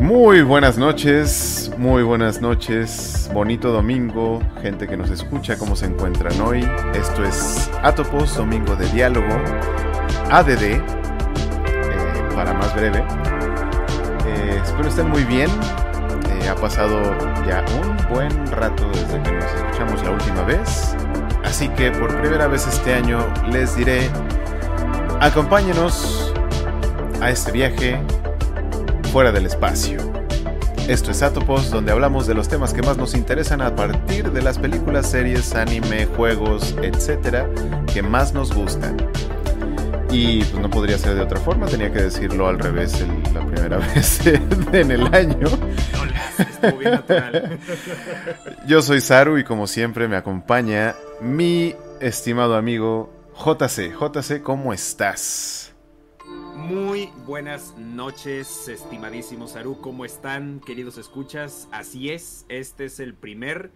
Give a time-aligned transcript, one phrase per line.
[0.00, 6.40] Muy buenas noches, muy buenas noches, bonito domingo, gente que nos escucha, ¿cómo se encuentran
[6.40, 6.64] hoy?
[6.94, 9.26] Esto es Atopos, domingo de diálogo,
[10.30, 10.80] ADD, eh,
[12.32, 13.04] para más breve.
[14.24, 17.02] Eh, espero estén muy bien, eh, ha pasado
[17.44, 20.94] ya un buen rato desde que nos escuchamos la última vez,
[21.44, 23.18] así que por primera vez este año
[23.50, 24.08] les diré,
[25.20, 26.32] acompáñenos
[27.20, 28.00] a este viaje
[29.08, 29.98] fuera del espacio.
[30.86, 34.42] Esto es Atopos, donde hablamos de los temas que más nos interesan a partir de
[34.42, 37.48] las películas, series, anime, juegos, etcétera,
[37.92, 38.96] que más nos gustan.
[40.10, 43.04] Y pues no podría ser de otra forma, tenía que decirlo al revés
[43.34, 45.48] la primera vez en el año.
[48.66, 53.92] Yo soy Saru y como siempre me acompaña mi estimado amigo JC.
[53.92, 55.67] JC, ¿cómo estás?
[56.58, 59.80] Muy buenas noches, estimadísimos Saru.
[59.80, 61.68] ¿Cómo están, queridos escuchas?
[61.70, 63.70] Así es, este es el primer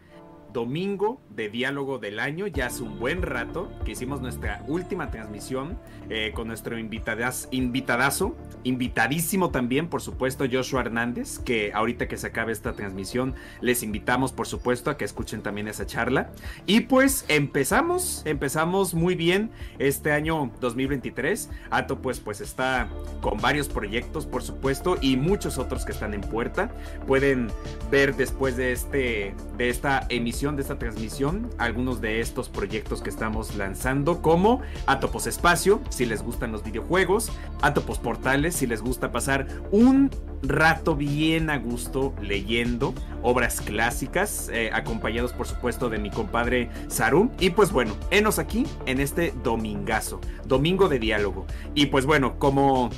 [0.53, 2.47] domingo de diálogo del año.
[2.47, 5.79] Ya hace un buen rato que hicimos nuestra última transmisión
[6.11, 12.29] eh, con nuestro invitadas, invitadazo, invitadísimo también, por supuesto, Joshua Hernández, que ahorita que se
[12.29, 16.31] acabe esta transmisión, les invitamos, por supuesto, a que escuchen también esa charla.
[16.67, 21.51] Y pues empezamos, empezamos muy bien este año 2023.
[21.71, 22.89] Ato pues, pues está
[23.21, 26.71] con varios proyectos, por supuesto, y muchos otros que están en puerta.
[27.07, 27.49] Pueden
[27.91, 33.11] ver después de, este, de esta emisión de esta transmisión algunos de estos proyectos que
[33.11, 37.31] estamos lanzando, como Atopos Espacio, si les gustan los videojuegos,
[37.63, 40.11] Atopos Portales, si les gusta pasar un
[40.43, 47.31] rato bien a gusto leyendo obras clásicas, eh, acompañados por supuesto de mi compadre Saru.
[47.39, 51.47] Y pues bueno, enos aquí en este domingazo, domingo de diálogo.
[51.77, 52.91] Y pues bueno, como,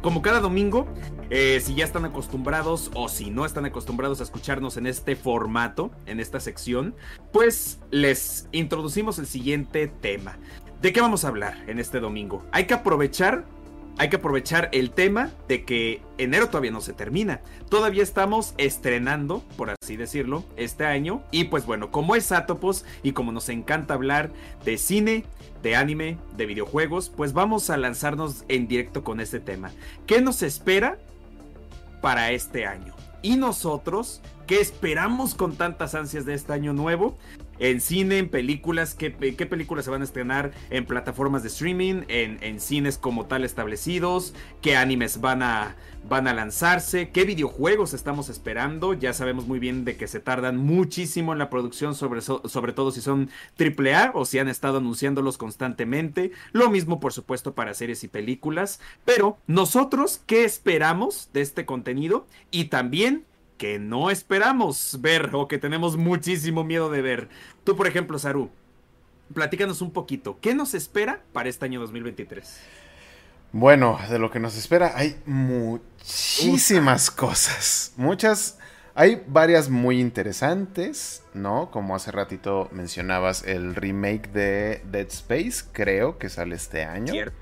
[0.00, 0.86] como cada domingo,
[1.30, 5.92] eh, si ya están acostumbrados o si no están acostumbrados a escucharnos en este formato,
[6.06, 6.94] en esta sección,
[7.32, 10.38] pues les introducimos el siguiente tema.
[10.82, 12.44] ¿De qué vamos a hablar en este domingo?
[12.52, 13.44] Hay que aprovechar
[13.98, 17.42] hay que aprovechar el tema de que enero todavía no se termina.
[17.68, 21.22] Todavía estamos estrenando, por así decirlo, este año.
[21.30, 24.30] Y pues bueno, como es Atopos y como nos encanta hablar
[24.64, 25.26] de cine,
[25.62, 29.70] de anime, de videojuegos, pues vamos a lanzarnos en directo con este tema.
[30.06, 30.96] ¿Qué nos espera
[32.00, 32.94] para este año.
[33.22, 37.18] Y nosotros, ¿qué esperamos con tantas ansias de este año nuevo?
[37.60, 42.38] En cine, en películas, ¿qué, películas se van a estrenar en plataformas de streaming, en,
[42.40, 44.34] en, cines como tal establecidos?
[44.62, 45.76] ¿Qué animes van a,
[46.08, 47.10] van a lanzarse?
[47.10, 48.94] ¿Qué videojuegos estamos esperando?
[48.94, 52.92] Ya sabemos muy bien de que se tardan muchísimo en la producción, sobre, sobre todo
[52.92, 53.28] si son
[53.58, 56.32] AAA o si han estado anunciándolos constantemente.
[56.52, 58.80] Lo mismo, por supuesto, para series y películas.
[59.04, 62.26] Pero nosotros, ¿qué esperamos de este contenido?
[62.50, 63.26] Y también
[63.60, 67.28] que no esperamos ver o que tenemos muchísimo miedo de ver.
[67.62, 68.48] Tú, por ejemplo, Saru,
[69.34, 70.38] platícanos un poquito.
[70.40, 72.58] ¿Qué nos espera para este año 2023?
[73.52, 77.92] Bueno, de lo que nos espera hay muchísimas cosas.
[77.98, 78.58] Muchas.
[78.94, 81.70] Hay varias muy interesantes, ¿no?
[81.70, 87.12] Como hace ratito mencionabas, el remake de Dead Space, creo que sale este año.
[87.12, 87.36] Cierto.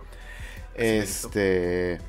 [0.75, 2.01] Este.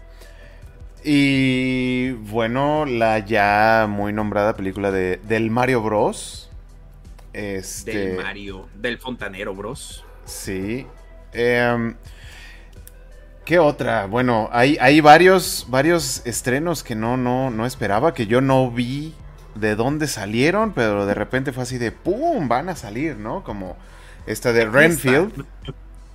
[1.04, 6.50] Y bueno, la ya muy nombrada película de, del Mario Bros.
[7.34, 10.04] Este, del Mario, del Fontanero Bros.
[10.26, 10.86] Sí.
[11.32, 11.96] Em,
[13.46, 14.06] ¿Qué otra?
[14.06, 19.14] Bueno, hay, hay varios, varios estrenos que no, no, no esperaba, que yo no vi
[19.56, 22.48] de dónde salieron, pero de repente fue así de ¡pum!
[22.48, 23.44] van a salir, ¿no?
[23.44, 23.78] Como
[24.26, 25.46] esta de Renfield.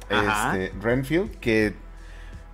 [0.09, 1.75] Este, Renfield, que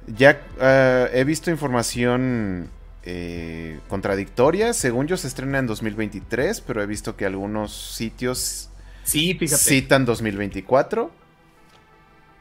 [0.07, 2.71] ya uh, he visto información
[3.03, 4.73] eh, contradictoria.
[4.73, 8.71] Según yo se estrena en 2023, pero he visto que algunos sitios
[9.05, 11.11] sí, citan 2024.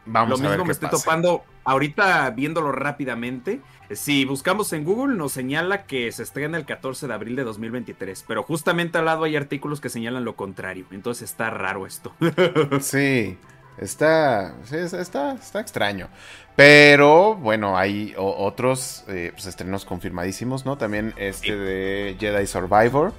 [0.06, 3.62] Vamos Lo a ver mismo me estoy topando ahorita viéndolo rápidamente.
[3.92, 8.26] Si buscamos en Google nos señala que se estrena el 14 de abril de 2023,
[8.28, 10.86] pero justamente al lado hay artículos que señalan lo contrario.
[10.92, 12.14] Entonces está raro esto.
[12.82, 13.38] sí.
[13.80, 16.10] Está, está, está extraño.
[16.56, 20.78] Pero bueno, hay otros eh, pues, estrenos confirmadísimos, ¿no?
[20.78, 23.14] También este de Jedi Survivor.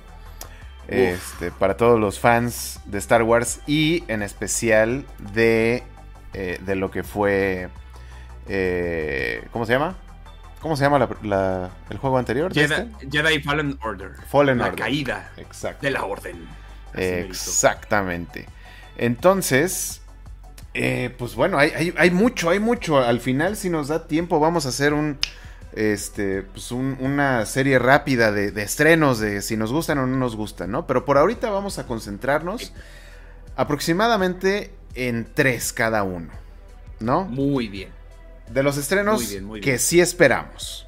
[0.88, 5.84] Este, para todos los fans de Star Wars y en especial de,
[6.34, 7.68] eh, de lo que fue...
[8.48, 9.96] Eh, ¿Cómo se llama?
[10.60, 11.08] ¿Cómo se llama
[11.90, 12.52] el juego anterior?
[12.52, 14.10] Jedi, Jedi, Fallen Order.
[14.28, 15.30] Fallen la caída
[15.80, 16.46] de la orden.
[16.94, 18.46] Exactamente.
[18.98, 20.02] Entonces,
[20.74, 22.98] eh, pues bueno, hay, mucho, hay mucho.
[22.98, 25.18] Al final, si nos da tiempo, vamos a hacer un
[25.72, 30.34] este, pues una serie rápida de, de, estrenos de si nos gustan o no nos
[30.36, 30.86] gustan, ¿no?
[30.86, 32.72] Pero por ahorita vamos a concentrarnos
[33.56, 36.30] aproximadamente en tres cada uno,
[36.98, 37.24] ¿no?
[37.24, 37.90] Muy bien.
[38.48, 39.22] De los estrenos
[39.62, 40.86] que sí esperamos.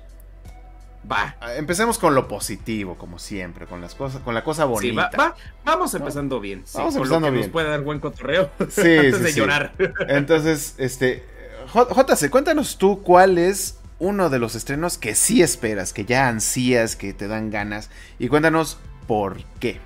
[1.11, 1.37] Va.
[1.41, 5.11] Ah, empecemos con lo positivo, como siempre, con las cosas, con la cosa bonita.
[5.11, 5.35] Sí, va,
[5.65, 6.65] Vamos empezando bien.
[6.75, 7.43] Vamos empezando bien.
[7.43, 8.51] Nos puede dar buen cotorreo.
[8.71, 9.73] Sí, antes de llorar.
[10.09, 11.25] Entonces, este,
[11.73, 16.97] JC, cuéntanos tú cuál es uno de los estrenos que sí esperas, que ya ansías,
[16.97, 19.81] que te dan ganas, y cuéntanos por qué.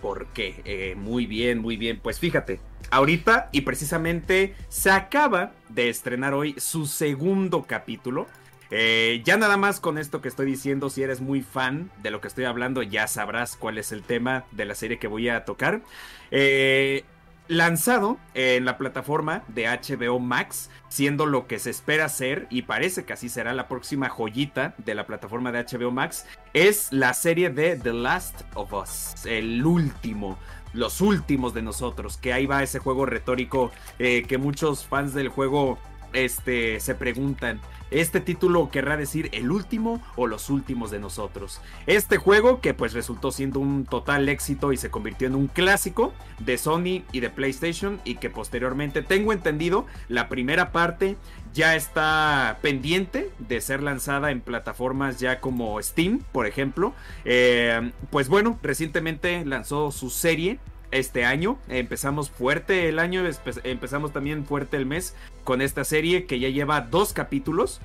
[0.00, 0.60] ¿Por qué?
[0.64, 2.00] Eh, muy bien, muy bien.
[2.02, 2.60] Pues fíjate,
[2.90, 8.26] ahorita y precisamente se acaba de estrenar hoy su segundo capítulo
[8.74, 12.22] eh, ya nada más con esto que estoy diciendo, si eres muy fan de lo
[12.22, 15.44] que estoy hablando, ya sabrás cuál es el tema de la serie que voy a
[15.44, 15.82] tocar.
[16.30, 17.04] Eh,
[17.48, 23.04] lanzado en la plataforma de HBO Max, siendo lo que se espera ser, y parece
[23.04, 27.50] que así será la próxima joyita de la plataforma de HBO Max, es la serie
[27.50, 30.38] de The Last of Us, el último
[30.72, 35.28] los últimos de nosotros, que ahí va ese juego retórico eh, que muchos fans del
[35.28, 35.78] juego
[36.12, 37.60] este, se preguntan,
[37.92, 41.60] este título querrá decir el último o los últimos de nosotros.
[41.86, 46.14] Este juego que pues resultó siendo un total éxito y se convirtió en un clásico
[46.38, 51.16] de Sony y de PlayStation y que posteriormente tengo entendido la primera parte
[51.52, 56.94] ya está pendiente de ser lanzada en plataformas ya como Steam, por ejemplo.
[57.26, 60.58] Eh, pues bueno, recientemente lanzó su serie
[60.92, 61.58] este año.
[61.68, 63.24] Empezamos fuerte el año,
[63.64, 67.80] empezamos también fuerte el mes con esta serie que ya lleva dos capítulos.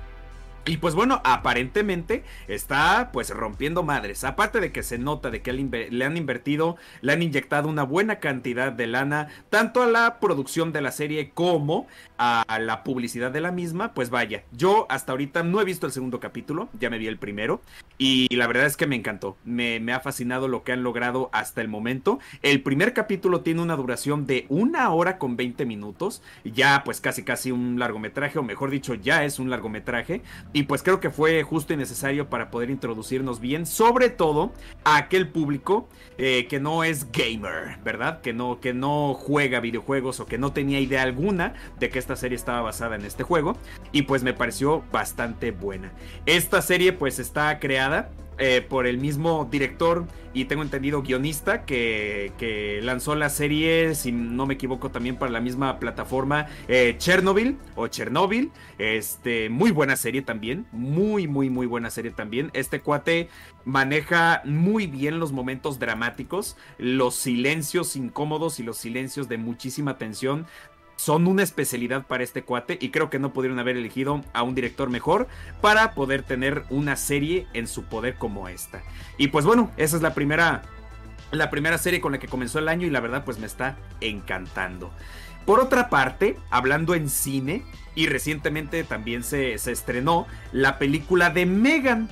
[0.68, 4.26] Y pues bueno, aparentemente está pues rompiendo madres.
[4.26, 8.20] Aparte de que se nota de que le han invertido, le han inyectado una buena
[8.20, 11.88] cantidad de lana, tanto a la producción de la serie como
[12.18, 15.94] a la publicidad de la misma, pues vaya, yo hasta ahorita no he visto el
[15.94, 17.62] segundo capítulo, ya me vi el primero,
[17.98, 21.30] y la verdad es que me encantó, me, me ha fascinado lo que han logrado
[21.32, 22.20] hasta el momento.
[22.42, 27.24] El primer capítulo tiene una duración de una hora con 20 minutos, ya pues casi
[27.24, 30.22] casi un largometraje, o mejor dicho, ya es un largometraje
[30.58, 34.52] y pues creo que fue justo y necesario para poder introducirnos bien, sobre todo
[34.84, 35.88] a aquel público
[36.18, 38.22] eh, que no es gamer, ¿verdad?
[38.22, 42.16] Que no, que no juega videojuegos o que no tenía idea alguna de que esta
[42.16, 43.56] serie estaba basada en este juego.
[43.92, 45.92] Y pues me pareció bastante buena.
[46.26, 48.10] Esta serie pues está creada
[48.40, 54.46] eh, por el mismo director y tengo entendido guionista que, lanzó la serie, si no
[54.46, 58.52] me equivoco, también para la misma plataforma eh, Chernobyl o Chernobyl.
[58.78, 62.52] Este, muy buena serie también, muy, muy, muy buena serie también.
[62.54, 63.30] Este cuate
[63.66, 70.46] maneja muy bien los momentos dramáticos, los silencios incómodos y los silencios de muchísima tensión
[70.98, 74.56] son una especialidad para este cuate y creo que no pudieron haber elegido a un
[74.56, 75.28] director mejor
[75.62, 78.84] para poder tener una serie en su poder como esta.
[79.18, 80.64] Y pues bueno, esa es la primera
[81.32, 83.78] la primera serie con la que comenzó el año y la verdad pues me está
[84.02, 84.92] encantando.
[85.46, 87.64] Por otra parte, hablando en cine,
[87.96, 92.10] y recientemente también se, se estrenó la película de Megan.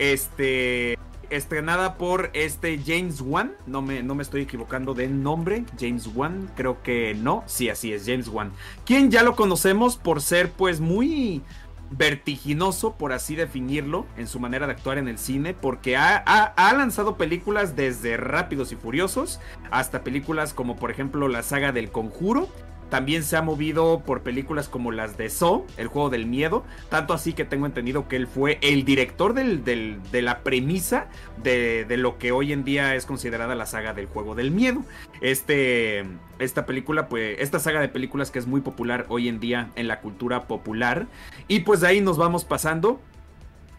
[0.00, 0.97] Este,
[1.30, 3.54] estrenada por este James Wan.
[3.66, 5.64] No me, no me estoy equivocando de nombre.
[5.78, 7.44] James Wan, creo que no.
[7.46, 8.52] Sí, así es, James Wan.
[8.84, 11.42] Quien ya lo conocemos por ser pues muy
[11.90, 16.72] vertiginoso, por así definirlo, en su manera de actuar en el cine, porque ha, ha,
[16.74, 22.48] lanzado películas desde Rápidos y Furiosos hasta películas como por ejemplo la saga del Conjuro
[22.88, 26.64] también se ha movido por películas como las de So, el juego del miedo.
[26.88, 31.08] Tanto así que tengo entendido que él fue el director de la premisa
[31.42, 34.82] de, lo que hoy en día es considerada la saga del juego del miedo.
[35.20, 36.04] Este,
[36.38, 39.88] esta película, pues, esta saga de películas que es muy popular hoy en día en
[39.88, 41.06] la cultura popular.
[41.46, 43.00] Y pues de ahí nos vamos pasando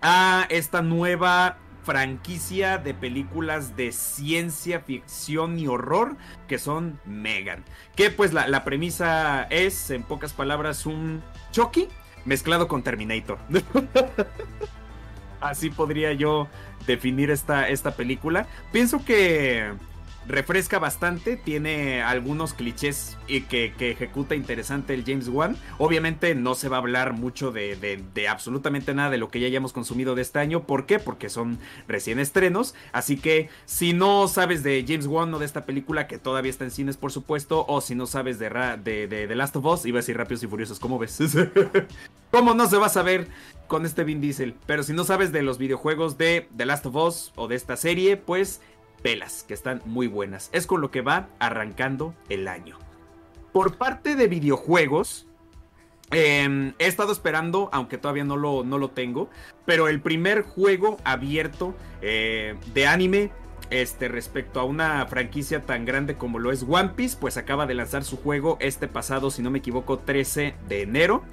[0.01, 6.17] a esta nueva franquicia de películas de ciencia ficción y horror
[6.48, 7.63] que son Megan.
[7.95, 11.21] Que pues la, premisa es, en pocas palabras, un
[11.51, 11.88] Chucky
[12.25, 13.38] mezclado con Terminator.
[15.41, 16.48] Así podría yo
[16.86, 18.48] definir esta, esta película.
[18.71, 19.71] Pienso que
[20.27, 25.57] refresca bastante, tiene algunos clichés y que, ejecuta interesante el James Wan.
[25.77, 29.73] Obviamente no se va a hablar mucho de, absolutamente nada de lo que ya hayamos
[29.73, 30.63] consumido de este año.
[30.63, 30.99] ¿Por qué?
[30.99, 31.57] Porque son
[31.88, 32.75] recién estrenos.
[32.91, 36.65] Así que si no sabes de James Wan o de esta película, que todavía está
[36.65, 38.49] en cines, por supuesto, o si no sabes de,
[38.83, 41.19] de, de, Last of Us, iba a decir Rápidos y Furiosos, ¿cómo ves?
[42.31, 43.27] ¿Cómo no se va a saber
[43.67, 44.53] con este Vin Diesel?
[44.67, 47.75] Pero si no sabes de los videojuegos de The Last of Us o de esta
[47.75, 48.61] serie, pues
[49.01, 50.49] pelas, que están muy buenas.
[50.53, 52.77] Es con lo que va arrancando el año.
[53.51, 55.27] Por parte de videojuegos,
[56.11, 59.29] Em, he estado esperando, aunque todavía no lo, no lo tengo,
[59.65, 63.31] pero el primer juego abierto eh, de anime
[63.69, 67.75] este, respecto a una franquicia tan grande como lo es One Piece, pues acaba de
[67.75, 71.23] lanzar su juego este pasado, si no me equivoco, 13 de enero,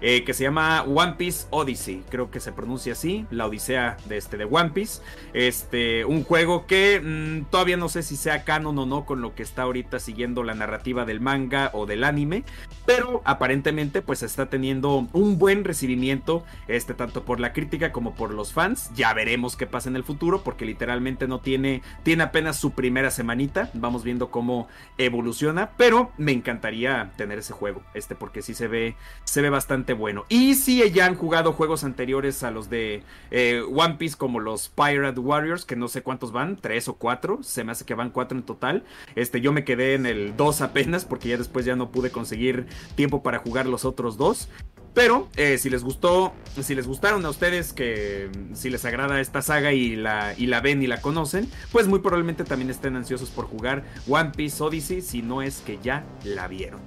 [0.00, 4.18] eh, que se llama One Piece Odyssey, creo que se pronuncia así, la odisea de,
[4.18, 5.00] este, de One Piece,
[5.32, 9.34] este, un juego que mm, todavía no sé si sea canon o no con lo
[9.34, 12.44] que está ahorita siguiendo la narrativa del manga o del anime,
[12.84, 18.32] pero aparentemente pues está teniendo un buen recibimiento, este, tanto por la crítica como por
[18.32, 22.56] los fans, ya veremos qué pasa en el futuro, porque literalmente no tiene tiene apenas
[22.56, 23.70] su primera semanita.
[23.74, 25.70] Vamos viendo cómo evoluciona.
[25.76, 27.82] Pero me encantaría tener ese juego.
[27.94, 30.24] Este, porque sí se ve, se ve bastante bueno.
[30.28, 34.68] Y si ya han jugado juegos anteriores a los de eh, One Piece, como los
[34.68, 37.42] Pirate Warriors, que no sé cuántos van, tres o cuatro.
[37.42, 38.84] Se me hace que van cuatro en total.
[39.14, 42.66] Este, yo me quedé en el 2 apenas, porque ya después ya no pude conseguir
[42.94, 44.48] tiempo para jugar los otros dos.
[44.96, 49.42] Pero eh, si les gustó, si les gustaron a ustedes, que si les agrada esta
[49.42, 53.28] saga y la, y la ven y la conocen, pues muy probablemente también estén ansiosos
[53.28, 56.80] por jugar One Piece Odyssey, si no es que ya la vieron.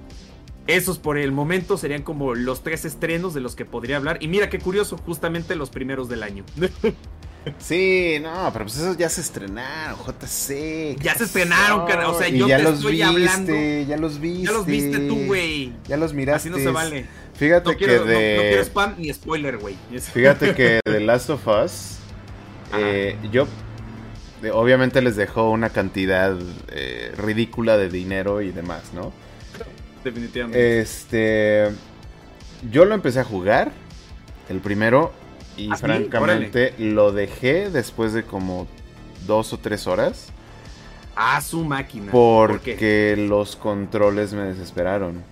[0.66, 4.18] Esos por el momento serían como los tres estrenos de los que podría hablar.
[4.20, 6.44] Y mira qué curioso, justamente los primeros del año.
[7.58, 11.00] Sí, no, pero pues esos ya se estrenaron, JC.
[11.00, 13.52] Ya se estrenaron, o sea, yo ya te los estoy viste, hablando.
[13.88, 14.44] Ya los viste.
[14.44, 15.72] Ya los viste tú, güey.
[15.88, 16.50] Ya los miraste.
[16.50, 17.06] Así no se vale.
[17.40, 18.36] Fíjate que de.
[18.36, 19.74] No, quiero spam ni spoiler, güey.
[19.98, 21.96] Fíjate que The Last of Us.
[22.76, 23.46] Eh, yo.
[24.52, 26.36] Obviamente les dejó una cantidad
[26.68, 29.14] eh, ridícula de dinero y demás, ¿no?
[30.04, 30.80] Definitivamente.
[30.80, 31.70] Este.
[32.70, 33.72] Yo lo empecé a jugar.
[34.50, 35.10] El primero.
[35.56, 38.68] Y ¿Ah, francamente lo dejé después de como
[39.26, 40.28] dos o tres horas.
[41.16, 42.12] A su máquina.
[42.12, 45.29] Porque los controles me desesperaron.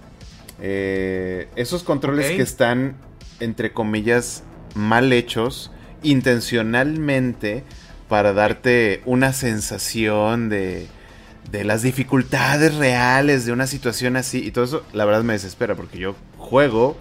[0.61, 2.97] Eh, esos controles que están,
[3.41, 4.43] entre comillas,
[4.75, 5.71] mal hechos,
[6.03, 7.65] intencionalmente,
[8.09, 10.89] para darte una sensación de,
[11.51, 14.45] de las dificultades reales de una situación así.
[14.45, 16.97] Y todo eso, la verdad, me desespera, porque yo juego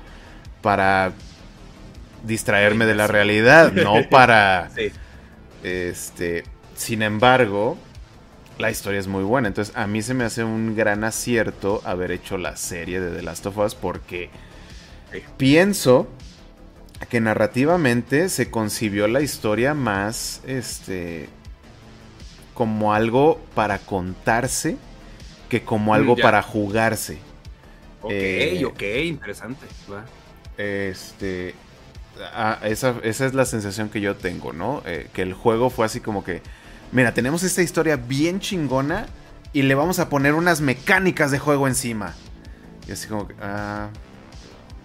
[0.61, 1.13] para
[2.25, 4.69] distraerme de la realidad, no para...
[5.63, 6.43] Este,
[6.75, 7.77] sin embargo,
[8.57, 9.47] la historia es muy buena.
[9.47, 13.21] Entonces, a mí se me hace un gran acierto haber hecho la serie de The
[13.21, 14.29] Last of Us porque
[15.37, 16.07] pienso
[17.09, 21.29] que narrativamente se concibió la historia más este
[22.53, 24.77] como algo para contarse
[25.47, 27.19] que como algo mm, para jugarse.
[28.01, 29.65] Ok, eh, ok, interesante.
[30.57, 31.53] Este.
[32.33, 34.81] Ah, esa, esa, es la sensación que yo tengo, ¿no?
[34.85, 36.41] Eh, que el juego fue así como que
[36.91, 39.05] mira, tenemos esta historia bien chingona
[39.53, 42.13] y le vamos a poner unas mecánicas de juego encima.
[42.87, 43.89] Y así como que, ah,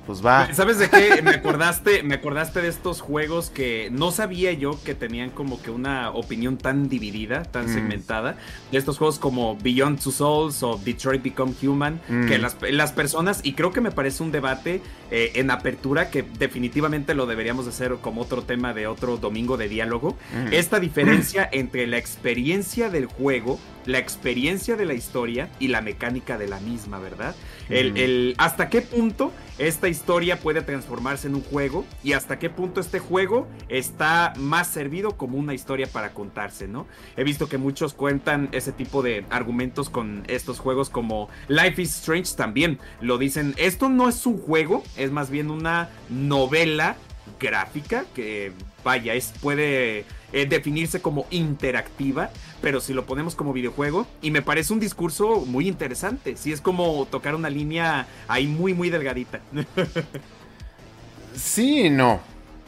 [0.06, 0.52] pues va.
[0.52, 1.22] ¿Sabes de qué?
[1.22, 5.70] Me acordaste, me acordaste de estos juegos que no sabía yo que tenían como que
[5.70, 7.74] una opinión tan dividida, tan mm.
[7.74, 8.36] segmentada.
[8.70, 12.26] De estos juegos como Beyond Two Souls o Detroit Become Human, mm.
[12.26, 14.80] que las, personas, y creo que me parece un debate
[15.10, 19.68] eh, en apertura que definitivamente lo deberíamos hacer como otro tema de otro domingo de
[19.68, 20.16] diálogo.
[20.34, 20.52] Mm.
[20.52, 26.38] Esta diferencia entre la experiencia del juego la experiencia de la historia y la mecánica
[26.38, 27.34] de la misma, ¿verdad?
[27.68, 32.80] El, hasta qué punto esta historia puede transformarse en un juego y hasta qué punto
[32.80, 36.88] este juego está más servido como una historia para contarse, ¿no?
[37.16, 41.96] He visto que muchos cuentan ese tipo de argumentos con estos juegos como Life is
[41.96, 42.80] Strange también.
[43.00, 46.96] Lo dicen, esto no es un juego, es más bien una novela
[47.40, 48.52] gráfica que
[48.84, 54.42] vaya, es, puede eh, definirse como interactiva, pero si lo ponemos como videojuego, y me
[54.42, 59.40] parece un discurso muy interesante, si es como tocar una línea ahí muy, muy delgadita.
[61.34, 62.20] sí, no.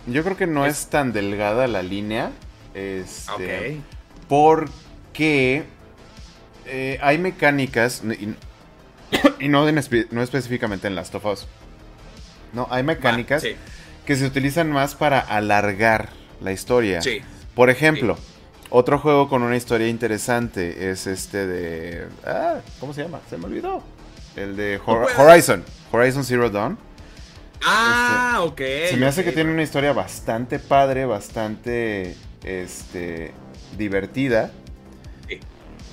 [0.06, 2.30] Yo creo que no es, tan delgada la línea.
[2.74, 3.80] Este,
[4.28, 5.64] Porque
[6.66, 8.02] eh, hay mecánicas,
[9.40, 11.46] y, no, no, específicamente en Last of Us.
[12.52, 13.44] No, hay mecánicas
[14.06, 17.02] que se utilizan más para alargar la historia.
[17.02, 17.20] Sí.
[17.54, 18.18] Por ejemplo,
[18.70, 22.06] otro juego con una historia interesante es este de...
[22.26, 23.20] Ah, ¿cómo se llama?
[23.30, 23.82] Se me olvidó.
[24.36, 25.64] El de Horizon.
[25.92, 26.76] Horizon Zero Dawn.
[27.64, 28.60] Ah, ok.
[28.90, 33.32] Se me hace que tiene una historia bastante padre, bastante este,
[33.78, 34.50] divertida.
[35.28, 35.38] Sí.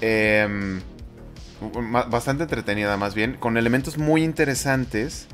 [0.02, 0.82] Em,
[2.10, 5.28] bastante entretenida más bien, con elementos muy interesantes,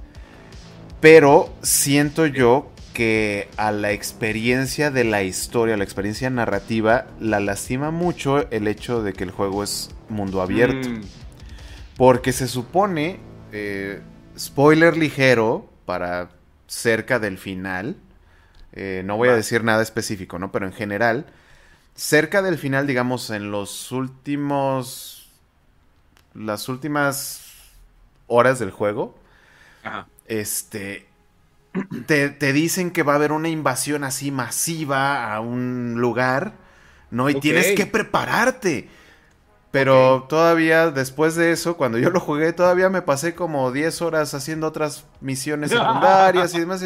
[0.99, 7.91] pero siento yo que a la experiencia de la historia, la experiencia narrativa, la lastima
[7.91, 10.89] mucho el hecho de que el juego es mundo abierto.
[10.89, 11.01] Mm.
[11.95, 13.19] Porque se supone,
[13.51, 14.01] eh,
[14.37, 16.29] spoiler ligero, para
[16.67, 17.95] cerca del final.
[18.73, 20.51] Eh, no voy a decir nada específico, ¿no?
[20.51, 21.25] Pero en general,
[21.95, 25.29] cerca del final, digamos, en los últimos.
[26.33, 27.53] Las últimas
[28.27, 29.17] horas del juego.
[30.27, 31.07] Este.
[32.07, 36.53] Te, dicen que va a haber una invasión así masiva a un lugar,
[37.11, 37.29] ¿no?
[37.29, 38.89] Y tienes que prepararte.
[39.69, 44.33] Pero todavía después de eso, cuando yo lo jugué, todavía me pasé como 10 horas
[44.33, 46.83] haciendo otras misiones secundarias y demás.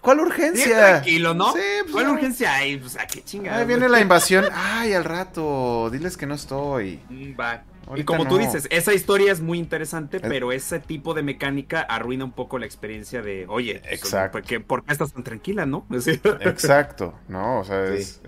[0.00, 0.78] ¿Cuál urgencia?
[0.78, 1.52] tranquilo, ¿no?
[1.52, 2.76] Sí, pues, ¿Cuál urgencia hay?
[2.78, 3.58] Pues, ¿a qué chingada?
[3.58, 4.46] Ahí viene la invasión.
[4.52, 5.90] Ay, al rato.
[5.90, 7.00] Diles que no estoy.
[7.08, 7.62] Mm, va.
[7.94, 12.24] Y como tú dices, esa historia es muy interesante, pero ese tipo de mecánica arruina
[12.24, 14.40] un poco la experiencia de, oye, pues, Exacto.
[14.66, 15.86] ¿por, qué, estás tan tranquila, no?
[16.40, 17.60] Exacto, ¿no?
[17.60, 18.20] O sea, es,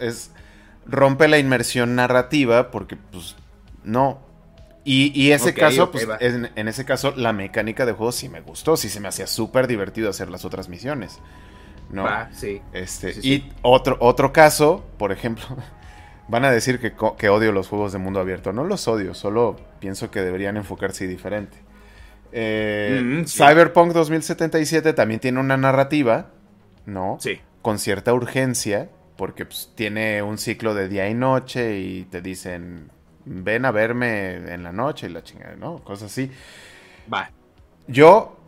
[0.00, 0.30] es,
[0.86, 3.36] rompe la inmersión narrativa porque, pues,
[3.84, 4.20] no.
[4.84, 8.88] Y, ese caso, pues, en, ese caso, la mecánica de juego sí me gustó, sí
[8.88, 11.20] se me hacía súper divertido hacer las otras misiones.
[11.90, 12.06] ¿No?
[12.32, 12.62] sí.
[12.72, 15.44] Este, y Otro, otro caso, por ejemplo,
[16.30, 18.52] van a decir que, que, odio los juegos de mundo abierto.
[18.52, 21.58] No los odio, solo pienso que deberían enfocarse diferente.
[22.32, 26.30] Eh, mm, Cyberpunk 2077 también tiene una narrativa,
[26.86, 27.18] ¿no?
[27.20, 27.40] Sí.
[27.62, 28.88] Con cierta urgencia
[29.20, 32.90] porque pues, tiene un ciclo de día y noche y te dicen,
[33.26, 35.80] ven a verme en la noche y la chingada, ¿no?
[35.84, 36.30] Cosas así.
[37.12, 37.30] Va.
[37.86, 38.38] Yo,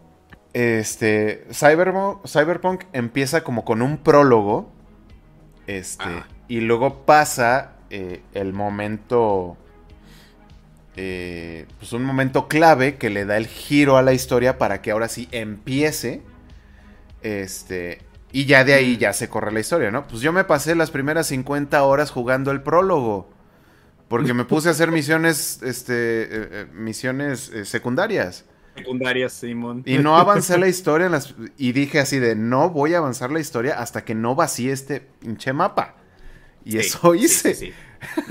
[0.55, 4.73] este, Cyberpunk, empieza como con un prólogo,
[5.67, 6.09] este,
[6.49, 9.59] y luego pasa eh, el momento,
[10.97, 14.93] eh, pues un momento clave que le da el giro a la historia para que
[14.93, 16.23] ahora sí empiece,
[17.21, 17.99] este,
[18.33, 20.07] y ya de ahí ya se corre la historia, ¿no?
[20.09, 23.29] Pues yo me pasé las primeras 50 horas jugando el prólogo.
[24.09, 25.93] Porque me puse a hacer misiones, este,
[26.31, 28.47] eh, misiones secundarias.
[28.75, 29.83] Secundarias, Simón.
[29.85, 31.11] Y no avancé la historia
[31.59, 35.01] y dije así de no voy a avanzar la historia hasta que no vacíe este
[35.01, 35.97] pinche mapa.
[36.65, 37.55] Y eso hice.
[37.55, 37.73] Sí,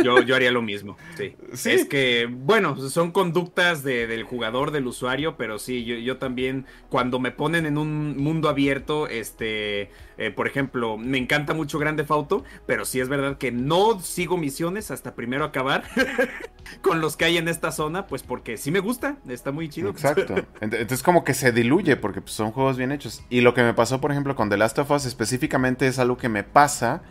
[0.03, 1.35] yo, yo haría lo mismo, sí.
[1.69, 7.19] Es que, bueno, son conductas del jugador, del usuario, pero sí, yo, yo, también, cuando
[7.19, 12.43] me ponen en un mundo abierto, este, eh, por ejemplo, me encanta mucho Grande Fauto,
[12.65, 15.83] pero sí es verdad que no sigo misiones hasta primero acabar
[16.81, 19.89] con los que hay en esta zona, pues porque sí me gusta, está muy chido.
[19.89, 20.35] Exacto.
[20.61, 23.23] Entonces como que se diluye porque pues, son juegos bien hechos.
[23.29, 26.17] Y lo que me pasó, por ejemplo, con The Last of Us específicamente es algo
[26.17, 27.03] que me pasa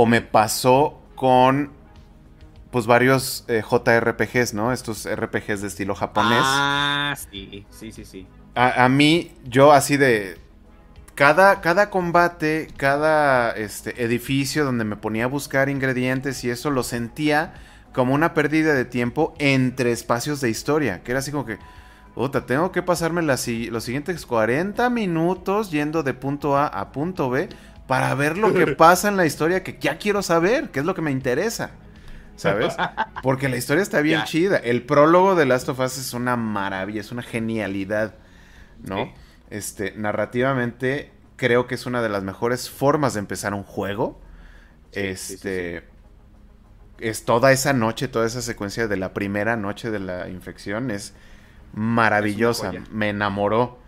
[0.00, 1.72] o me pasó con
[2.70, 4.72] pues varios eh, JRPGs, ¿no?
[4.72, 6.38] Estos RPGs de estilo japonés.
[6.40, 8.26] Ah, sí, sí, sí, sí.
[8.54, 10.38] A, mí, yo así de...
[11.16, 16.84] Cada, cada combate, cada este, edificio donde me ponía a buscar ingredientes y eso lo
[16.84, 17.54] sentía
[17.92, 21.02] como una pérdida de tiempo entre espacios de historia.
[21.02, 21.58] Que era así como que,
[22.14, 27.48] puta, tengo que pasarme los siguientes 40 minutos yendo de punto A a punto B
[27.88, 30.94] para ver lo que pasa en la historia que ya quiero saber, que es lo
[30.94, 31.72] que me interesa.
[32.36, 32.76] ¿Sabes?
[33.24, 34.58] Porque la historia está bien chida.
[34.58, 38.14] El prólogo de Last of Us es una maravilla, es una genialidad,
[38.84, 39.12] ¿no?
[39.50, 44.20] Este, narrativamente creo que es una de las mejores formas de empezar un juego.
[44.92, 45.82] este
[47.00, 51.14] es toda esa noche, toda esa secuencia de la primera noche de la infección es
[51.72, 53.78] maravillosa, me enamoró.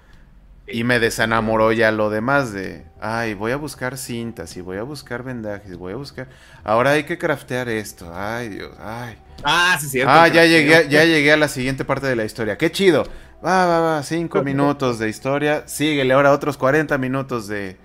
[0.72, 4.82] Y me desenamoró ya lo demás de, ay, voy a buscar cintas y voy a
[4.82, 6.28] buscar vendajes, voy a buscar...
[6.64, 9.16] Ahora hay que craftear esto, ay Dios, ay.
[9.42, 10.12] Ah, sí, cierto.
[10.12, 12.56] Ah, ya llegué, ya llegué a la siguiente parte de la historia.
[12.58, 13.04] Qué chido.
[13.44, 15.66] Va, va, va, cinco minutos de historia.
[15.66, 17.78] Síguele ahora otros 40 minutos de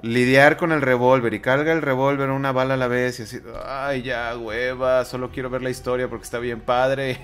[0.00, 3.40] lidiar con el revólver y carga el revólver una bala a la vez y así,
[3.66, 7.18] ay, ya, hueva, solo quiero ver la historia porque está bien padre.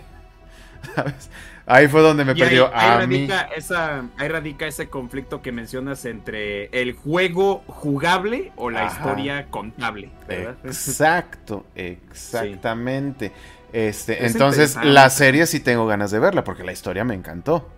[0.94, 1.30] ¿Sabes?
[1.66, 6.66] Ahí fue donde me perdió ahí, radica Esa, ahí radica ese conflicto que mencionas entre
[6.79, 10.11] el juego jugable o la historia contable.
[10.29, 13.33] Exacto, exactamente.
[13.72, 17.70] Este, entonces, la serie sí tengo ganas de verla porque la historia me encantó.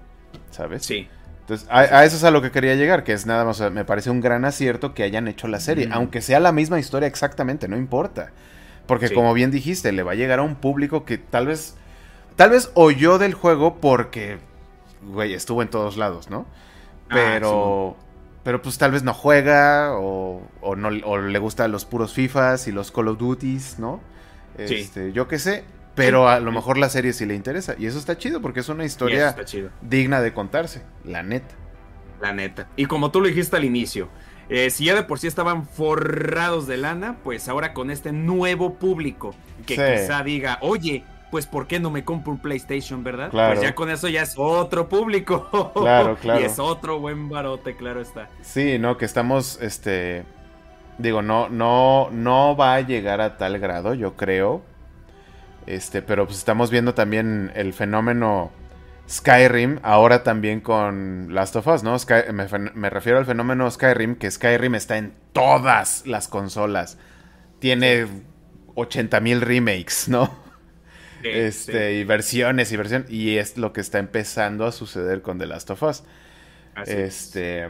[0.50, 0.84] ¿Sabes?
[0.84, 1.08] Sí.
[1.40, 4.10] Entonces, a, eso es a lo que quería llegar, que es nada más, me parece
[4.10, 7.76] un gran acierto que hayan hecho la serie, aunque sea la misma historia exactamente, no
[7.76, 8.32] importa.
[8.86, 11.76] Porque como bien dijiste, le va a llegar a un público que tal vez
[12.36, 14.38] Tal vez oyó del juego porque,
[15.02, 16.46] güey, estuvo en todos lados, ¿no?
[17.08, 17.96] Ah, pero,
[18.44, 20.42] pero pues tal vez no juega o,
[20.76, 24.00] no, le gustan los puros FIFAs y los Call of Duties, ¿no?
[24.58, 27.74] Este, Yo qué sé, pero a lo mejor la serie sí le interesa.
[27.78, 29.34] Y eso está chido porque es una historia
[29.80, 31.54] digna de contarse, la neta.
[32.20, 32.68] La neta.
[32.76, 34.08] Y como tú lo dijiste al inicio,
[34.48, 38.74] eh, si ya de por sí estaban forrados de lana, pues ahora con este nuevo
[38.74, 39.34] público
[39.66, 43.30] que quizá diga, oye, pues ¿por qué no me compro un PlayStation, verdad?
[43.30, 43.54] Claro.
[43.54, 45.72] Pues ya con eso ya es otro público.
[45.74, 46.40] Claro, claro.
[46.40, 48.28] Y es otro buen barote, claro está.
[48.42, 50.24] Sí, no, que estamos, este,
[50.98, 54.62] digo, no, no, no va a llegar a tal grado, yo creo.
[55.66, 58.52] Este, pero pues estamos viendo también el fenómeno
[59.08, 61.98] Skyrim, ahora también con Last of Us, ¿no?
[61.98, 66.98] Sky- me, me refiero al fenómeno Skyrim, que Skyrim está en todas las consolas.
[67.58, 68.06] Tiene
[68.76, 70.45] 80 mil remakes, ¿no?
[71.32, 73.10] Sí, este, sí, y versiones y versiones.
[73.10, 76.04] Y es lo que está empezando a suceder con The Last of Us.
[76.74, 77.26] así es.
[77.26, 77.68] Este.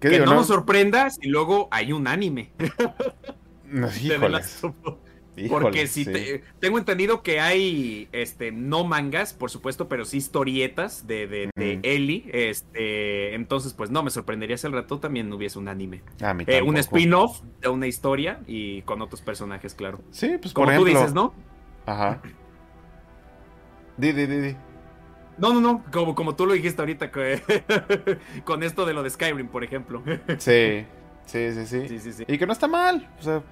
[0.00, 0.36] que ¿Qué digo, no, no?
[0.38, 2.52] nos sorprenda si luego hay un anime
[3.64, 4.94] No, de The Last of Us.
[5.48, 6.12] Porque si sí.
[6.12, 11.50] te- tengo entendido que hay este no mangas, por supuesto, pero sí historietas de, de,
[11.56, 11.80] de.
[11.82, 12.30] Ellie.
[12.32, 16.02] Este, entonces, pues no me sorprendería si al rato también hubiese un anime.
[16.20, 20.00] A mí Eh, un spin-off de una historia y con otros personajes, claro.
[20.12, 21.34] Sí, pues Como por tú dices, ¿no?
[21.86, 22.20] Ajá.
[23.96, 24.56] Di, di, di, di.
[25.38, 29.10] No, no, no, como, como tú lo dijiste ahorita que- con esto de lo de
[29.10, 30.02] Skyrim, por ejemplo.
[30.38, 30.86] Sí,
[31.26, 31.88] sí, sí, sí.
[31.88, 32.24] Sí, sí, sí.
[32.28, 33.08] Y que no está mal.
[33.18, 33.42] O sea,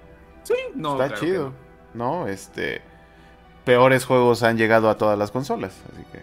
[0.45, 1.53] Sí, no, está claro chido.
[1.95, 2.27] No.
[2.29, 2.83] este.
[3.65, 5.81] Peores juegos han llegado a todas las consolas.
[5.93, 6.21] Así que.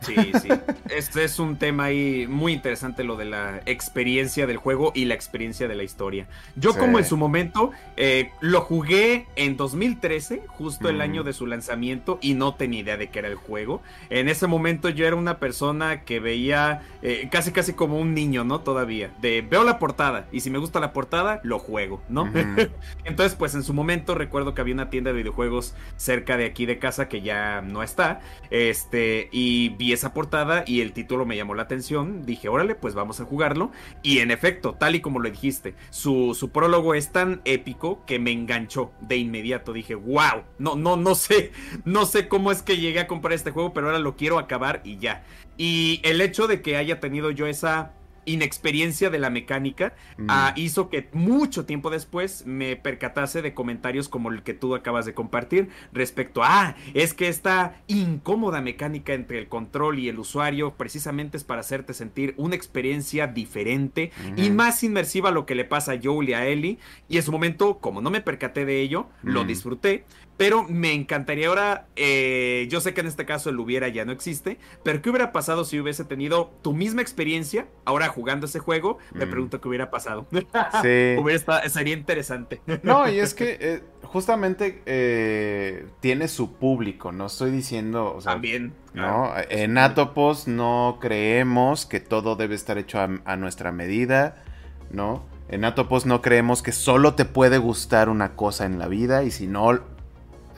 [0.00, 0.48] Sí, sí.
[0.88, 5.14] Este es un tema ahí muy interesante lo de la experiencia del juego y la
[5.14, 6.26] experiencia de la historia.
[6.56, 6.78] Yo Sí.
[6.78, 11.00] como en su momento eh, lo jugué en 2013, justo el Mm.
[11.02, 13.82] año de su lanzamiento, y no tenía idea de qué era el juego.
[14.08, 18.44] En ese momento yo era una persona que veía eh, casi casi como un niño,
[18.44, 18.60] ¿no?
[18.60, 19.10] Todavía.
[19.22, 22.30] De veo la portada y si me gusta la portada, lo juego, ¿no?
[23.04, 26.66] Entonces, pues en su momento recuerdo que había una tienda de videojuegos cerca de aquí
[26.66, 28.20] de casa que ya no está.
[28.50, 32.24] Este, y vi esa portada y el título me llamó la atención.
[32.24, 33.70] Dije, órale, pues vamos a jugarlo.
[34.02, 38.18] Y en efecto, tal y como lo dijiste, su, su prólogo es tan épico que
[38.18, 39.72] me enganchó de inmediato.
[39.72, 41.52] Dije, wow, no, no, no sé,
[41.84, 44.80] no sé cómo es que llegué a comprar este juego, pero ahora lo quiero acabar
[44.84, 45.24] y ya.
[45.56, 47.92] Y el hecho de que haya tenido yo esa
[48.24, 50.26] inexperiencia de la mecánica Mm.
[50.28, 55.06] ah, hizo que mucho tiempo después me percatase de comentarios como el que tú acabas
[55.06, 60.18] de compartir respecto a, ah, es que esta incómoda mecánica entre el control y el
[60.18, 65.54] usuario precisamente es para hacerte sentir una experiencia diferente y más inmersiva a lo que
[65.54, 66.78] le pasa a Joel y a Ellie.
[67.08, 69.46] Y en su momento, como no me percaté de ello, lo Mm.
[69.46, 70.04] disfruté.
[70.40, 74.12] Pero me encantaría ahora, eh, yo sé que en este caso el hubiera ya no
[74.12, 78.96] existe, pero ¿qué hubiera pasado si hubiese tenido tu misma experiencia ahora jugando ese juego?
[79.12, 79.30] Me Mm.
[79.30, 80.26] pregunto qué hubiera pasado.
[80.80, 81.14] Sí.
[81.20, 82.62] Hubiera esta- sería interesante.
[82.82, 88.32] No, y es que eh, justamente eh, tiene su público, no estoy diciendo, o sea,
[88.32, 88.72] También.
[88.94, 89.32] ¿no?
[89.50, 94.42] En Atopos no creemos que todo debe estar hecho a, a nuestra medida,
[94.90, 95.28] ¿no?
[95.52, 99.32] En Atopos no creemos que solo te puede gustar una cosa en la vida y
[99.32, 99.80] si no,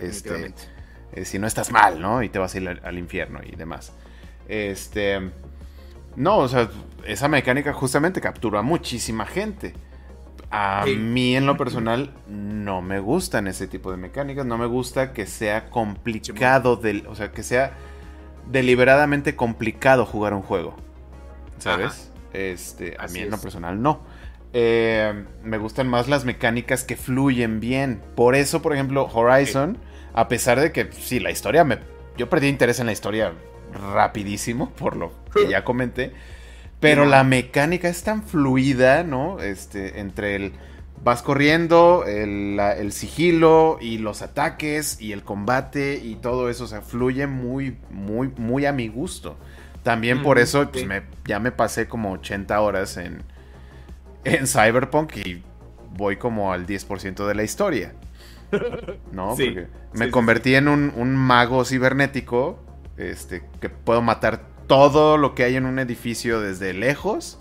[0.03, 0.55] este,
[1.13, 2.23] eh, si no estás mal, ¿no?
[2.23, 3.93] Y te vas a ir al, al infierno y demás.
[4.49, 5.31] Este,
[6.17, 6.69] no, o sea,
[7.07, 9.75] esa mecánica justamente capturó a muchísima gente.
[10.51, 10.97] A Sí.
[10.97, 15.27] mí en lo personal no me gustan ese tipo de mecánicas, no me gusta que
[15.27, 17.73] sea complicado, del, o sea, que sea
[18.51, 20.77] deliberadamente complicado jugar un juego,
[21.59, 22.11] ¿sabes?
[22.33, 24.01] Este, a Así mí en lo personal no.
[24.53, 28.03] Eh, me gustan más las mecánicas que fluyen bien.
[28.15, 29.79] Por eso, por ejemplo, Horizon,
[30.15, 31.79] a pesar de que sí, la historia me...
[32.17, 33.33] Yo perdí interés en la historia
[33.95, 36.13] rapidísimo, por lo que ya comenté.
[36.81, 39.41] Pero la mecánica es tan fluida, ¿no?
[39.41, 40.53] Este, entre el...
[41.05, 46.65] Vas corriendo, el, la- el sigilo y los ataques y el combate y todo eso,
[46.65, 49.37] o sea, fluye muy, muy, muy a mi gusto.
[49.83, 50.87] También por eso pues, sí.
[50.87, 53.25] me, ya me pasé como 80 horas en,
[54.25, 55.43] en Cyberpunk y
[55.97, 57.95] voy como al 10% de la historia.
[59.13, 59.37] ¿No?
[59.37, 62.59] Sí, Porque me sí, convertí en un, un mago cibernético
[62.97, 67.41] este, que puedo matar todo lo que hay en un edificio desde lejos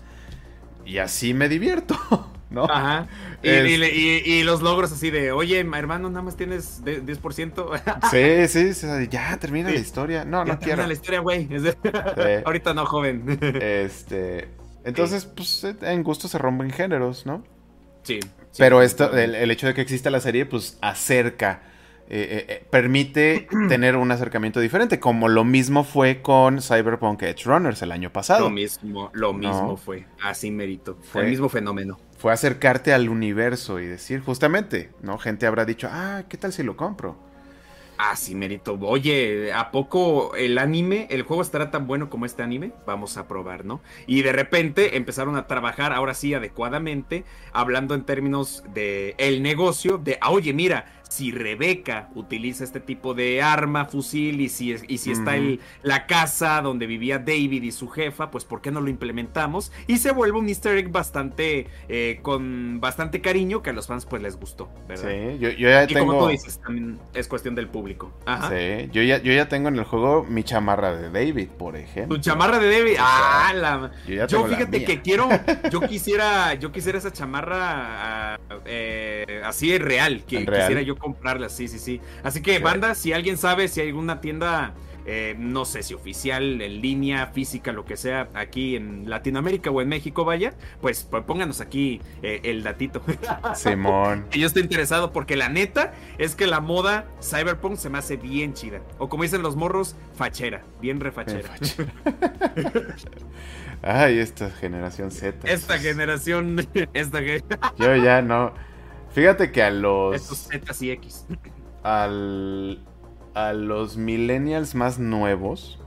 [0.84, 1.96] y así me divierto,
[2.50, 2.64] ¿no?
[2.64, 3.06] Ajá.
[3.42, 6.84] Y, Es- y le- y- y los logros así de, oye, hermano, nada más tienes
[6.84, 7.80] de- 10%.
[8.10, 9.74] Sí, sí, sí, ya termina Sí.
[9.76, 10.24] la historia.
[10.24, 10.86] No, Ya no termina quiero.
[10.88, 11.48] la historia, güey.
[12.44, 13.38] Ahorita no, joven.
[13.60, 14.48] Este,
[14.84, 17.44] entonces, pues en gusto se rompen géneros, ¿no?
[18.02, 18.18] Sí.
[18.52, 21.62] Sí, Pero esto, el, el hecho de que exista la serie, pues acerca,
[22.08, 27.44] eh, eh, eh, permite tener un acercamiento diferente, como lo mismo fue con Cyberpunk Edge
[27.44, 28.44] Runners el año pasado.
[28.44, 29.76] Lo mismo, lo mismo No.
[29.76, 30.06] fue.
[30.22, 30.98] Así mérito.
[31.02, 31.98] Fue- El mismo fenómeno.
[32.18, 35.18] Fue acercarte al universo y decir, justamente, ¿no?
[35.18, 37.16] Gente habrá dicho, ah, ¿qué tal si lo compro?
[38.10, 38.76] Así mérito.
[38.80, 42.72] Oye, ¿a poco el anime, el juego estará tan bueno como este anime?
[42.84, 43.80] Vamos a probar, ¿no?
[44.08, 49.98] Y de repente empezaron a trabajar ahora sí adecuadamente, hablando en términos de el negocio,
[49.98, 54.96] de, ah, oye, mira, si Rebeca utiliza este tipo de arma, fusil, y si, y
[54.96, 58.80] si está en la casa donde vivía David y su jefa, pues ¿por qué no
[58.80, 59.72] lo implementamos?
[59.86, 64.06] Y se vuelve un easter egg bastante, eh, con bastante cariño que a los fans
[64.06, 65.10] pues les gustó, ¿verdad?
[65.10, 68.10] Sí, yo, ya y como tú dices, también es cuestión del público.
[68.48, 72.16] Sí, yo ya, yo ya tengo en el juego mi chamarra de David, por ejemplo.
[72.16, 73.90] Tu chamarra de David, ah, la...
[74.26, 75.28] Yo, fíjate que quiero,
[75.70, 81.68] yo quisiera, yo quisiera esa chamarra ah, eh, así real, que quisiera yo comprarlas, sí,
[81.68, 82.00] sí, sí.
[82.22, 86.62] Así que, banda, si alguien sabe si hay alguna tienda, eh, no sé si oficial,
[86.62, 91.24] en línea, física, lo que sea, aquí en Latinoamérica o en México, vaya, pues, pues
[91.24, 93.02] pónganos aquí eh, el datito.
[93.54, 94.26] Simón.
[94.30, 98.54] yo estoy interesado porque la neta es que la moda cyberpunk se me hace bien
[98.54, 98.80] chida.
[98.98, 101.50] O como dicen los morros, fachera, bien refachera.
[103.82, 105.50] Ay, esta generación Z.
[105.50, 107.20] Esta generación, esta
[107.76, 108.52] Yo ya no.
[109.12, 110.16] Fíjate que a los.
[110.16, 111.26] Estos Z y X.
[111.82, 112.82] Al,
[113.34, 115.78] a los millennials más nuevos.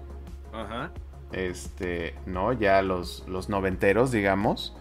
[0.53, 0.91] Ajá.
[1.31, 2.53] Este, ¿no?
[2.53, 4.75] Ya los, los noventeros, digamos.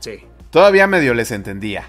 [0.00, 0.24] Sí.
[0.50, 1.84] Todavía medio les entendía.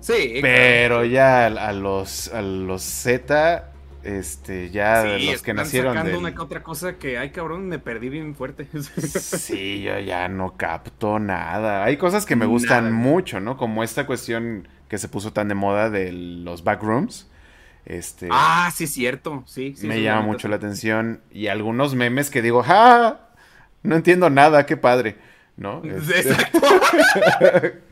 [0.00, 0.38] Sí.
[0.42, 3.71] Pero ya a, los, a los Z
[4.04, 5.94] este, ya los que nacieron.
[5.94, 8.66] sacando una que otra cosa que, ay cabrón, me perdí bien fuerte.
[8.82, 11.84] sí, yo ya no capto nada.
[11.84, 13.56] Hay cosas que me gustan mucho, ¿no?
[13.56, 17.28] Como esta cuestión que se puso tan de moda de los backrooms.
[17.84, 19.42] Este, ah, sí, cierto.
[19.46, 21.20] Sí, me llama mucho la atención.
[21.30, 23.28] Y algunos memes que digo, ¡ah!
[23.82, 25.16] No entiendo nada, qué padre.
[25.56, 25.82] ¿No?
[25.84, 26.60] Este, Exacto.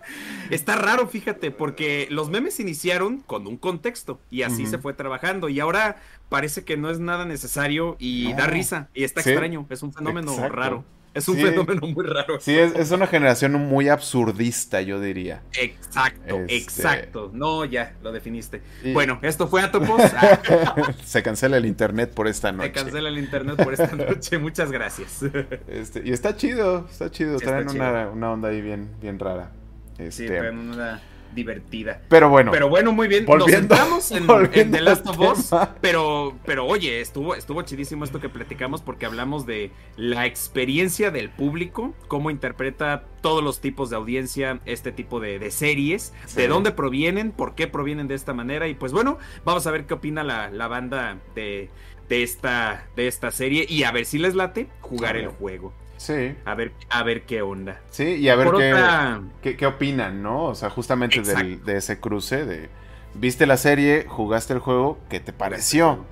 [0.50, 5.48] Está raro, fíjate, porque los memes iniciaron con un contexto y así se fue trabajando
[5.48, 9.82] y ahora parece que no es nada necesario y da risa y está extraño, es
[9.82, 10.84] un fenómeno raro.
[11.12, 12.38] Es un fenómeno muy raro.
[12.38, 15.42] Sí, es, una generación muy absurdista, yo diría.
[15.58, 17.30] Exacto, este, exacto.
[17.34, 18.62] No, ya, lo definiste.
[18.92, 20.00] Bueno, esto fue Atopos.
[21.04, 22.68] Se cancela el internet por esta noche.
[22.68, 24.38] Se cancela el internet por esta noche.
[24.38, 25.24] Muchas gracias.
[25.66, 27.38] Este, y está chido, está chido.
[27.38, 29.50] Traen Una, una, onda ahí bien, bien rara.
[30.10, 31.00] Sí, este, una
[31.34, 32.02] divertida.
[32.08, 32.50] Pero bueno.
[32.50, 33.24] Pero bueno, muy bien.
[33.26, 34.26] Nos centramos en,
[34.70, 35.50] The Last of Us.
[35.80, 41.30] Pero, pero oye, estuvo, estuvo chidísimo esto que platicamos porque hablamos de la experiencia del
[41.30, 47.32] público, cómo interpreta todos los tipos de audiencia este tipo de, series, de dónde provienen,
[47.32, 48.68] por qué provienen de esta manera.
[48.68, 51.70] Y pues bueno, vamos a ver qué opina la, la banda de,
[52.08, 55.72] de, esta, de esta serie y a ver si les late jugar el juego.
[56.00, 56.34] Sí.
[56.46, 57.78] A ver, a ver qué onda.
[57.90, 58.48] Sí, y a ver
[59.42, 60.44] qué, qué, opinan, ¿no?
[60.44, 62.70] O sea, justamente de ese cruce de...
[63.12, 66.06] Viste la serie, jugaste el juego, ¿qué te pareció?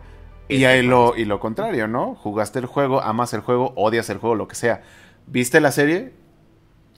[0.47, 2.15] Y ahí lo, y lo contrario, ¿no?
[2.17, 4.83] Jugaste el juego, amas el juego, odias el juego, lo que sea.
[5.27, 6.13] ¿Viste la serie?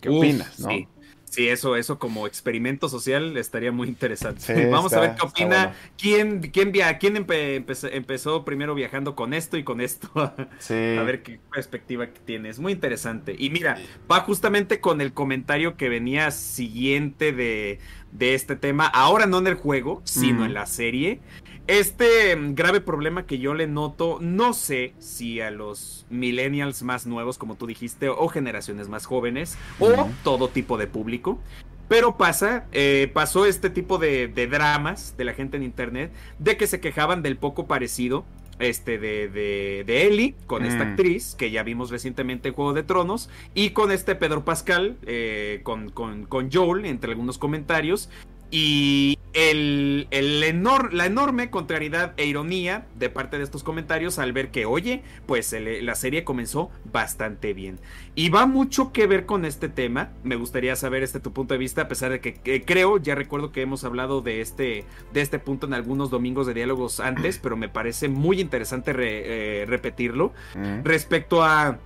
[0.00, 0.70] ¿Qué opinas, no?
[0.70, 0.88] Sí,
[1.36, 4.66] eso, eso como experimento social estaría muy interesante.
[4.70, 5.74] Vamos a ver qué opina.
[5.96, 10.10] ¿Quién, quién, quién empezó, primero viajando con esto y con esto?
[10.14, 12.58] A ver qué perspectiva tienes.
[12.58, 13.34] Muy interesante.
[13.38, 13.78] Y mira,
[14.10, 17.78] va justamente con el comentario que venía siguiente de,
[18.12, 18.86] de este tema.
[18.86, 21.20] Ahora no en el juego, sino en la serie.
[21.70, 27.06] Este mm, grave problema que yo le noto, no sé si a los millennials más
[27.06, 31.38] nuevos, como tú dijiste, o generaciones más jóvenes, o todo tipo de público,
[31.86, 36.66] pero pasa, eh, pasó este tipo de, dramas de la gente en internet, de que
[36.66, 38.24] se quejaban del poco parecido
[38.58, 40.88] este de, de, Ellie con esta mm.
[40.88, 45.60] actriz que ya vimos recientemente en Juego de Tronos y con este Pedro Pascal eh,
[45.62, 48.10] con, con, con, Joel entre algunos comentarios
[48.50, 54.66] y el, la enorme contrariedad e ironía de parte de estos comentarios al ver que,
[54.66, 57.78] oye, pues la serie comenzó bastante bien.
[58.16, 60.10] Y va mucho que ver con este tema.
[60.24, 63.52] Me gustaría saber este tu punto de vista, a pesar de que, creo, ya recuerdo
[63.52, 67.56] que hemos hablado de este, de este punto en algunos domingos de diálogos antes, pero
[67.56, 70.32] me parece muy interesante eh, repetirlo.
[70.56, 70.82] Mm.
[70.82, 71.78] Respecto a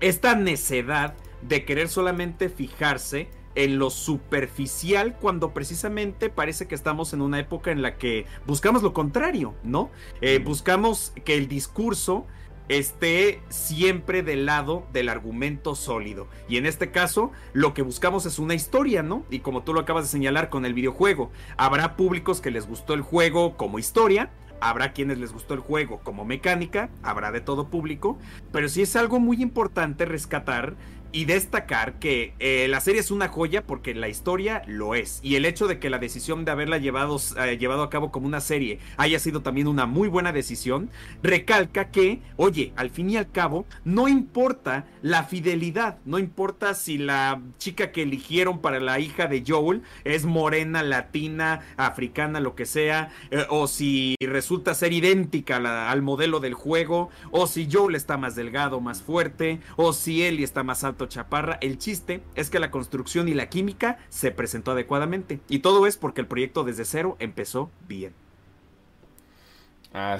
[0.00, 7.22] esta necedad de querer solamente fijarse en lo superficial cuando precisamente parece que estamos en
[7.22, 9.90] una época en la que buscamos lo contrario, ¿no?
[10.20, 12.26] Eh, buscamos que el discurso
[12.68, 16.28] esté siempre del lado del argumento sólido.
[16.48, 19.24] Y en este caso, lo que buscamos es una historia, ¿no?
[19.30, 22.94] Y como tú lo acabas de señalar con el videojuego, habrá públicos que les gustó
[22.94, 27.68] el juego como historia, habrá quienes les gustó el juego como mecánica, habrá de todo
[27.68, 28.18] público,
[28.50, 30.74] pero sí es algo muy importante rescatar
[31.14, 35.20] y destacar que eh, la serie es una joya porque la historia lo es.
[35.22, 38.26] Y el hecho de que la decisión de haberla llevado, eh, llevado a cabo como
[38.26, 40.90] una serie haya sido también una muy buena decisión,
[41.22, 46.98] recalca que, oye, al fin y al cabo, no importa la fidelidad, no importa si
[46.98, 52.66] la chica que eligieron para la hija de Joel es morena, latina, africana, lo que
[52.66, 58.16] sea, eh, o si resulta ser idéntica al modelo del juego, o si Joel está
[58.16, 61.58] más delgado, más fuerte, o si Ellie está más alto Chaparra.
[61.60, 65.40] El chiste es que la construcción y la química se presentó adecuadamente.
[65.48, 68.12] Y todo es porque el proyecto desde cero empezó bien.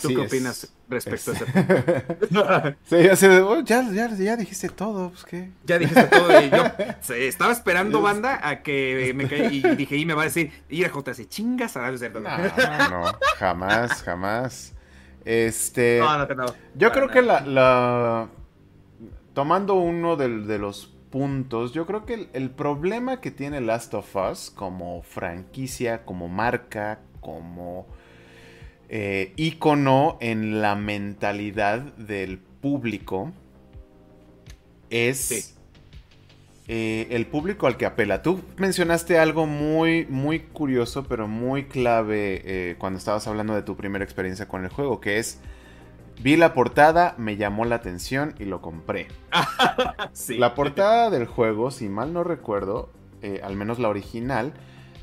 [0.00, 1.44] ¿Tú qué opinas respecto a eso?
[3.64, 3.82] ya,
[4.16, 5.50] ya, dijiste todo, pues qué.
[5.64, 6.40] Ya dijiste todo.
[6.40, 6.64] Y yo
[7.16, 10.86] estaba esperando, banda, a que me caí y dije, y me va a decir, ir
[10.86, 14.74] a JC, chingas a no, no, jamás, jamás.
[15.24, 15.98] Este.
[15.98, 16.46] No, no, no.
[16.76, 18.28] Yo creo que la
[19.34, 24.50] tomando uno de, los puntos, yo creo que el, problema que tiene Last of Us
[24.50, 27.86] como franquicia, como marca, como
[28.88, 33.32] eh, ícono en la mentalidad del público
[34.90, 35.56] es
[36.68, 38.22] eh, el público al que apela.
[38.22, 43.76] Tú mencionaste algo muy, muy curioso, pero muy clave eh, cuando estabas hablando de tu
[43.76, 45.40] primera experiencia con el juego, que es
[46.20, 49.08] Vi la portada, me llamó la atención y lo compré.
[50.28, 54.52] La portada del juego, si mal no recuerdo, eh, al menos la original,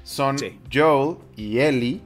[0.04, 0.38] son
[0.72, 2.02] Joel y Ellie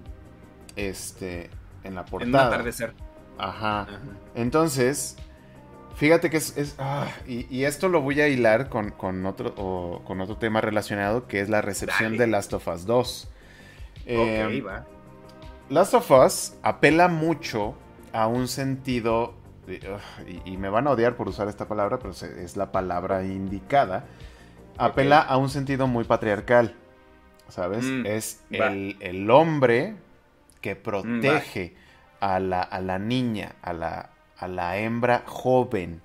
[0.76, 1.50] este,
[1.84, 2.26] en la portada.
[2.26, 2.94] En un atardecer.
[3.38, 3.88] Ajá.
[4.34, 5.18] Entonces,
[5.96, 6.76] fíjate que es...
[6.80, 8.94] Ah, y, esto lo voy a hilar con,
[9.26, 13.28] otro, con otro tema relacionado, que es la recepción de Last of Us 2.
[14.02, 14.86] ok, em, va.
[15.70, 17.76] Last of Us apela mucho
[18.15, 19.34] a un sentido,
[20.45, 24.06] y, me van a odiar por usar esta palabra, pero es la palabra indicada,
[24.78, 26.75] apela a un sentido muy patriarcal,
[27.49, 27.84] ¿sabes?
[27.84, 29.95] Mm, es el, hombre
[30.62, 31.75] que mm, protege
[32.21, 36.01] a, la, a, la, niña, a la, a la hembra joven.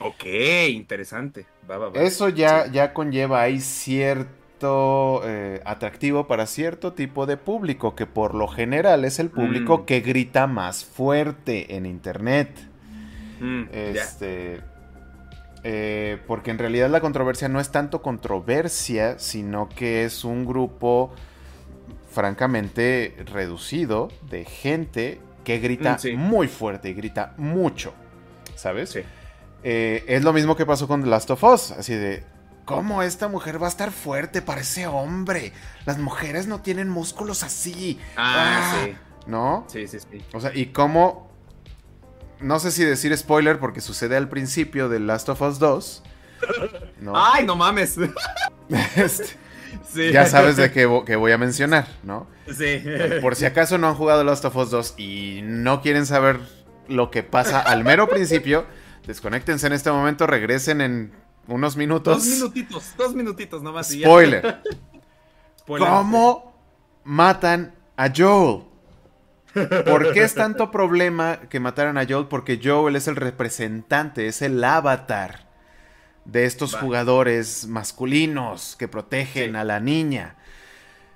[0.00, 0.24] Ok,
[0.68, 1.46] interesante.
[1.94, 8.34] Eso ya, ya conlleva ahí cierto eh, atractivo para cierto tipo de público, que por
[8.34, 9.84] lo general es el público mm.
[9.84, 12.50] que grita más fuerte en internet.
[13.40, 14.60] Mm, este.
[15.62, 21.12] Eh, porque en realidad la controversia no es tanto controversia, sino que es un grupo
[22.10, 27.94] francamente reducido de gente que grita mm, muy fuerte y grita mucho.
[28.54, 28.96] ¿Sabes?
[29.62, 31.72] Eh, es lo mismo que pasó con The Last of Us.
[31.72, 32.22] Así de,
[32.66, 35.52] ¿Cómo esta mujer va a estar fuerte para ese hombre?
[35.84, 38.00] Las mujeres no tienen músculos así.
[38.16, 38.96] Ah, ah, sí.
[39.28, 39.64] ¿No?
[39.68, 40.24] Sí, sí, sí.
[40.32, 41.30] O sea, y cómo.
[42.40, 46.02] No sé si decir spoiler porque sucede al principio de Last of Us 2.
[47.14, 47.96] ¡Ay, no mames!
[48.96, 49.26] Este,
[49.88, 50.10] sí.
[50.10, 52.26] Ya sabes de qué, voy a mencionar, ¿no?
[52.52, 52.82] Sí.
[53.22, 56.40] Por si acaso no han jugado Last of Us 2 y no quieren saber
[56.88, 58.66] lo que pasa al mero principio,
[59.06, 61.12] desconéctense en este momento, regresen en
[61.48, 62.18] unos minutos.
[62.18, 63.88] Dos minutitos, dos minutitos nomás.
[63.90, 64.62] Spoiler.
[65.66, 66.54] ¿Cómo
[67.04, 68.62] matan a Joel?
[69.84, 72.26] ¿Por qué es tanto problema que mataran a Joel?
[72.26, 75.46] Porque Joel es el representante, es el avatar
[76.24, 80.36] de estos jugadores masculinos que protegen a la niña.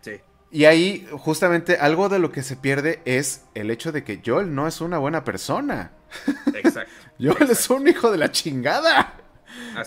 [0.00, 0.20] Sí.
[0.50, 4.54] Y ahí justamente algo de lo que se pierde es el hecho de que Joel
[4.54, 5.92] no es una buena persona.
[6.54, 6.92] Exacto.
[7.20, 9.20] Joel es un hijo de la chingada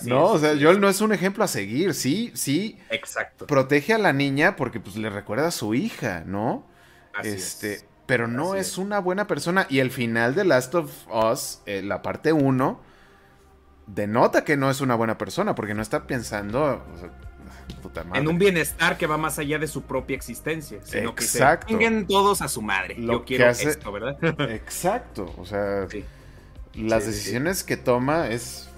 [0.04, 2.78] no, o sea, Joel no es un ejemplo a seguir, sí, sí.
[2.90, 3.46] Exacto.
[3.46, 6.66] Protege a la niña porque pues le recuerda a su hija, ¿no?
[7.22, 11.82] este, pero no es, una buena persona y el final de Last of Us, eh,
[11.82, 12.80] la parte 1,
[13.86, 16.82] denota que no es una buena persona porque no está pensando
[18.14, 21.78] en un bienestar que va más allá de su propia existencia, sino Exacto.
[21.78, 22.96] que se todos a su madre.
[22.98, 24.16] Yo quiero esto, ¿verdad?
[24.50, 25.86] Exacto, o sea,
[26.74, 28.70] las decisiones que toma es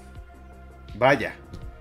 [0.94, 1.34] Vaya,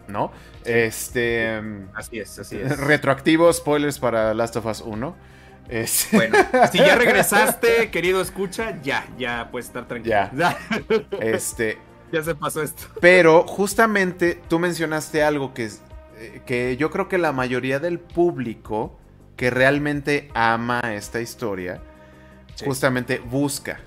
[0.08, 0.32] ¿no?
[0.64, 1.62] Este.
[1.94, 2.78] Así es, así es.
[2.78, 5.36] Retroactivo, spoilers para Last of Us 1.
[6.12, 6.38] Bueno,
[6.72, 10.16] si ya regresaste, querido escucha, ya, ya puedes estar tranquilo.
[10.38, 10.58] Ya.
[11.22, 11.80] este.
[12.12, 12.84] Ya se pasó esto.
[13.02, 19.00] Pero justamente tú mencionaste algo que, eh, que yo creo que la mayoría del público
[19.36, 21.82] que realmente ama esta historia,
[22.64, 23.80] justamente busca.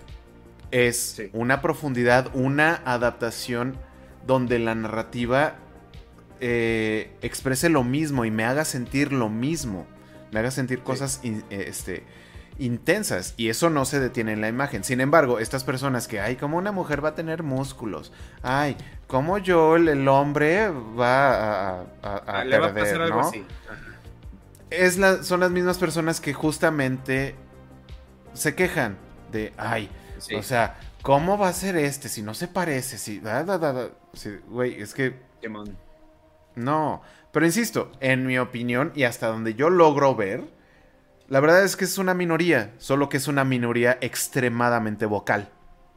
[0.70, 3.78] Es una profundidad, una adaptación
[4.29, 5.55] donde la narrativa
[6.38, 9.87] eh, exprese lo mismo y me haga sentir lo mismo,
[10.31, 12.05] me haga sentir cosas este,
[12.59, 14.85] intensas y eso no se detiene en la imagen.
[14.85, 18.12] Sin embargo, estas personas que, ay, como una mujer va a tener músculos,
[18.43, 18.76] ay,
[19.07, 23.47] como yo, el, hombre va a, a, Le va a pasar algo así.
[24.68, 27.35] Es la, son las mismas personas que justamente
[28.35, 28.99] se quejan
[29.33, 29.89] de, ay,
[30.37, 32.99] o sea, ¿cómo va a ser este si no se parece?
[32.99, 33.91] Si, da, da, da,
[34.49, 35.14] güey, es que...
[36.55, 37.03] No,
[37.33, 40.43] pero insisto, en mi opinión y hasta donde yo logro ver,
[41.29, 45.51] la verdad es que es una minoría, solo que es una minoría extremadamente vocal,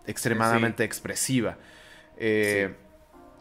[0.06, 1.58] extremadamente expresiva.
[2.18, 2.76] Eh,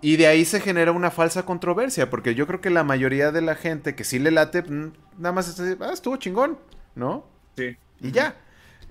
[0.01, 3.43] y de ahí se genera una falsa controversia, porque yo creo que la mayoría de
[3.43, 6.59] la gente que sí le late, mm, nada más está, ah, estuvo chingón,
[6.95, 7.27] ¿no?
[7.57, 7.77] Sí.
[8.01, 8.37] Y ya.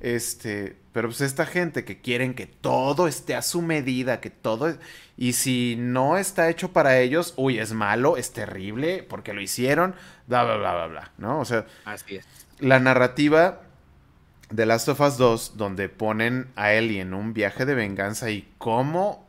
[0.01, 4.77] Este, pero pues esta gente que quieren que todo esté a su medida, que todo...
[5.17, 9.93] Y si no está hecho para ellos, uy, es malo, es terrible, porque lo hicieron,
[10.27, 11.39] bla, bla, bla, bla, bla, ¿no?
[11.39, 11.65] O sea...
[11.85, 12.25] Así es
[12.59, 13.61] la narrativa
[14.49, 18.47] de Last of Us 2, donde ponen a Ellie en un viaje de venganza y
[18.57, 19.27] cómo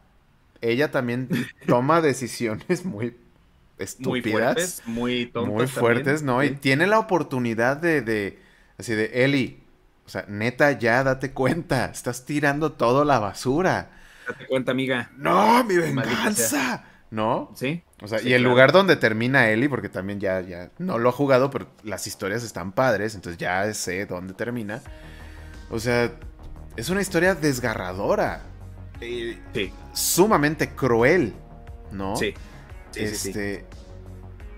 [0.61, 1.29] ella también
[1.67, 3.17] toma decisiones muy
[3.79, 4.83] estúpidas.
[4.87, 6.43] Muy fuertes, muy Muy fuertes, ¿no?
[6.43, 8.39] Y tiene la oportunidad de, de,
[8.79, 9.60] así de, Ellie,
[10.11, 13.93] o sea, neta, ya date cuenta, estás tirando todo la basura.
[14.27, 15.09] Date cuenta, amiga.
[15.17, 16.85] No, mi venganza.
[17.13, 17.53] ¿No?
[17.55, 17.85] Sí.
[18.03, 21.13] O sea, y el lugar donde termina Ellie, porque también ya, ya no lo ha
[21.13, 24.83] jugado, pero las historias están padres, entonces ya sé dónde termina.
[25.71, 26.11] O sea,
[26.75, 28.43] es una historia desgarradora.
[28.99, 29.73] sí.
[29.93, 31.35] Sumamente cruel,
[31.93, 32.17] ¿no?
[32.17, 32.35] Sí.
[32.91, 33.65] sí este,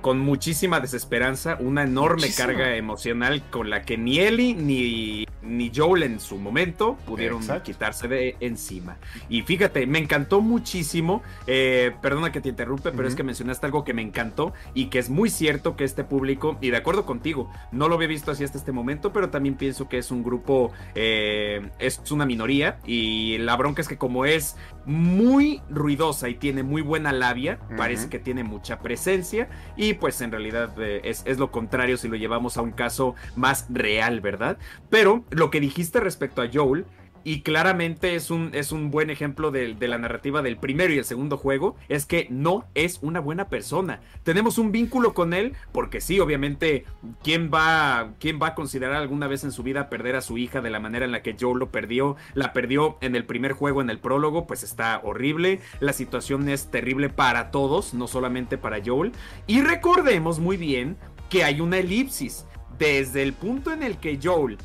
[0.01, 6.05] con muchísima desesperanza, una enorme carga emocional con la que ni Ellie ni, ni Joel
[6.05, 8.97] en su momento pudieron quitarse de encima.
[9.29, 13.85] Y fíjate, me encantó muchísimo, eh, perdona que te interrumpe, pero es que mencionaste algo
[13.85, 17.51] que me encantó y que es muy cierto que este público, y de acuerdo contigo,
[17.73, 20.73] no lo había visto así hasta este momento, pero también pienso que es un grupo,
[20.95, 26.63] eh, es una minoría y la bronca es que como es muy ruidosa y tiene
[26.63, 31.39] muy buena labia, parece que tiene mucha presencia y pues en realidad eh, es, es,
[31.39, 34.59] lo contrario si lo llevamos a un caso más real, ¿verdad?
[34.91, 36.87] Pero lo que dijiste respecto a Joel
[37.25, 41.05] y claramente es un, es un buen ejemplo de, la narrativa del primero y el
[41.05, 44.01] segundo juego, es que no es una buena persona.
[44.23, 46.85] Tenemos un vínculo con él, porque sí, obviamente,
[47.23, 50.61] ¿quién va, ¿quién va a considerar alguna vez en su vida perder a su hija
[50.61, 52.17] de la manera en la que Joel lo perdió?
[52.35, 55.61] La perdió en el primer juego, en el prólogo, pues está horrible.
[55.81, 59.13] La situación es terrible para todos, no solamente para Joel.
[59.47, 60.97] Y recordemos muy bien
[61.29, 62.47] que hay una elipsis.
[62.79, 64.59] Desde el punto en el que Joel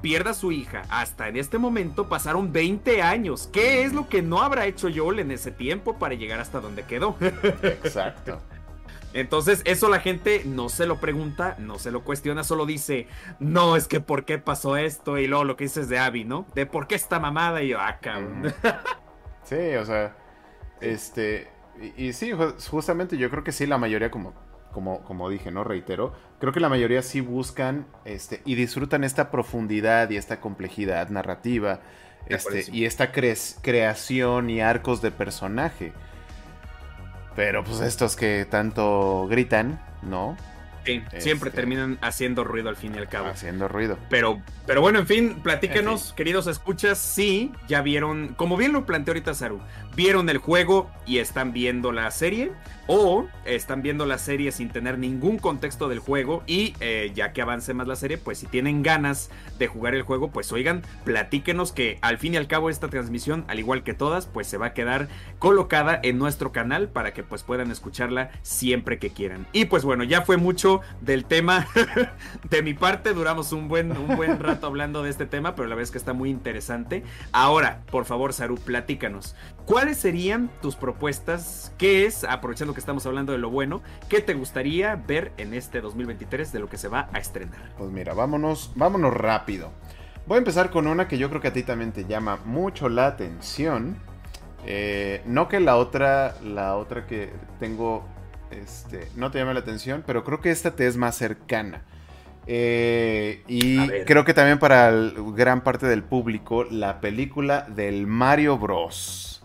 [0.00, 0.82] pierda a su hija.
[0.88, 3.48] Hasta en este momento pasaron 20 años.
[3.52, 6.84] ¿Qué es lo que no habrá hecho Joel en ese tiempo para llegar hasta donde
[6.84, 7.16] quedó?
[7.62, 8.40] Exacto.
[9.12, 13.08] Entonces, eso la gente no se lo pregunta, no se lo cuestiona, solo dice,
[13.40, 16.46] no, es que por qué pasó esto, y luego lo que dices de Abby, ¿no?
[16.54, 18.54] De por qué está mamada, y yo, ah, cabrón.
[19.42, 20.14] Sí, o sea,
[20.80, 21.48] este,
[21.96, 22.30] y, y, sí,
[22.70, 24.32] justamente yo creo que sí, la mayoría, como
[24.72, 25.64] como, como dije, ¿no?
[25.64, 31.08] Reitero, creo que la mayoría sí buscan este, y disfrutan esta profundidad y esta complejidad
[31.08, 31.80] narrativa
[32.26, 35.92] este, y esta creación y arcos de personaje.
[37.36, 40.36] Pero pues estos que tanto gritan, ¿no?
[40.90, 43.28] Sí, siempre este, terminan haciendo ruido al fin y al cabo.
[43.28, 43.98] Haciendo ruido.
[44.08, 49.12] Pero, pero bueno, en fin, platíquenos, queridos escuchas, sí, ya vieron, como bien lo planteó
[49.12, 49.60] ahorita Saru,
[49.94, 52.52] vieron el juego y están viendo la serie
[52.86, 57.42] o están viendo la serie sin tener ningún contexto del juego y eh, ya que
[57.42, 61.72] avance más la serie, pues si tienen ganas de jugar el juego, pues oigan, platíquenos
[61.72, 64.66] que al fin y al cabo esta transmisión, al igual que todas, pues se va
[64.66, 69.46] a quedar colocada en nuestro canal para que pues puedan escucharla siempre que quieran.
[69.52, 71.66] Y pues bueno, ya fue mucho del tema
[72.50, 75.74] de mi parte, duramos un buen, un buen rato hablando de este tema, pero la
[75.74, 77.04] verdad es que está muy interesante.
[77.32, 79.34] Ahora, por favor, Saru, platícanos.
[79.64, 81.72] ¿Cuáles serían tus propuestas?
[81.78, 85.80] ¿Qué es, aprovechando que estamos hablando de lo bueno, qué te gustaría ver en este
[85.80, 87.72] 2023 de lo que se va a estrenar?
[87.78, 89.72] Pues mira, vámonos, vámonos rápido.
[90.26, 92.88] Voy a empezar con una que yo creo que a ti también te llama mucho
[92.88, 93.96] la atención.
[94.66, 98.06] Eh, no que la otra, la otra que tengo,
[98.50, 101.82] este, no te llame la atención, pero creo que esta te es más cercana.
[102.46, 109.42] Eh, y creo que también para gran parte del público, la película del Mario Bros.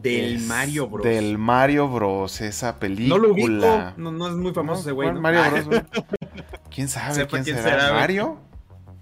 [0.00, 1.04] Del Mario Bros.
[1.04, 2.40] Del Mario Bros.
[2.40, 3.16] Esa película.
[3.16, 3.92] No lo ubico.
[3.96, 5.12] No, es muy famoso ese güey.
[5.12, 5.82] Mario Bros.
[6.74, 7.92] ¿Quién sabe quién, será?
[7.92, 8.38] ¿Mario?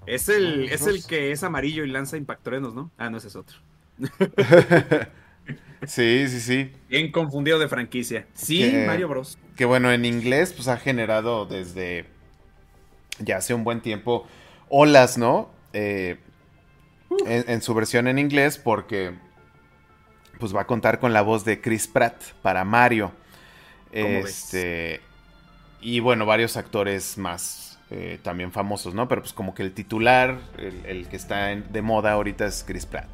[0.07, 2.91] Es el, es el que es amarillo y lanza impactorenos, ¿no?
[2.97, 3.59] Ah, no, ese es otro.
[5.87, 6.73] sí, sí, sí.
[6.89, 8.27] Bien confundido de franquicia.
[8.35, 9.39] Sí, Mario Bros.
[9.57, 12.07] Que bueno, en inglés, pues ha generado desde
[13.19, 14.27] ya hace un buen tiempo
[14.69, 15.57] olas, ¿no?
[15.77, 16.17] eh,
[17.27, 19.13] en, su versión en inglés porque
[20.39, 23.13] pues va a contar con la voz de Chris Pratt para Mario.
[23.93, 25.01] Este
[25.81, 29.07] y bueno, varios actores más eh, también famosos, ¿no?
[29.07, 33.09] Pero pues como que el titular, el, que está de moda ahorita es Chris Pratt.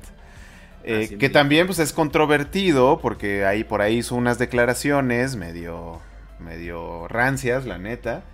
[0.85, 6.01] Eh, que también pues es controvertido porque ahí por ahí hizo unas declaraciones medio
[6.41, 8.25] medio rancias, la neta.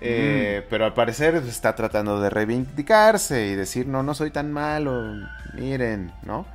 [0.00, 5.14] Eh, pero al parecer está tratando de reivindicarse y decir, no, no soy tan malo,
[5.54, 6.46] miren, ¿no?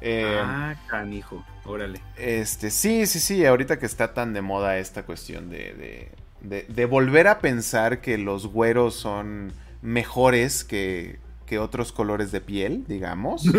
[0.00, 2.00] Eh, ah, canijo, órale.
[2.16, 6.12] Este, sí, sí, sí, ahorita que está tan de moda esta cuestión de,
[6.42, 12.84] de, volver a pensar que los güeros son mejores que, que otros colores de piel,
[12.86, 13.44] digamos.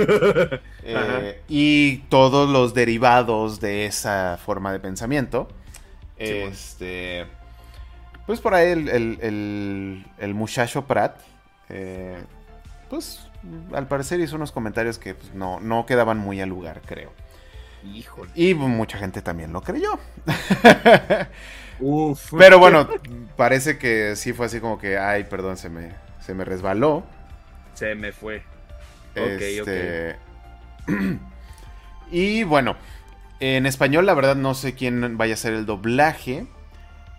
[0.87, 5.47] Eh, y todos los derivados de esa forma de pensamiento.
[6.15, 7.25] este.
[8.27, 11.19] Pues por ahí el, muchacho Pratt,
[11.69, 12.17] eh,
[12.87, 13.27] pues
[13.73, 17.11] al parecer hizo unos comentarios que pues, no, no quedaban muy al lugar, creo.
[17.83, 18.31] Híjole.
[18.35, 19.99] Y mucha gente también lo creyó.
[21.79, 22.33] Uf.
[22.37, 22.87] Pero bueno,
[23.35, 25.91] parece que sí fue así como que, ay, perdón, se me,
[26.25, 27.03] se me resbaló.
[27.75, 28.41] Se me fue.
[29.13, 30.17] Este...
[32.11, 32.75] y bueno,
[33.39, 36.47] en español la verdad no sé quién vaya a ser el doblaje.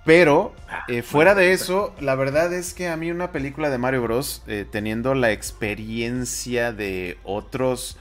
[0.05, 3.79] Pero ah, eh, fuera de eso, la verdad es que a mí una película de
[3.79, 4.45] Mario Bros.
[4.47, 7.99] Eh, teniendo la experiencia de otros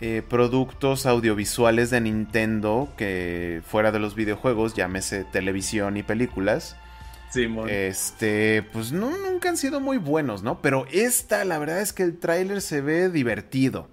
[0.00, 6.76] eh, productos audiovisuales de Nintendo que fuera de los videojuegos, llámese televisión y películas.
[7.68, 10.60] Este, pues no, nunca han sido muy buenos, ¿no?
[10.60, 13.88] Pero esta, la verdad es que el tráiler se ve divertido.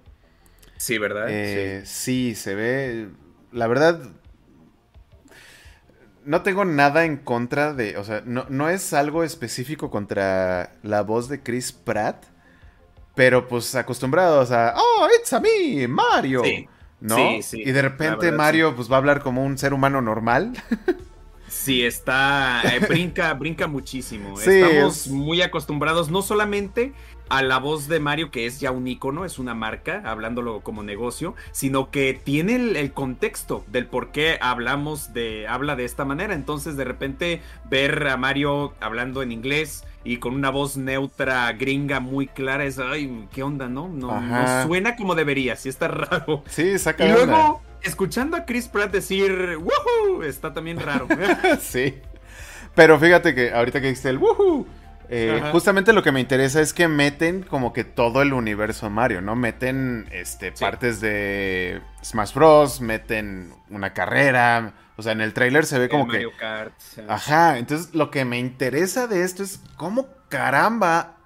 [0.76, 1.28] Sí, ¿verdad?
[1.28, 1.86] sí.
[1.86, 3.08] sí, se ve.
[3.52, 4.00] La verdad,
[6.24, 11.28] no tengo nada en contra de, o sea, no, es algo específico contra la voz
[11.28, 12.24] de Chris Pratt,
[13.14, 16.42] pero pues acostumbrados a, oh, it's a me, Mario.
[17.00, 17.16] ¿No?
[17.16, 20.52] Sí, sí, y de repente Mario pues va a hablar como un ser humano normal.
[21.52, 24.40] Sí, está, eh, brinca, brinca muchísimo.
[24.40, 26.94] Estamos muy acostumbrados no solamente
[27.28, 30.82] a la voz de Mario, que es ya un icono, es una marca, hablándolo como
[30.82, 36.34] negocio, sino que tiene el, contexto del por qué hablamos de, habla de esta manera.
[36.34, 42.00] Entonces, de repente, ver a Mario hablando en inglés y con una voz neutra, gringa,
[42.00, 43.88] muy clara, es, ay, ¿qué onda, no?
[43.88, 44.10] No,
[44.66, 46.42] suena como debería, sí está raro.
[46.48, 50.22] Sí, saca Y luego, escuchando a Chris Pratt decir, ¡Woohoo!
[50.22, 51.06] Está también raro.
[51.60, 52.00] sí.
[52.74, 54.66] Pero fíjate que ahorita que dijiste el ¡Woohoo!
[55.14, 59.20] Eh, justamente lo que me interesa es que meten como que todo el universo Mario,
[59.20, 59.36] ¿no?
[59.36, 64.72] Meten este, partes de Smash Bros, meten una carrera.
[64.96, 66.38] O sea, en el trailer se ve como Mario que.
[66.38, 66.72] Kart,
[67.08, 67.58] Ajá.
[67.58, 71.16] Entonces, lo que me interesa de esto es cómo caramba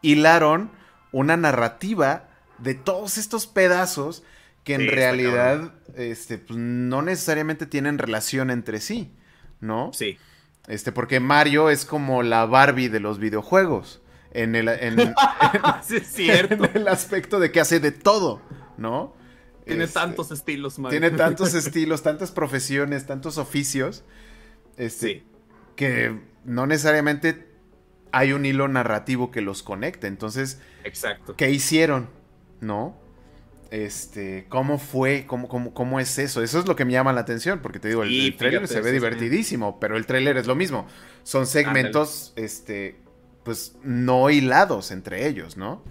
[0.00, 0.70] hilaron
[1.12, 4.22] una narrativa de todos estos pedazos
[4.64, 9.12] que en realidad este, pues, no necesariamente tienen relación entre sí,
[9.60, 9.92] ¿no?
[9.92, 10.18] Sí.
[10.66, 14.00] Este, porque Mario es como la Barbie de los videojuegos.
[14.32, 14.98] En el, en,
[16.74, 18.42] el aspecto de que hace de todo,
[18.76, 19.14] ¿no?
[19.64, 20.98] Tiene este, tantos estilos, Mario.
[20.98, 24.02] Tiene tantos estilos, tantas profesiones, tantos oficios.
[24.76, 25.22] Este,
[25.76, 27.48] Que no necesariamente
[28.10, 30.08] hay un hilo narrativo que los conecte.
[30.08, 31.36] Entonces, Exacto.
[31.36, 32.08] ¿qué hicieron?
[32.60, 33.03] ¿No?
[33.74, 36.42] Este, cómo fue, cómo, cómo, es eso.
[36.42, 38.92] Eso es lo que me llama la atención, porque te digo, el, trailer se ve
[38.92, 40.86] divertidísimo, pero el trailer es lo mismo.
[41.24, 43.00] Son segmentos, este,
[43.42, 45.82] pues no hilados entre ellos, ¿no?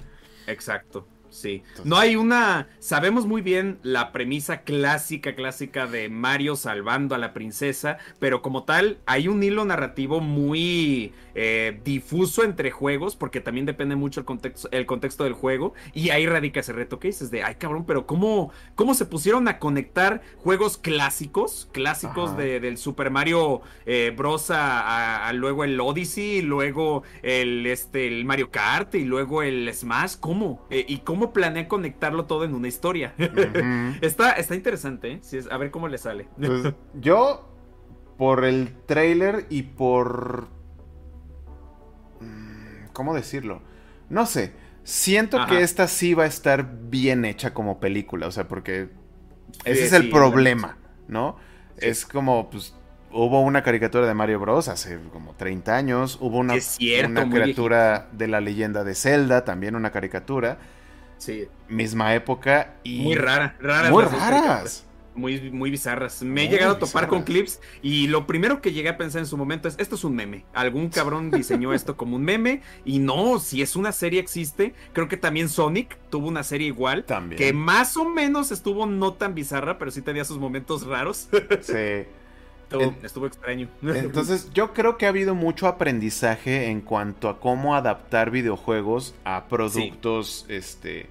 [0.47, 1.05] Exacto.
[1.29, 1.63] Sí.
[1.83, 2.69] No hay una.
[2.79, 8.63] Sabemos muy bien la premisa clásica, clásica de Mario salvando a la princesa, pero como
[8.63, 14.25] tal, hay un hilo narrativo muy eh, difuso entre juegos, porque también depende mucho el
[14.25, 17.85] contexto, el contexto del juego, y ahí radica ese reto que dices de, ay cabrón,
[17.85, 24.13] pero ¿cómo, cómo se pusieron a conectar juegos clásicos, clásicos de, del Super Mario eh,
[24.15, 24.49] Bros.
[24.49, 30.15] A, luego el Odyssey, luego el, este, el Mario Kart y luego el Smash?
[30.19, 30.65] ¿Cómo?
[30.69, 33.13] Eh, ¿Y cómo planea conectarlo todo en una historia?
[34.01, 36.27] está, está interesante, a ver cómo le sale.
[36.37, 37.49] Pues, yo,
[38.17, 40.47] por el trailer y por
[42.93, 43.61] ¿Cómo decirlo?
[44.09, 44.53] No sé.
[44.83, 48.27] Siento que esta sí va a estar bien hecha como película.
[48.27, 48.89] O sea, porque
[49.65, 50.77] ese es el problema,
[51.07, 51.37] ¿no?
[51.77, 52.75] Es como, pues,
[53.11, 54.67] hubo una caricatura de Mario Bros.
[54.67, 56.17] hace como 30 años.
[56.21, 56.55] Hubo una,
[57.07, 60.59] una criatura de la leyenda de Zelda, también una caricatura.
[61.17, 61.47] Sí.
[61.69, 63.03] Misma época y.
[63.03, 63.91] Muy rara, raras.
[63.91, 64.85] Muy raras.
[65.15, 66.21] Muy, muy bizarras.
[66.23, 69.27] Me he llegado a topar con clips y lo primero que llegué a pensar en
[69.27, 70.45] su momento es, esto es un meme.
[70.53, 74.73] Algún cabrón diseñó esto como un meme y no, si es una serie existe.
[74.93, 77.03] Creo que también Sonic tuvo una serie igual.
[77.05, 77.37] También.
[77.37, 81.29] Que más o menos estuvo no tan bizarra, pero sí tenía sus momentos raros.
[81.61, 82.05] Sí.
[83.03, 83.69] Estuvo, extraño.
[83.83, 89.45] Entonces, yo creo que ha habido mucho aprendizaje en cuanto a cómo adaptar videojuegos a
[89.47, 91.07] productos, este,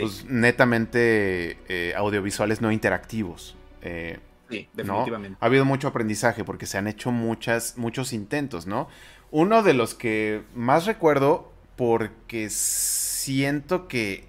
[0.00, 3.56] pues, netamente eh, audiovisuales no interactivos.
[3.82, 4.18] Eh,
[4.50, 5.38] sí, definitivamente.
[5.40, 8.88] Ha habido mucho aprendizaje porque se han hecho muchas, muchos intentos, ¿no?
[9.30, 14.28] Uno de los que más recuerdo porque siento que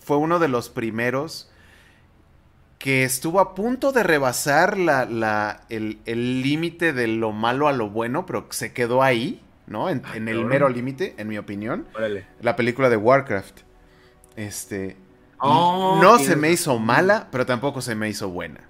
[0.00, 1.50] fue uno de los primeros
[2.78, 8.26] que estuvo a punto de rebasar la, el límite de lo malo a lo bueno,
[8.26, 9.90] pero se quedó ahí, ¿no?
[9.90, 11.86] En, en el mero límite, en mi opinión.
[12.40, 13.60] La película de Warcraft.
[14.36, 14.96] Este.
[15.38, 18.60] Oh, no se me hizo mala, pero tampoco se me hizo buena.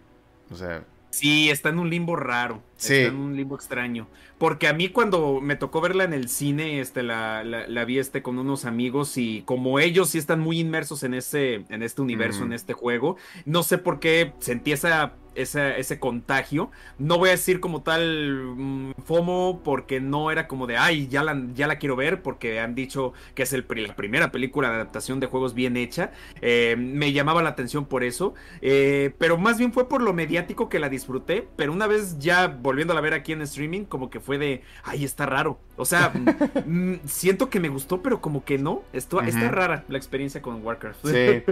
[0.51, 0.85] O sea.
[1.11, 2.63] Sí, está en un limbo raro.
[2.77, 2.95] Sí.
[2.95, 4.07] Está en un limbo extraño.
[4.39, 8.23] Porque a mí cuando me tocó verla en el cine, este, la, la, vi este
[8.23, 12.45] con unos amigos y como ellos sí están muy inmersos en ese, en este universo,
[12.45, 13.17] en este juego,
[13.47, 16.71] no sé por qué sentí esa ese, contagio.
[16.99, 21.23] No voy a decir como tal mm, FOMO porque no era como de, ay, ya
[21.23, 24.77] la, ya la quiero ver porque han dicho que es el, la primera película de
[24.77, 26.11] adaptación de juegos bien hecha.
[26.41, 30.69] Eh, me llamaba la atención por eso, eh, pero más bien fue por lo mediático
[30.69, 34.19] que la disfruté, pero una vez ya volviendo a ver aquí en streaming, como que
[34.19, 35.59] fue de, ay, está raro.
[35.77, 36.13] O sea,
[36.67, 38.83] mm, siento que me gustó, pero como que no.
[38.93, 41.07] Esto, Está rara la experiencia con Warcraft.
[41.07, 41.43] Sí.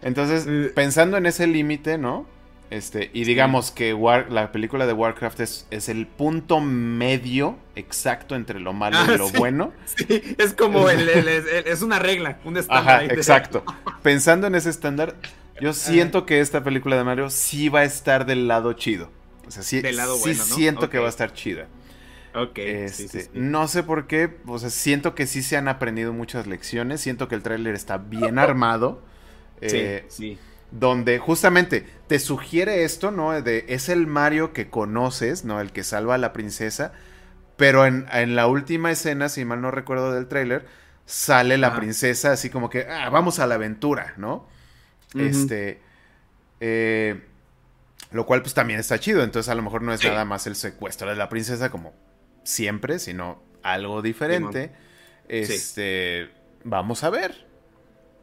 [0.00, 0.72] Entonces, eh.
[0.74, 2.26] pensando en ese límite, ¿no?
[2.70, 3.92] Este, y digamos que
[4.30, 9.16] la película de Warcraft es, es, el punto medio exacto entre lo malo y ah,
[9.18, 9.72] lo bueno.
[9.84, 13.04] Sí, es como el, es una regla, un estándar.
[13.04, 13.62] Ajá, exacto.
[14.02, 15.16] Pensando en ese estándar,
[15.60, 19.10] yo siento que esta película de Mario sí va a estar del lado chido.
[19.52, 21.68] Sea, sí, del lado sí siento que va a estar chida.
[22.34, 22.58] Ok.
[22.58, 27.00] Este, no sé por qué, o sea, siento que sí se han aprendido muchas lecciones,
[27.00, 29.02] siento que el tráiler está bien armado.
[29.60, 30.38] sí, eh, sí
[30.72, 33.40] donde justamente te sugiere esto, ¿no?
[33.40, 35.60] De es el Mario que conoces, ¿no?
[35.60, 36.92] El que salva a la princesa,
[37.56, 40.66] pero en, la última escena, si mal no recuerdo del tráiler,
[41.04, 44.48] sale la princesa así como que, ah, vamos a la aventura, ¿no?
[45.14, 45.80] Este,
[46.60, 47.20] eh,
[48.12, 50.54] lo cual pues también está chido, entonces a lo mejor no es nada más el
[50.54, 51.92] secuestro de la princesa como
[52.44, 54.72] siempre, sino algo diferente.
[55.28, 56.30] este,
[56.64, 57.50] vamos a ver.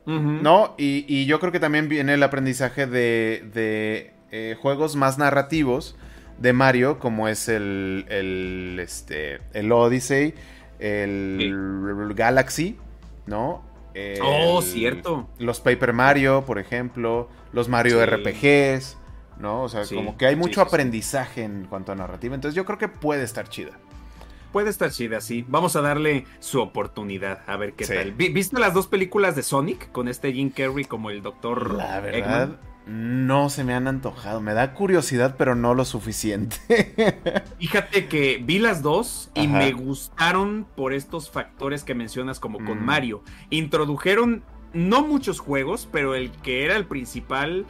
[0.05, 0.73] ¿No?
[0.77, 5.95] Y, yo creo que también viene el aprendizaje de, eh, juegos más narrativos
[6.39, 10.33] de Mario, como es el, el, este, el Odyssey,
[10.79, 12.77] el Galaxy,
[13.27, 13.69] ¿no?
[14.21, 15.29] oh, cierto.
[15.37, 18.97] Los Paper Mario, por ejemplo, los Mario RPGs,
[19.39, 19.63] ¿no?
[19.63, 22.87] O sea, como que hay mucho aprendizaje en cuanto a narrativa, entonces yo creo que
[22.87, 23.71] puede estar chida
[24.51, 25.45] puede estar chida, sí.
[25.47, 28.13] Vamos a darle su oportunidad, a ver qué tal.
[28.13, 32.59] ¿Viste las dos películas de Sonic con este Jim Carrey como el doctor La verdad,
[32.85, 34.41] no se me han antojado.
[34.41, 36.57] Me da curiosidad, pero no lo suficiente.
[37.59, 42.81] Fíjate que vi las dos y me gustaron por estos factores que mencionas como con
[42.81, 42.85] mm.
[42.85, 43.23] Mario.
[43.51, 47.65] Introdujeron no muchos juegos, pero el que era el principal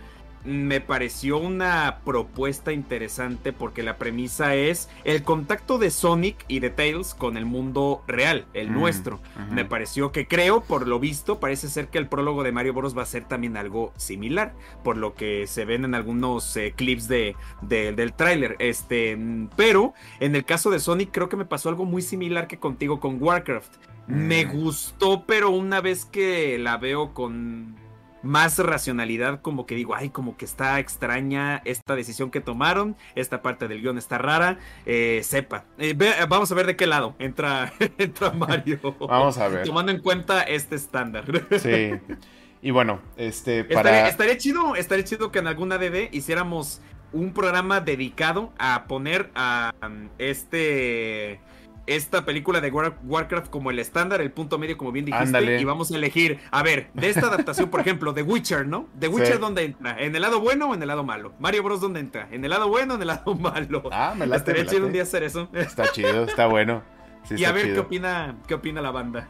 [0.46, 6.70] me pareció una propuesta interesante porque la premisa es el contacto de Sonic y de
[6.70, 9.20] Tails con el mundo real, el nuestro.
[9.52, 12.98] Me pareció que creo, por lo visto, parece ser que el prólogo de Mario Bros
[12.98, 17.08] va a ser también algo similar, por lo que se ven en algunos eh, clips
[17.08, 18.56] de, del tráiler.
[18.60, 19.18] Este,
[19.56, 23.00] pero en el caso de Sonic creo que me pasó algo muy similar que contigo
[23.00, 23.76] con Warcraft.
[24.08, 24.52] Me mm.
[24.52, 27.76] gustó, pero una vez que la veo con
[28.24, 33.42] más racionalidad, como que digo, ay, como que está extraña esta decisión que tomaron, esta
[33.42, 35.66] parte del guion está rara, eh, sepa.
[35.78, 35.96] Eh,
[36.28, 38.80] vamos a ver de qué lado entra, entra Mario.
[39.00, 39.66] vamos a ver.
[39.66, 41.26] Tomando en cuenta este estándar.
[41.60, 41.92] sí.
[42.62, 44.10] Y bueno, este para...
[44.10, 46.82] estaría, chido, estaría chido que en alguna DD hiciéramos
[47.14, 51.40] un programa dedicado a poner a um, este
[51.96, 55.92] esta película de Warcraft como el estándar, el punto medio, como bien dijiste, y vamos
[55.92, 58.88] a elegir, a ver, de esta adaptación, por ejemplo, The Witcher, ¿no?
[59.00, 60.00] ¿The Witcher dónde entra?
[60.00, 61.34] ¿En el lado bueno o en el lado malo?
[61.40, 61.80] Mario Bros.
[61.80, 62.28] ¿dónde entra?
[62.32, 63.84] ¿En el lado bueno o en el lado malo?
[63.92, 65.50] Ah, me la Estaría chido un día hacer eso.
[65.54, 66.84] Está chido, está bueno.
[67.30, 69.28] y a ver qué opina, qué opina la banda.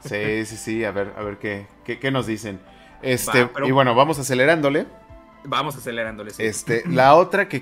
[0.00, 2.60] sí, sí, sí, a ver, a ver qué, qué, nos dicen.
[3.02, 4.86] Este, y bueno, vamos acelerándole.
[5.44, 6.32] Vamos acelerándole.
[6.38, 7.60] Este, la otra que,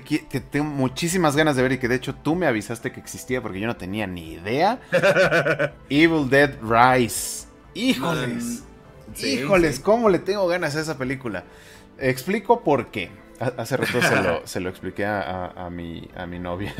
[0.51, 3.59] tengo muchísimas ganas de ver y que de hecho tú me avisaste que existía porque
[3.59, 4.79] yo no tenía ni idea.
[5.89, 7.47] Evil Dead Rise.
[7.73, 8.63] Híjoles.
[9.07, 11.43] Mm, híjoles, cómo le tengo ganas a esa película.
[11.97, 13.09] Explico por qué.
[13.39, 16.73] Hace rato se lo, se lo expliqué a, mi, a mi novia.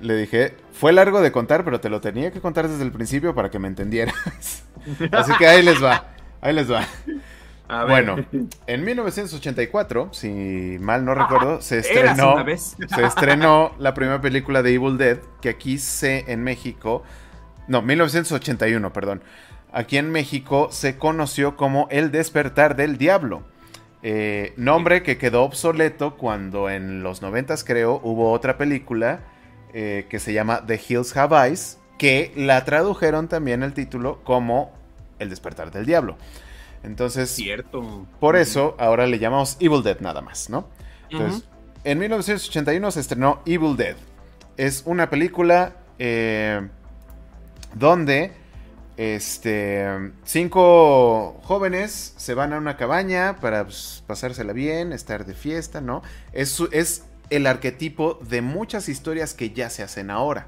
[0.00, 3.34] Le dije, fue largo de contar, pero te lo tenía que contar desde el principio
[3.34, 4.14] para que me entendieras.
[5.12, 6.86] Así que ahí les va, ahí les va.
[7.68, 8.16] Bueno,
[8.66, 14.98] en 1984, si mal no recuerdo, se estrenó, se estrenó la primera película de Evil
[14.98, 17.02] Dead, que aquí se en México,
[17.66, 19.22] no, 1981, perdón.
[19.72, 23.42] Aquí en México se conoció como El despertar del diablo.
[24.02, 29.20] Eh, nombre que quedó obsoleto cuando en los 90 creo hubo otra película
[29.72, 34.72] eh, que se llama The Hills Have Eyes, que la tradujeron también el título como
[35.18, 36.18] El despertar del diablo.
[36.84, 38.06] Entonces, Cierto.
[38.20, 40.68] por eso ahora le llamamos Evil Dead nada más, ¿no?
[41.10, 41.44] Entonces,
[41.84, 43.96] en 1981 se estrenó Evil Dead.
[44.56, 46.68] Es una película eh,
[47.74, 48.32] donde
[48.96, 55.80] este, cinco jóvenes se van a una cabaña para pues, pasársela bien, estar de fiesta,
[55.80, 56.02] ¿no?
[56.32, 60.46] Es, es el arquetipo de muchas historias que ya se hacen ahora.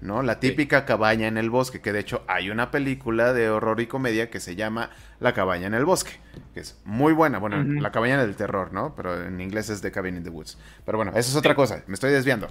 [0.00, 0.22] ¿No?
[0.22, 3.86] La típica cabaña en el bosque, que de hecho hay una película de horror y
[3.86, 4.90] comedia que se llama
[5.20, 6.12] La cabaña en el bosque,
[6.54, 8.94] que es muy buena, bueno, La cabaña del terror, ¿no?
[8.94, 10.58] Pero en inglés es The Cabin in the Woods.
[10.84, 12.48] Pero bueno, eso es otra cosa, me estoy desviando.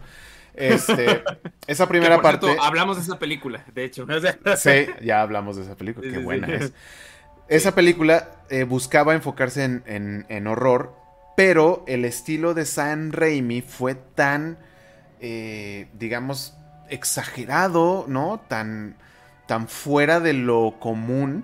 [0.53, 1.23] Este,
[1.67, 2.57] esa primera parte...
[2.61, 4.07] hablamos de esa película, de hecho.
[4.57, 6.73] sí, ya hablamos de esa película, qué buena es.
[7.47, 10.95] Esa película eh, buscaba enfocarse en, en, horror,
[11.37, 14.57] pero el estilo de Sam Raimi fue tan,
[15.19, 16.57] eh, digamos,
[16.89, 18.41] exagerado, ¿no?
[18.47, 18.95] Tan,
[19.47, 21.43] tan fuera de lo común.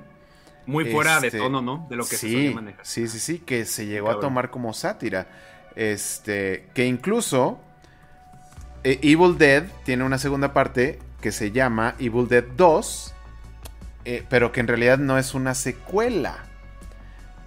[0.65, 1.87] Muy fuera de este, tono, ¿no?
[1.89, 2.85] De lo que sí, se manejar.
[2.85, 5.27] Sí, sí, sí, que se llegó a tomar como sátira.
[5.75, 7.59] Este, que incluso
[8.83, 13.13] eh, Evil Dead tiene una segunda parte que se llama Evil Dead 2,
[14.05, 16.45] eh, pero que en realidad no es una secuela.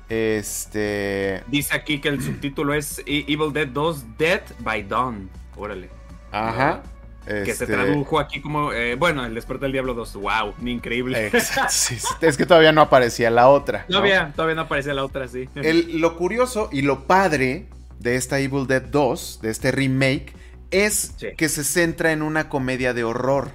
[0.09, 1.43] Este.
[1.49, 5.31] Dice aquí que el subtítulo es e-, Evil Dead 2 Dead by Dawn.
[5.57, 5.89] Órale.
[6.31, 6.83] Ajá.
[7.27, 10.15] Que se este, tradujo aquí como, eh, bueno, El Despertar del Diablo 2.
[10.17, 10.55] ¡Wow!
[10.65, 11.31] Increíble.
[12.21, 13.87] es que todavía no aparecía la otra.
[13.87, 15.49] Todavía, todavía no aparecía la otra, sí.
[15.55, 17.67] lo curioso y lo padre
[17.99, 20.35] de esta Evil Dead 2, de este remake,
[20.71, 23.53] es que se centra en una comedia de horror.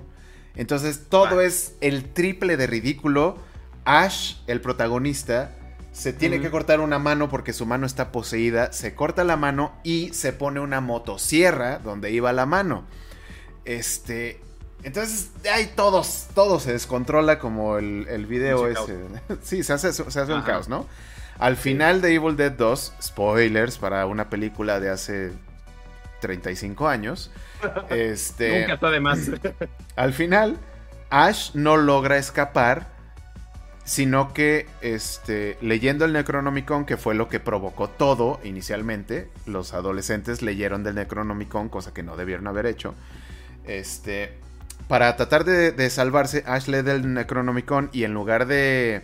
[0.55, 3.37] Entonces todo es el triple de ridículo.
[3.85, 5.55] Ash, el protagonista,
[5.91, 8.71] se tiene que cortar una mano porque su mano está poseída.
[8.71, 12.85] Se corta la mano y se pone una motosierra donde iba la mano.
[13.69, 14.39] Este.
[14.81, 18.97] Entonces, ahí todos, todo se descontrola como el, el video ese.
[19.43, 20.87] sí, se hace, se hace un caos, ¿no?
[21.37, 25.33] Al final de Evil Dead 2, spoilers para una película de hace
[26.21, 27.29] 35 años.
[27.91, 29.19] este, Nunca está de más.
[29.95, 30.57] al final,
[31.11, 32.87] Ash no logra escapar,
[33.83, 40.41] sino que este, leyendo el Necronomicon, que fue lo que provocó todo inicialmente, los adolescentes
[40.41, 42.95] leyeron del Necronomicon, cosa que no debieron haber hecho.
[43.69, 44.33] Este,
[44.87, 49.03] para tratar de, salvarse, Ash le da el Necronomicon y en lugar de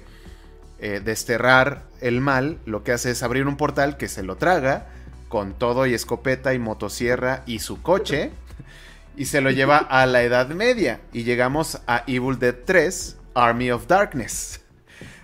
[0.80, 4.88] eh, desterrar el mal, lo que hace es abrir un portal que se lo traga
[5.30, 8.32] con todo y escopeta y motosierra y su coche
[9.16, 13.70] y se lo lleva a la Edad Media y llegamos a Evil Dead 3, Army
[13.70, 14.62] of Darkness,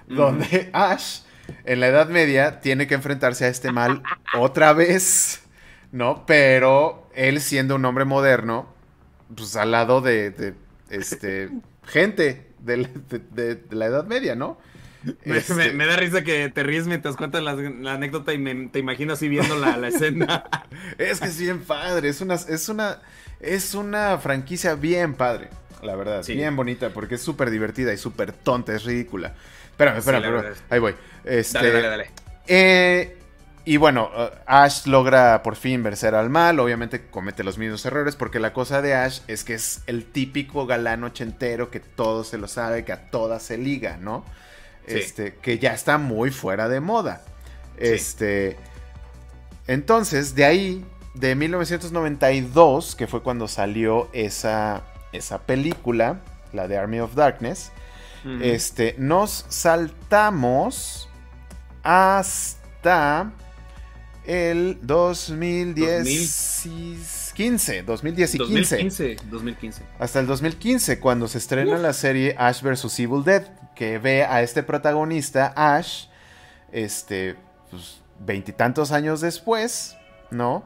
[0.08, 1.22] donde Ash
[1.66, 4.04] en la Edad Media tiene que enfrentarse a este mal
[4.38, 5.42] otra vez,
[5.92, 6.28] ¿no?
[6.28, 8.80] Pero él siendo un hombre moderno,
[9.36, 10.54] pues al lado de,
[10.90, 11.50] este,
[11.86, 14.58] gente de, la Edad Media, ¿no?
[15.24, 17.52] Este me, da risa que te ríes mientras cuentas la,
[17.94, 20.44] anécdota y te imagino así viendo la, escena.
[21.00, 23.00] es que es bien padre, es una, es una,
[23.40, 25.50] es una franquicia bien padre,
[25.82, 29.34] la verdad, bien bonita, porque es súper divertida y súper tonta, es ridícula.
[29.72, 30.94] Espérame, espérame, ahí voy.
[31.24, 32.12] Este, dale, dale, dale.
[32.48, 33.18] Eh,
[33.64, 38.16] y bueno, uh, Ash logra por fin vencer al mal, obviamente comete los mismos errores,
[38.16, 42.38] porque la cosa de Ash es que es el típico galán ochentero que todo se
[42.38, 44.26] lo sabe, que a todas se liga, ¿no?
[44.88, 47.22] Este, que ya está muy fuera de moda.
[47.78, 48.57] Este.
[49.68, 54.82] Entonces, de ahí, de 1992, que fue cuando salió esa,
[55.12, 57.72] esa película, la de Army of Darkness,
[58.41, 61.09] este, nos saltamos
[61.84, 63.32] hasta
[64.26, 66.03] el 2010
[67.41, 69.84] 2015, 2010 y 2015, 2015.
[69.99, 72.99] Hasta el 2015, cuando se estrena la serie Ash vs.
[72.99, 76.05] Evil Dead, que ve a este protagonista, Ash,
[76.72, 77.36] este,
[77.69, 79.97] pues, veintitantos años después,
[80.30, 80.65] ¿no?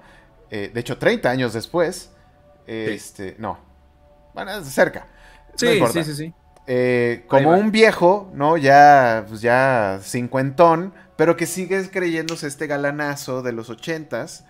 [0.49, 2.11] Eh, de hecho, 30 años después,
[2.67, 3.59] este, no,
[4.33, 5.07] bueno, cerca.
[5.55, 6.33] Sí, sí, sí, sí.
[6.67, 8.57] Eh, como un viejo, ¿no?
[8.57, 14.45] Ya, pues ya cincuentón, pero que sigue creyéndose este galanazo de los ochentas.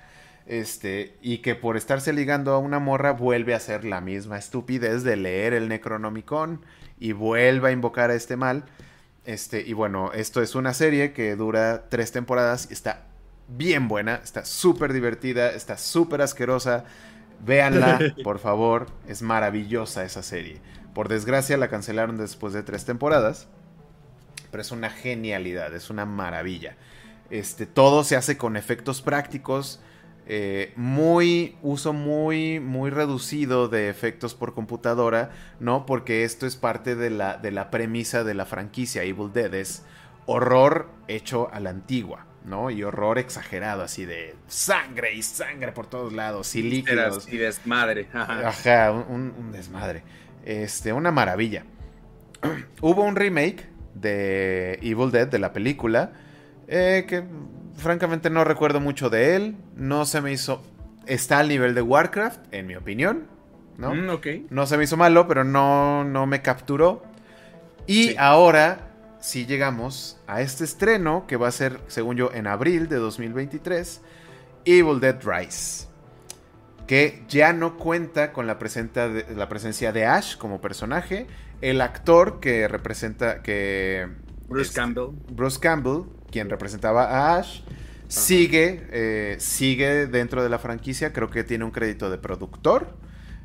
[0.48, 5.04] Este, y que por estarse ligando a una morra vuelve a hacer la misma estupidez
[5.04, 6.62] de leer el Necronomicon
[7.00, 8.66] y vuelve a invocar a este mal.
[9.26, 13.06] Este, y bueno, esto es una serie que dura tres temporadas y está
[13.48, 16.86] bien buena, está súper divertida, está súper asquerosa.
[17.44, 20.62] Véanla, por favor, es maravillosa esa serie.
[20.94, 23.48] Por desgracia la cancelaron después de tres temporadas,
[24.56, 26.78] pero es una genialidad, es una maravilla.
[27.30, 29.82] Este, todo se hace con efectos prácticos,
[30.28, 35.86] eh, muy uso muy muy reducido de efectos por computadora, ¿no?
[35.86, 39.84] Porque esto es parte de la, de la premisa de la franquicia Evil Dead, es
[40.26, 42.26] horror hecho a la antigua.
[42.46, 42.70] ¿no?
[42.72, 47.28] Y horror exagerado, así de sangre y sangre por todos lados, y líquidos.
[47.28, 48.08] Y desmadre.
[48.14, 50.04] Ajá, un, desmadre.
[50.46, 51.66] Este, una maravilla.
[52.82, 56.12] Hubo un remake de Evil Dead, de la película,
[56.68, 57.24] eh, que
[57.76, 59.56] francamente no recuerdo mucho de él.
[59.76, 60.64] No se me hizo.
[61.08, 63.28] Está al nivel de Warcraft, en mi opinión.
[63.78, 63.94] ¿no?
[63.94, 64.20] Mm,
[64.50, 67.04] no se me hizo malo, pero no, no me capturó.
[67.88, 72.88] Y ahora sí llegamos a este estreno que va a ser, según yo, en abril
[72.88, 74.02] de 2023.
[74.66, 75.88] Evil Dead Rise.
[76.88, 78.58] Que ya no cuenta con la,
[79.36, 81.28] la presencia de Ash como personaje.
[81.62, 83.42] El actor que representa.
[83.42, 84.08] que
[84.48, 85.10] Bruce Campbell.
[85.32, 86.04] Bruce Campbell
[86.36, 87.62] quien representaba a Ash,
[88.10, 92.94] sigue, eh, sigue dentro de la franquicia, creo que tiene un crédito de productor.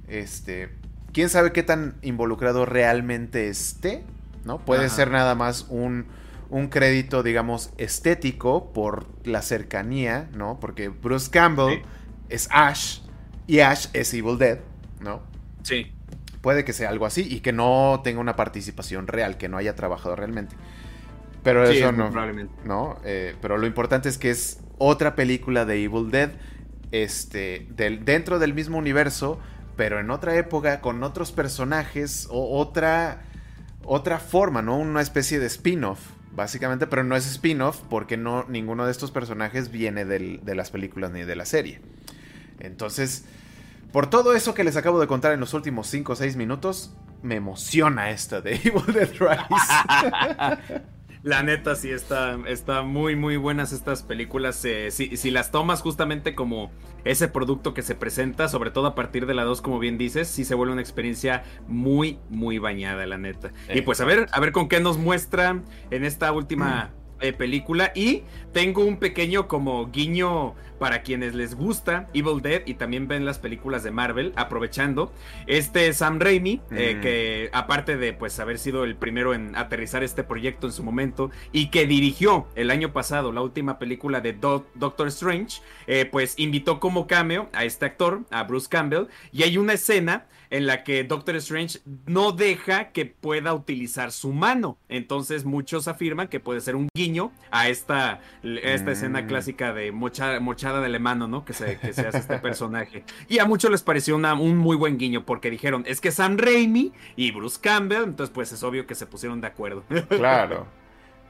[0.09, 0.71] Este,
[1.13, 4.03] quién sabe qué tan involucrado realmente esté,
[4.45, 4.59] ¿no?
[4.65, 6.07] Puede ser nada más un,
[6.49, 10.59] un crédito, digamos, estético por la cercanía, ¿no?
[10.59, 11.83] Porque Bruce Campbell
[12.29, 13.03] es Ash
[13.47, 14.59] y Ash es Evil Dead,
[14.99, 15.23] ¿no?
[15.63, 15.93] Sí.
[16.41, 19.75] Puede que sea algo así y que no tenga una participación real, que no haya
[19.75, 20.57] trabajado realmente.
[21.43, 22.11] Pero eso no.
[22.11, 22.55] Probablemente.
[22.65, 22.99] ¿no?
[23.05, 26.31] Eh, pero lo importante es que es otra película de Evil Dead.
[26.93, 27.67] Este.
[27.71, 29.39] Del, dentro del mismo universo.
[29.77, 30.81] Pero en otra época.
[30.81, 32.27] Con otros personajes.
[32.31, 33.23] O otra.
[33.85, 34.79] Otra forma, ¿no?
[34.79, 36.01] Una especie de spin-off.
[36.33, 36.87] Básicamente.
[36.87, 37.81] Pero no es spin-off.
[37.89, 41.81] Porque no, ninguno de estos personajes viene de las películas ni de la serie.
[42.61, 43.25] Entonces.
[43.93, 46.95] Por todo eso que les acabo de contar en los últimos 5 o 6 minutos,
[47.23, 50.83] me emociona esta de Evil Dead Rise.
[51.23, 54.65] La neta sí está, está muy muy buenas estas películas.
[54.65, 56.71] Eh, si, las tomas justamente como
[57.05, 60.29] ese producto que se presenta, sobre todo a partir de la 2, como bien dices,
[60.29, 63.53] sí se vuelve una experiencia muy muy bañada, la neta.
[63.75, 65.61] Y pues a ver, a ver con qué nos muestra
[65.91, 66.91] en esta última
[67.21, 67.93] eh, película.
[67.95, 73.27] Y tengo un pequeño como guiño para quienes les gusta Evil Dead y también ven
[73.27, 75.13] las películas de Marvel, aprovechando.
[75.47, 77.01] Este Sam Raimi, eh, mm.
[77.03, 81.31] que aparte de pues haber sido el primero en aterrizar este proyecto en su momento
[81.53, 86.81] y que dirigió el año pasado la última película de Doctor Strange, eh, pues invitó
[86.81, 91.05] como cameo a este actor, a Bruce Campbell, y hay una escena en la que
[91.05, 94.79] Doctor Strange no deja que pueda utilizar su mano.
[94.89, 99.27] Entonces muchos afirman que puede ser un guiño a esta, esta escena mm.
[99.27, 101.45] clásica de mochada de le mano, ¿no?
[101.45, 103.05] Que se, que se hace este personaje.
[103.29, 106.93] Y a muchos les pareció un muy buen guiño porque dijeron, es que Sam Raimi
[107.17, 109.85] y Bruce Campbell, entonces pues es obvio que se pusieron de acuerdo.
[110.21, 110.67] Claro.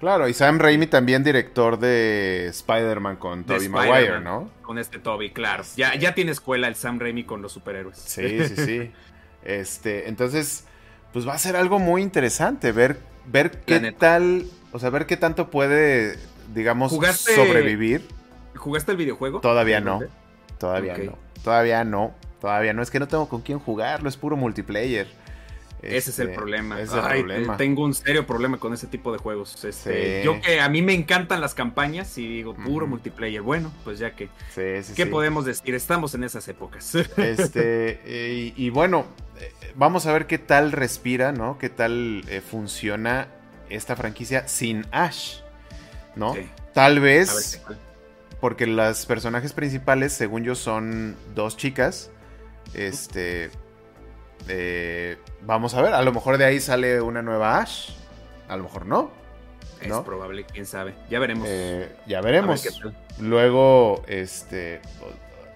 [0.01, 4.51] Claro, y Sam Raimi también director de Spider-Man con Tobey Maguire, ¿no?
[4.63, 5.63] Con este Tobey, claro.
[5.77, 7.99] Ya, ya tiene escuela el Sam Raimi con los superhéroes.
[7.99, 8.91] Sí, sí, sí.
[9.45, 10.65] Este, entonces,
[11.13, 15.17] pues va a ser algo muy interesante ver, ver qué tal, o sea, ver qué
[15.17, 16.19] tanto puede,
[16.55, 18.07] digamos, sobrevivir.
[18.57, 19.41] ¿Jugaste el videojuego?
[19.41, 20.01] Todavía no.
[20.59, 21.19] Todavía no.
[21.43, 22.15] Todavía no.
[22.41, 22.83] Todavía no.
[22.83, 25.07] Es que no tengo con quién jugarlo, es puro multiplayer.
[25.83, 26.77] Ese es el este, problema.
[27.57, 29.65] Tengo un serio problema con ese tipo de juegos.
[29.65, 33.43] Este, Yo que a mí me encantan las campañas y digo puro multiplayer.
[33.43, 34.29] Bueno, pues ya que.
[34.55, 35.75] ¿Qué podemos decir?
[35.75, 36.95] Estamos en esas épocas.
[37.17, 39.07] Este, y, bueno,
[39.39, 41.59] eh, vamos a ver qué tal respira, ¿no?
[41.59, 43.29] Qué tal eh, funciona
[43.69, 45.41] esta franquicia sin Ash,
[46.17, 46.35] ¿no?
[46.73, 47.63] Tal vez
[48.41, 52.11] porque los personajes principales, según yo, son dos chicas.
[52.75, 53.51] Este.
[54.49, 57.91] Eh, vamos a ver, a lo mejor de ahí sale una nueva Ash.
[58.49, 59.11] A lo mejor no.
[59.81, 60.95] Es probable, quién sabe.
[61.09, 61.47] Ya veremos.
[61.49, 62.67] Eh, ya veremos.
[63.19, 64.81] Luego, este.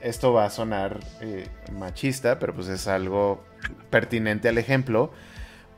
[0.01, 3.43] Esto va a sonar eh, machista, pero pues es algo
[3.91, 5.11] pertinente al ejemplo.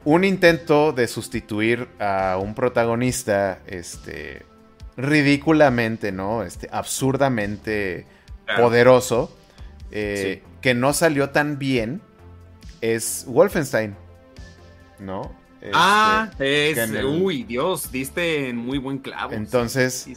[0.04, 4.44] Un intento de sustituir a un protagonista, este
[4.96, 6.42] ridículamente, ¿no?
[6.42, 8.06] Este, absurdamente
[8.56, 9.36] poderoso,
[9.90, 12.00] que no salió tan bien,
[12.80, 13.96] es Wolfenstein,
[14.98, 15.34] ¿no?
[15.72, 19.32] ah, este, es, uy, Dios, diste en muy buen clavo.
[19.32, 20.08] Entonces,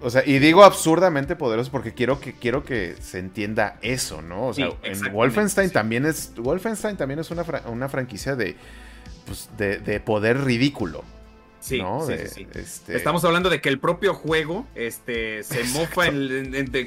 [0.00, 4.46] O sea, y digo absurdamente poderoso porque quiero que, quiero que se entienda eso, ¿no?
[4.48, 6.32] O sea, en Wolfenstein también es.
[6.36, 8.56] Wolfenstein también es una, una franquicia de.
[9.26, 11.04] Pues, de, de poder ridículo.
[11.60, 11.82] Sí,
[12.32, 16.06] sí, este Estamos hablando de que el propio juego este, se mofa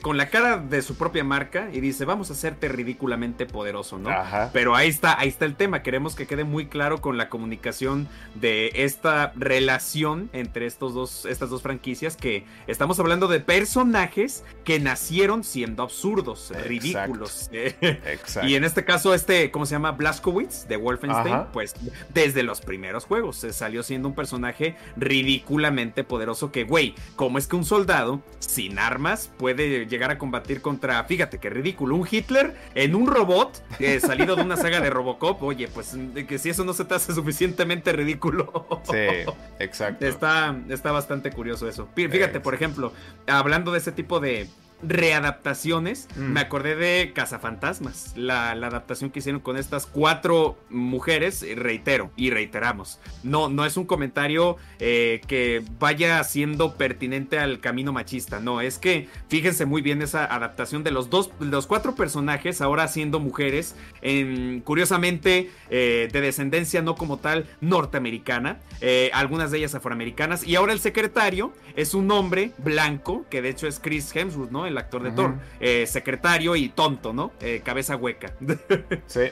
[0.01, 4.09] con la cara de su propia marca y dice, vamos a hacerte ridículamente poderoso, ¿no?
[4.51, 5.83] Pero ahí está, ahí está el tema.
[5.83, 11.49] Queremos que quede muy claro con la comunicación de esta relación entre estos dos, estas
[11.51, 17.49] dos franquicias, que estamos hablando de personajes que nacieron siendo absurdos, ridículos.
[17.53, 18.47] Exacto.
[18.47, 19.91] y en este caso, este, ¿cómo se llama?
[19.91, 21.75] Blaskowitz de Wolfenstein, pues
[22.13, 27.47] desde los primeros juegos se salió siendo un personaje ridículamente poderoso que, güey, ¿cómo es
[27.47, 32.55] que un soldado sin armas puede llegar a combatir contra, fíjate qué ridículo, un Hitler
[32.75, 35.41] en un robot eh, salido de una saga de Robocop?
[35.43, 35.95] Oye, pues
[36.27, 38.67] que si eso no se te hace suficientemente ridículo.
[38.83, 40.05] Sí, exacto.
[40.05, 41.87] Está, está bastante curioso eso.
[41.95, 42.93] Fíjate, por ejemplo,
[43.27, 44.47] hablando de ese tipo de
[44.87, 46.21] readaptaciones, mm.
[46.21, 52.29] me acordé de Cazafantasmas, la, la adaptación que hicieron con estas cuatro mujeres, reitero y
[52.29, 58.61] reiteramos, no, no es un comentario eh, que vaya siendo pertinente al camino machista, no,
[58.61, 63.19] es que fíjense muy bien esa adaptación de los dos, los cuatro personajes ahora siendo
[63.19, 70.45] mujeres, en, curiosamente eh, de descendencia no como tal norteamericana, eh, algunas de ellas afroamericanas,
[70.45, 74.65] y ahora el secretario es un hombre blanco, que de hecho es Chris Hemsworth, ¿no?
[74.65, 75.35] El actor de Thor.
[75.59, 77.31] Eh, secretario y tonto, ¿no?
[77.39, 78.33] Eh, cabeza hueca.
[79.07, 79.29] sí.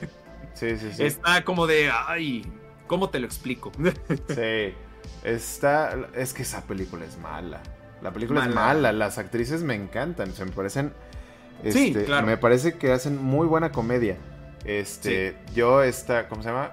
[0.54, 1.04] Sí, sí, sí.
[1.04, 2.46] Está como de, ay,
[2.88, 3.72] ¿cómo te lo explico?
[4.28, 4.74] sí.
[5.24, 7.62] Está, es que esa película es mala.
[8.02, 10.94] La película es mala, las actrices me encantan, se me parecen...
[11.64, 12.26] sí, este, claro.
[12.26, 14.18] Me parece que hacen muy buena comedia.
[14.66, 16.72] Este, yo esta, ¿cómo se llama?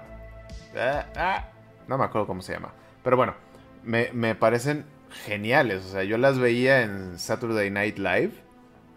[0.75, 1.49] Ah, ah,
[1.87, 2.73] no me acuerdo cómo se llama.
[3.03, 3.35] Pero bueno,
[3.83, 4.85] me, me parecen
[5.25, 5.85] geniales.
[5.85, 8.31] O sea, yo las veía en Saturday Night Live,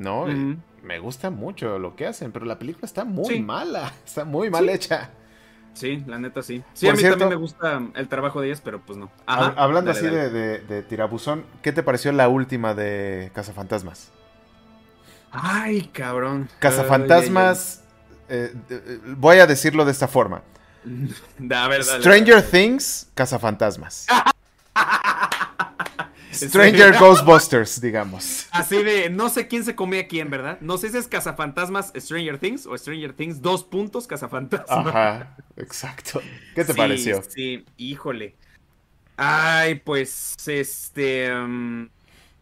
[0.03, 0.27] ¿no?
[0.83, 4.69] me gusta mucho lo que hacen, pero la película está muy mala, está muy mal
[4.69, 5.11] hecha.
[5.75, 6.63] Sí, la neta sí.
[6.75, 9.11] Sí, a mí también me gusta el trabajo de ellas, pero pues no.
[9.27, 14.13] hablando así De, de, tirabuzón, ¿qué te pareció la última de Cazafantasmas?
[15.31, 16.51] Ay, cabrón.
[16.59, 17.85] Cazafantasmas,
[18.29, 20.43] eh, eh, voy a decirlo de esta forma.
[21.55, 24.07] A ver, Stranger Things, Cazafantasmas.
[26.33, 28.47] Stranger Ghostbusters, digamos.
[28.51, 30.59] Así de, no sé quién se come a quién, ¿verdad?
[30.61, 34.87] No sé si es Cazafantasmas Stranger Things o Stranger Things dos puntos Cazafantasmas.
[34.87, 36.21] Ajá, exacto.
[36.55, 37.23] ¿Qué te pareció?
[37.23, 38.37] Sí, híjole.
[39.17, 41.33] Ay, pues, este...
[41.35, 41.89] Mm,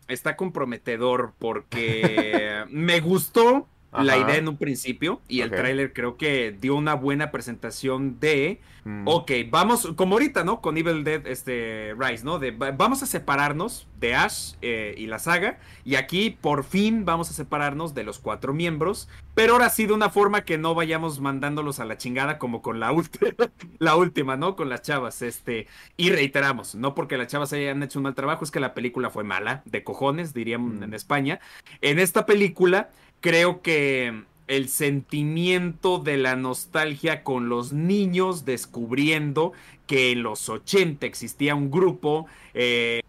[0.09, 6.57] está comprometedor porque me gustó la idea en un principio y el tráiler creo que
[6.59, 9.03] dio una buena presentación de, mm.
[9.07, 10.61] ok, vamos, como ahorita, ¿no?
[10.61, 12.39] Con Evil Dead este, Rise, ¿no?
[12.39, 17.31] De, vamos a separarnos de Ash eh, y la saga y aquí por fin vamos
[17.31, 21.21] a separarnos de los cuatro miembros, pero ahora sí de una forma que no vayamos
[21.21, 22.95] mandándolos a la chingada como con la,
[23.79, 24.55] la última, ¿no?
[24.55, 25.67] Con las chavas, este,
[25.97, 29.11] y reiteramos, no porque las chavas hayan hecho un mal trabajo, es que la película
[29.11, 30.83] fue mala, de cojones, diríamos mm.
[30.85, 31.41] en España.
[31.81, 39.53] En esta película creo que el sentimiento de la nostalgia con los niños descubriendo
[39.87, 43.01] que en los 80 existía un grupo eh,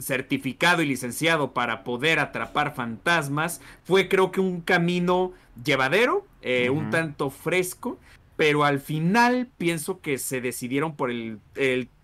[0.00, 5.32] certificado y licenciado para poder atrapar fantasmas fue creo que un camino
[5.62, 7.98] llevadero, eh, un tanto fresco,
[8.36, 11.40] pero al final pienso que se decidieron por el,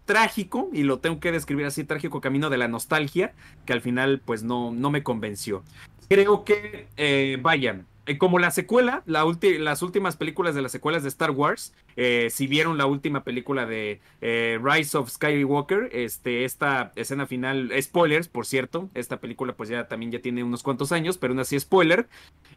[0.04, 3.32] trágico, y lo tengo que describir así, trágico camino de la nostalgia,
[3.64, 5.62] que al final pues no, no me convenció
[6.10, 9.24] creo que, eh, vayan, eh, como la secuela, la
[9.60, 13.64] las últimas películas de las secuelas de Star Wars, eh, si vieron la última película
[13.64, 19.86] de Rise of Skywalker, este, esta escena final, spoilers, por cierto, esta película pues ya
[19.86, 22.08] también ya tiene unos cuantos años, pero aún así spoiler,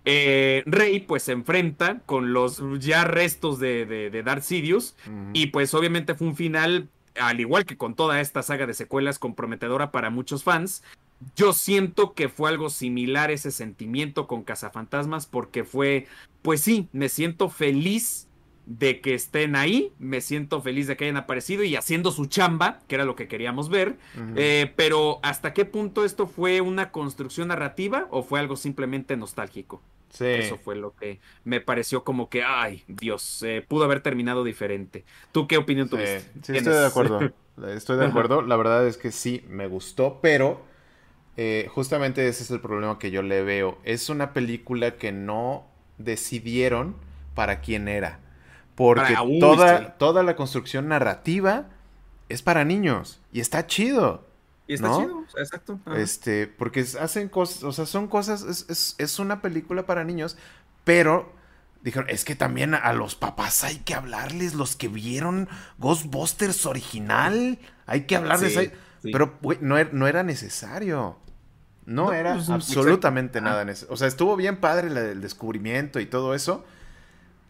[0.04, 4.96] Rey pues se enfrenta con los ya restos de, de, Darth Sidious
[5.34, 6.88] y pues obviamente fue un final
[7.20, 10.82] al igual que con toda esta saga de secuelas comprometedora para muchos fans,
[11.36, 16.08] yo siento que fue algo similar ese sentimiento con Cazafantasmas porque fue,
[16.42, 18.28] pues sí, me siento feliz
[18.66, 22.80] de que estén ahí, me siento feliz de que hayan aparecido y haciendo su chamba,
[22.88, 23.98] que era lo que queríamos ver,
[24.36, 29.82] eh, pero ¿hasta qué punto esto fue una construcción narrativa o fue algo simplemente nostálgico?
[30.10, 30.26] Sí.
[30.26, 35.06] Eso fue lo que me pareció como que, ay, Dios, eh, pudo haber terminado diferente.
[35.32, 36.22] ¿Tú qué opinión tuviste?
[36.44, 37.20] Sí, estoy de acuerdo.
[37.68, 38.42] Estoy de acuerdo.
[38.42, 40.62] La verdad es que sí, me gustó, pero
[41.36, 43.80] eh, justamente ese es el problema que yo le veo.
[43.84, 45.66] Es una película que no
[45.98, 46.96] decidieron
[47.34, 48.20] para quién era.
[48.76, 51.70] Porque toda, toda la construcción narrativa
[52.30, 53.22] es para niños.
[53.32, 54.26] Y está chido.
[54.68, 55.80] Y está chido, exacto.
[55.96, 60.38] Este, porque hacen cosas, o sea, son cosas, es, es, una película para niños,
[60.86, 61.34] pero
[61.82, 67.60] dijeron, es que también a los papás hay que hablarles, los que vieron Ghostbusters original,
[67.86, 68.72] hay que hablarles.
[69.02, 71.18] Pero, no, er, no, era necesario.
[71.86, 73.94] No, era pues, absolutamente nada necesario.
[73.94, 76.64] O sea, estuvo bien padre el descubrimiento y todo eso,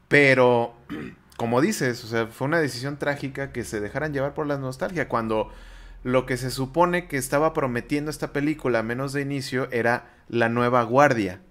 [0.08, 0.74] pero,
[1.38, 5.08] como dices, o sea, fue una decisión trágica que se dejaran llevar por la nostalgia,
[5.08, 5.52] cuando
[6.04, 10.84] lo que se supone que estaba prometiendo esta película, menos de inicio, era la nueva
[10.84, 11.42] guardia.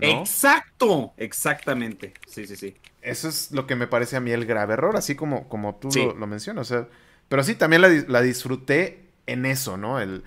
[0.00, 2.14] Exacto, exactamente.
[2.26, 2.76] Sí, sí, sí.
[3.02, 5.88] Eso es lo que me parece a mí el grave error, así como, como tú
[6.16, 6.70] lo, mencionas.
[6.70, 6.88] O sea,
[7.28, 10.00] pero sí, también la, disfruté en eso, ¿no?
[10.00, 10.24] El,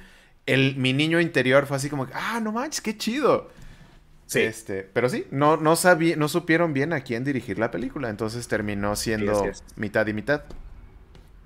[0.48, 3.50] el, mi niño interior fue así como, ah, no manches, qué chido.
[4.26, 4.42] Sí.
[4.42, 8.48] Este, pero sí, no, no, sabí, no supieron bien a quién dirigir la película, entonces
[8.48, 10.44] terminó siendo mitad y mitad.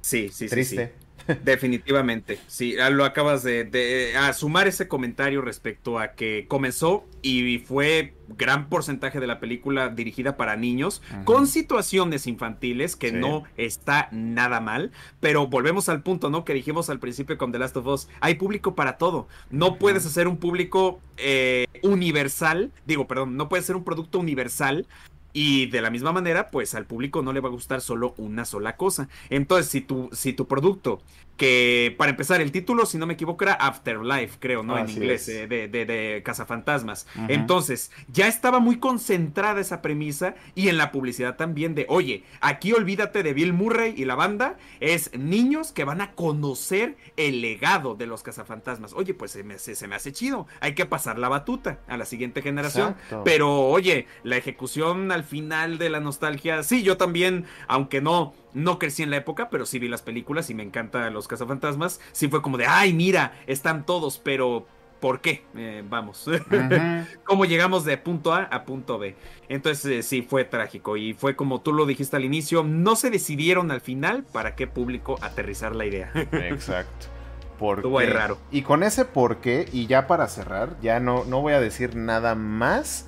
[0.02, 0.93] Sí, sí, Triste.
[0.97, 1.01] Sí,
[1.43, 7.59] Definitivamente, sí, ah, lo acabas de, de sumar ese comentario respecto a que comenzó y
[7.59, 14.09] fue gran porcentaje de la película dirigida para niños, con situaciones infantiles, que no está
[14.11, 16.45] nada mal, pero volvemos al punto, ¿no?
[16.45, 20.05] Que dijimos al principio con The Last of Us, hay público para todo, no puedes
[20.05, 24.88] hacer un público eh, universal, digo, perdón, no puedes ser un producto universal
[25.34, 28.45] y de la misma manera, pues al público no le va a gustar solo una
[28.45, 29.09] sola cosa.
[29.29, 31.01] Entonces, si tu, si tu producto
[31.38, 34.77] que para empezar, el título, si no me equivoco, era Afterlife, creo, ¿no?
[34.77, 37.07] en inglés, eh, de, de, de, Cazafantasmas.
[37.27, 42.73] Entonces, ya estaba muy concentrada esa premisa y en la publicidad también de, oye, aquí
[42.73, 47.95] olvídate de Bill Murray y la banda, es niños que van a conocer el legado
[47.95, 48.93] de los Cazafantasmas.
[48.93, 52.05] Oye, pues se me, se, me hace chido, hay que pasar la batuta a la
[52.05, 52.95] siguiente generación.
[53.23, 58.80] Pero, oye, la ejecución al final de la nostalgia, sí, yo también, aunque no no
[58.80, 61.99] crecí en la época, pero sí vi las películas y me encantan los cazafantasmas.
[62.12, 64.66] Sí fue como de, ay, mira, están todos, pero
[65.02, 65.43] ¿por qué?
[65.56, 66.30] Eh, vamos.
[67.26, 69.16] ¿Cómo llegamos de punto A a punto B?
[69.49, 73.10] Entonces eh, sí, fue trágico y fue como tú lo dijiste al inicio, no se
[73.10, 76.12] decidieron al final para qué público aterrizar la idea.
[76.32, 77.08] Exacto.
[77.60, 78.39] Porque, raro.
[78.49, 81.95] Y con ese por qué, y ya para cerrar, ya no, no voy a decir
[81.95, 83.08] nada más,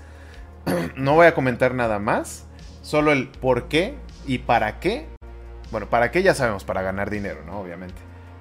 [0.95, 2.45] no voy a comentar nada más,
[2.83, 3.95] solo el por qué
[4.27, 5.07] y para qué
[5.73, 6.23] bueno, ¿para qué?
[6.23, 7.59] Ya sabemos, para ganar dinero, ¿no?
[7.59, 7.95] Obviamente.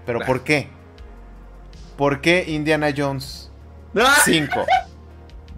[0.06, 0.68] Pero ¿por qué?
[1.96, 3.50] ¿Por qué Indiana Jones
[4.24, 4.60] 5?
[4.60, 4.86] ¡Ah!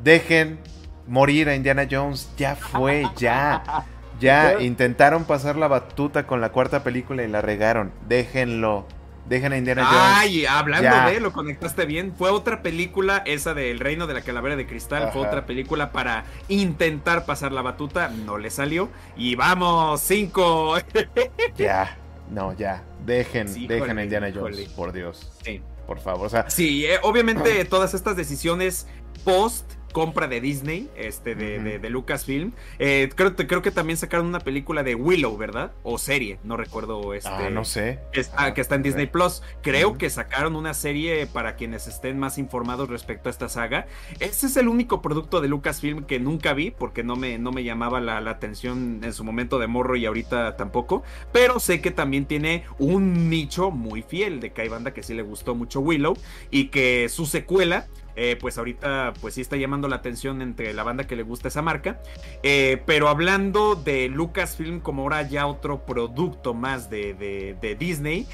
[0.02, 0.58] Dejen
[1.06, 2.30] morir a Indiana Jones.
[2.38, 3.84] Ya fue, ya.
[4.20, 7.92] Ya intentaron pasar la batuta con la cuarta película y la regaron.
[8.08, 8.86] Déjenlo.
[9.28, 10.02] Dejen a Indiana Jones.
[10.02, 12.14] Ay, hablando de, lo conectaste bien.
[12.16, 15.10] Fue otra película, esa de El Reino de la Calavera de Cristal.
[15.12, 18.08] Fue otra película para intentar pasar la batuta.
[18.08, 18.90] No le salió.
[19.16, 20.76] Y vamos, cinco.
[21.56, 21.96] ya,
[22.30, 22.82] no, ya.
[23.04, 25.30] Dejen, dejen a Indiana Jones, por Dios.
[25.42, 25.62] Sí.
[25.86, 26.48] Por favor, o sea.
[26.48, 28.86] Sí, eh, obviamente todas estas decisiones
[29.24, 29.64] post
[29.94, 32.50] compra de Disney, este, de, de, Lucasfilm.
[32.80, 35.70] Eh, creo, creo que también sacaron una película de Willow, ¿verdad?
[35.84, 37.14] O serie, no recuerdo.
[37.14, 38.00] Este, ah, no sé.
[38.36, 39.44] Ah, que está en Disney Plus.
[39.62, 43.86] Creo que sacaron una serie para quienes estén más informados respecto a esta saga.
[44.18, 47.62] Ese es el único producto de Lucasfilm que nunca vi, porque no me, no me
[47.62, 51.04] llamaba la, la atención en su momento de morro y ahorita tampoco.
[51.30, 55.14] Pero sé que también tiene un nicho muy fiel de que hay banda que sí
[55.14, 56.18] le gustó mucho Willow
[56.50, 57.86] y que su secuela
[58.16, 61.48] eh, pues ahorita pues sí está llamando la atención entre la banda que le gusta
[61.48, 62.00] esa marca.
[62.42, 68.26] Eh, pero hablando de Lucasfilm como ahora ya otro producto más de, de, Disney,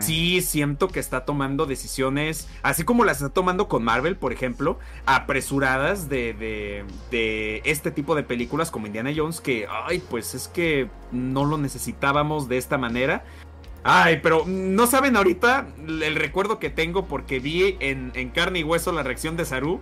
[0.00, 4.78] sí siento que está tomando decisiones, así como las está tomando con Marvel, por ejemplo,
[5.06, 10.88] apresuradas de, de este tipo de películas como Indiana Jones, que, ay, pues es que
[11.12, 13.24] no lo necesitábamos de esta manera.
[13.84, 18.92] Ay, pero no saben ahorita el recuerdo que tengo porque vi en, carne y hueso
[18.92, 19.80] la reacción de Saru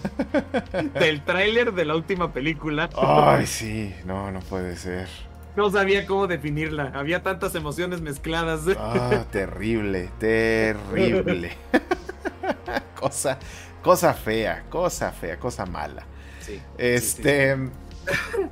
[0.94, 2.90] del tráiler de la última película.
[2.96, 5.08] Ay, sí, no, no puede ser.
[5.56, 8.62] No sabía cómo definirla, había tantas emociones mezcladas.
[8.78, 11.52] Ah, terrible, terrible.
[13.00, 13.38] cosa,
[13.82, 16.04] cosa fea, cosa fea, cosa mala.
[16.40, 16.60] Sí.
[16.78, 17.56] Este.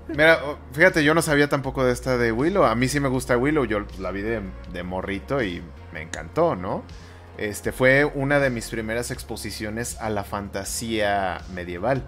[0.09, 0.41] Mira,
[0.73, 2.65] fíjate, yo no sabía tampoco de esta de Willow.
[2.65, 3.65] A mí sí me gusta Willow.
[3.65, 5.63] Yo la vi de, morrito y
[5.93, 6.85] me encantó, ¿no?
[7.37, 12.03] Este fue una de mis primeras exposiciones a la fantasía medieval.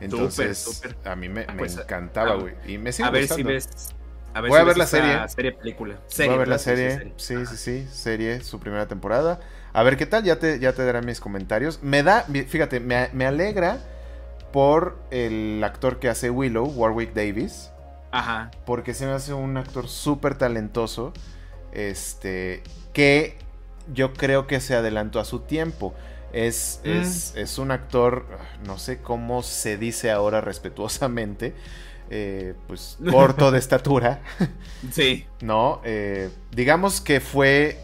[0.00, 2.54] Entonces, a mí me, ah, pues, encantaba, güey.
[2.66, 3.94] Y me sigue a ver si ves.
[4.34, 5.28] Voy a ver la serie.
[5.28, 5.96] serie película.
[6.16, 7.12] Voy a ver la serie.
[7.16, 7.88] Sí, sí, sí.
[7.90, 9.40] Serie, su primera temporada.
[9.72, 10.24] A ver qué tal.
[10.24, 11.82] Ya te, ya te daré mis comentarios.
[11.82, 13.78] Me da, fíjate, me, me alegra
[14.54, 17.72] por el actor que hace Willow, Warwick Davis.
[18.12, 18.52] Ajá.
[18.64, 21.12] Porque se me hace un actor súper talentoso.
[21.72, 22.62] Este.
[22.92, 23.36] Que
[23.92, 25.92] yo creo que se adelantó a su tiempo.
[26.32, 26.88] Es, Mm.
[26.90, 28.26] es, es un actor,
[28.64, 31.54] no sé cómo se dice ahora respetuosamente,
[32.10, 34.20] eh, pues corto de estatura,
[34.92, 35.26] Sí.
[35.40, 35.80] ¿no?
[35.84, 37.76] Eh, digamos que fue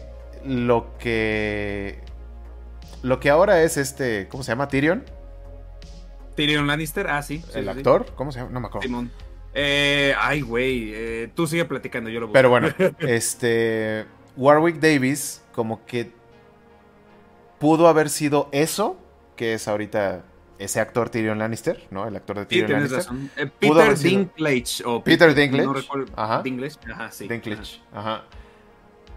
[0.45, 1.99] lo que...
[3.03, 4.69] Lo que ahora es este, ¿cómo se llama?
[4.69, 5.03] Tyrion,
[6.35, 7.39] Tyrion Lannister, ah, sí.
[7.39, 8.51] sí, el sí, actor, ¿cómo se llama?
[8.51, 8.69] No me sí.
[8.69, 8.87] acuerdo.
[8.87, 9.11] Simón.
[9.53, 10.91] Eh, ay, güey.
[10.93, 12.33] eh, tú sigue platicando, yo lo busco.
[12.33, 14.05] Pero bueno, este
[14.37, 16.11] Warwick Davis como que
[17.59, 18.97] pudo haber sido eso
[19.35, 20.23] que es ahorita
[20.57, 22.07] ese actor Tyrion Lannister, ¿no?
[22.07, 23.13] El actor de Sí, Tyrion tienes Lannister.
[23.13, 23.31] razón.
[23.35, 24.83] Eh, Peter Dinklage.
[24.85, 26.13] O Peter Dinklage, No recuerdo.
[26.15, 26.41] ajá.
[26.43, 26.75] Dinklage.
[26.91, 27.27] Ajá, sí.
[27.27, 28.23] Dinklage, ajá.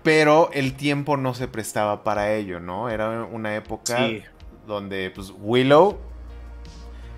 [0.03, 2.89] Pero el tiempo no se prestaba para ello, ¿no?
[2.91, 4.23] Era una época Sí.
[4.67, 5.99] donde pues Willow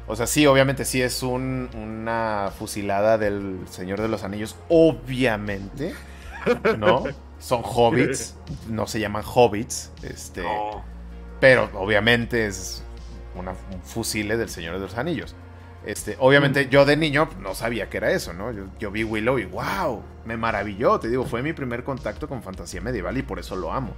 [0.07, 5.95] o sea, sí, obviamente sí es un- una fusilada del Señor de los Anillos, obviamente,
[6.78, 7.05] ¿no?
[7.39, 8.37] Son hobbits,
[8.69, 10.85] no se llaman hobbits, este, No.
[11.41, 12.83] pero obviamente es
[13.35, 15.37] una, un fusile del Señor de los Anillos.
[15.85, 18.51] Este, obviamente yo de niño no sabía que era eso, ¿no?
[18.53, 22.43] Yo, yo vi Willow y wow, me maravilló, te digo, fue mi primer contacto con
[22.43, 23.95] fantasía medieval y por eso lo amo.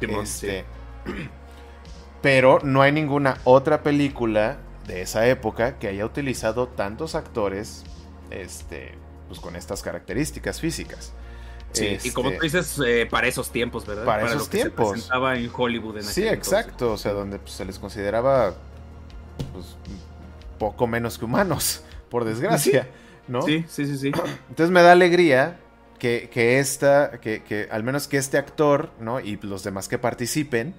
[0.00, 0.64] Este,
[2.22, 7.84] Pero no hay ninguna otra película de esa época que haya utilizado tantos actores
[8.30, 8.92] este,
[9.28, 11.12] pues con estas características físicas.
[11.72, 14.04] Sí, y como Este, tú dices, eh, para esos tiempos, ¿verdad?
[14.04, 14.88] Para esos lo que tiempos.
[14.88, 16.92] se presentaba en Hollywood en Sí, aquel exacto.
[16.92, 18.54] O sea, donde pues, se les consideraba
[19.52, 19.76] pues,
[20.58, 22.88] poco menos que humanos, por desgracia.
[23.26, 23.42] ¿no?
[23.42, 24.12] Sí, sí, sí, sí.
[24.50, 25.58] Entonces me da alegría
[25.98, 29.18] que, que esta, que, que al menos que este actor, ¿no?
[29.20, 30.74] Y los demás que participen,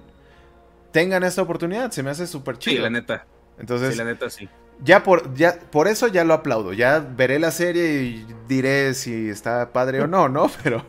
[0.92, 1.90] tengan esta oportunidad.
[1.90, 2.82] Se me hace súper Sí, chido.
[2.82, 3.26] la neta.
[3.58, 4.48] Entonces, Sí, la neta, sí.
[4.82, 6.72] ya por, ya por eso ya lo aplaudo.
[6.72, 10.50] Ya veré la serie y diré si está padre o no, ¿no?
[10.62, 10.84] Pero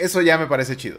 [0.00, 0.98] eso ya me parece chido.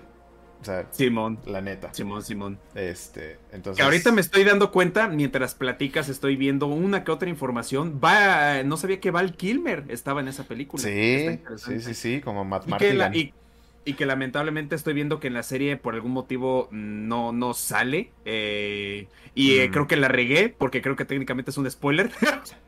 [0.61, 1.39] O sea, Simón.
[1.45, 1.93] la neta.
[1.93, 2.57] Simón, Simón.
[2.73, 3.77] Este, entonces.
[3.79, 7.99] Que ahorita me estoy dando cuenta, mientras platicas, estoy viendo una que otra información.
[8.01, 10.81] Va, no sabía que Val Kilmer estaba en esa película.
[10.81, 12.65] Sí, sí, sí, sí, como Matt
[13.13, 13.33] y-
[13.85, 18.11] y que lamentablemente estoy viendo que en la serie por algún motivo no, no sale.
[18.25, 19.71] eh, y eh, Mm.
[19.71, 22.11] creo que la regué, porque creo que técnicamente es un spoiler.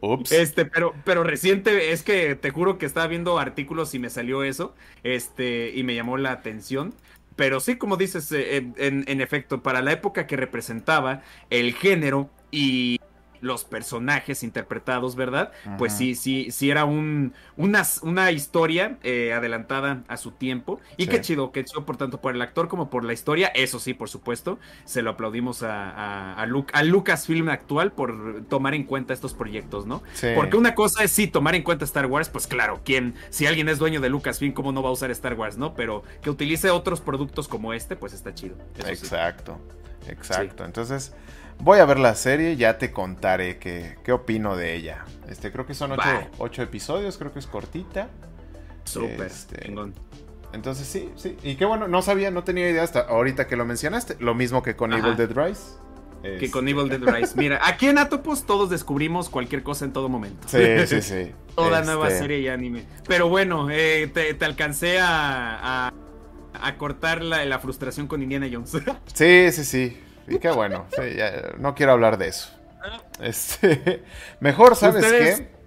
[0.00, 0.32] Ups.
[0.32, 4.42] Este, pero, pero reciente, es que te juro que estaba viendo artículos y me salió
[4.42, 4.74] eso.
[5.04, 6.94] Este, y me llamó la atención.
[7.36, 11.74] Pero sí, como dices, eh, en, en- en efecto, para la época que representaba el
[11.74, 12.98] género y
[13.42, 15.52] los personajes interpretados, ¿verdad?
[15.76, 20.80] Pues sí, sí, sí era un, una, una historia eh, adelantada a su tiempo.
[20.96, 21.08] Y Sí.
[21.10, 23.48] qué chido, qué chido por tanto por el actor como por la historia.
[23.48, 28.44] Eso sí, por supuesto, se lo aplaudimos a, a, a, Lu- a Lucasfilm actual por
[28.48, 30.02] tomar en cuenta estos proyectos, ¿no?
[30.14, 30.28] Sí.
[30.34, 33.68] Porque una cosa es sí tomar en cuenta Star Wars, pues claro, quien, si alguien
[33.68, 35.74] es dueño de Lucasfilm, ¿cómo no va a usar Star Wars, no?
[35.74, 38.56] Pero que utilice otros productos como este, pues está chido.
[38.76, 38.82] Sí.
[38.88, 39.58] Exacto,
[40.06, 40.64] exacto.
[40.64, 41.12] Entonces,
[41.58, 45.04] voy a ver la serie ya te contaré qué, qué opino de ella.
[45.28, 46.02] Este, creo que son ocho,
[46.38, 48.08] ocho episodios, creo que es cortita.
[48.84, 49.94] Súper, Este, chingón.
[50.52, 51.36] Entonces sí, sí.
[51.42, 54.16] Y qué bueno, no sabía, no tenía idea hasta ahorita que lo mencionaste.
[54.20, 55.00] Lo mismo que con Ajá.
[55.06, 55.62] Evil Dead Rise.
[56.22, 57.34] Que con Este, Evil Dead Rise.
[57.36, 60.46] Mira, aquí en Atopos todos descubrimos cualquier cosa en todo momento.
[60.48, 61.32] Sí, sí, sí.
[61.56, 62.84] Toda Este, nueva serie y anime.
[63.08, 65.92] Pero bueno, eh, te, te alcancé a, a,
[66.54, 68.72] a cortar la, la frustración con Indiana Jones.
[69.14, 69.96] Sí, sí, sí.
[70.28, 70.86] Y qué bueno.
[71.58, 72.50] no quiero hablar de eso.
[73.20, 74.02] Este,
[74.40, 75.40] mejor, ¿sabes ¿Ustedes?
[75.40, 75.62] qué?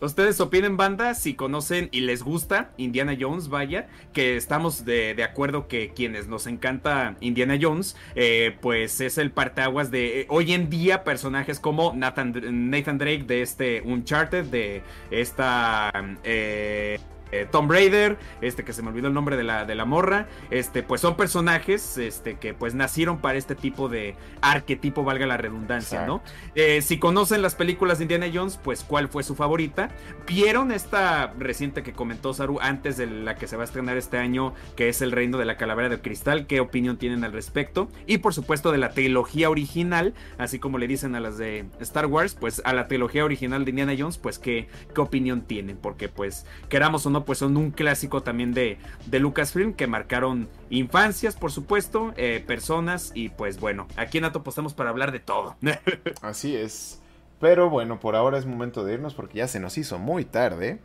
[0.00, 5.22] Ustedes opinen, banda, si conocen y les gusta Indiana Jones, vaya, que estamos de, de
[5.24, 10.54] acuerdo que quienes nos encanta Indiana Jones, eh, pues es el parteaguas de eh, hoy
[10.54, 15.92] en día personajes como Nathan, Nathan Drake de este Uncharted, de esta
[16.24, 16.98] eh,
[17.32, 20.28] eh, Tomb Raider, este que se me olvidó el nombre de la, de la morra,
[20.50, 25.36] este, pues son personajes este, que pues nacieron para este tipo de arquetipo, valga la
[25.36, 26.22] redundancia, ¿no?
[26.54, 29.90] Eh, si conocen las películas de Indiana Jones, pues cuál fue su favorita.
[30.26, 34.18] ¿Vieron esta reciente que comentó Saru antes de la que se va a estrenar este
[34.18, 36.46] año, que es El Reino de la Calavera del Cristal?
[36.46, 37.88] ¿Qué opinión tienen al respecto?
[38.06, 42.06] Y por supuesto de la trilogía original, así como le dicen a las de Star
[42.06, 46.08] Wars, pues a la trilogía original de Indiana Jones, pues qué, qué opinión tienen, porque
[46.08, 51.36] pues queramos o no, pues son un clásico también de, de Lucasfilm que marcaron infancias,
[51.36, 55.56] por supuesto, eh, personas y pues bueno, aquí en Ato estamos para hablar de todo.
[56.22, 57.00] Así es.
[57.40, 60.80] Pero bueno, por ahora es momento de irnos porque ya se nos hizo muy tarde.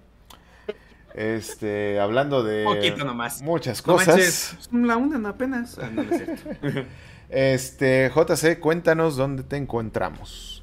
[1.14, 3.42] Este, hablando de Poquito nomás.
[3.42, 4.70] muchas cosas.
[4.72, 5.80] la una apenas.
[5.80, 6.90] Ah, no, no es cierto.
[7.28, 10.55] Este, JC, cuéntanos dónde te encontramos.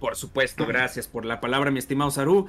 [0.00, 2.46] Por supuesto, gracias por la palabra, mi estimado Saru.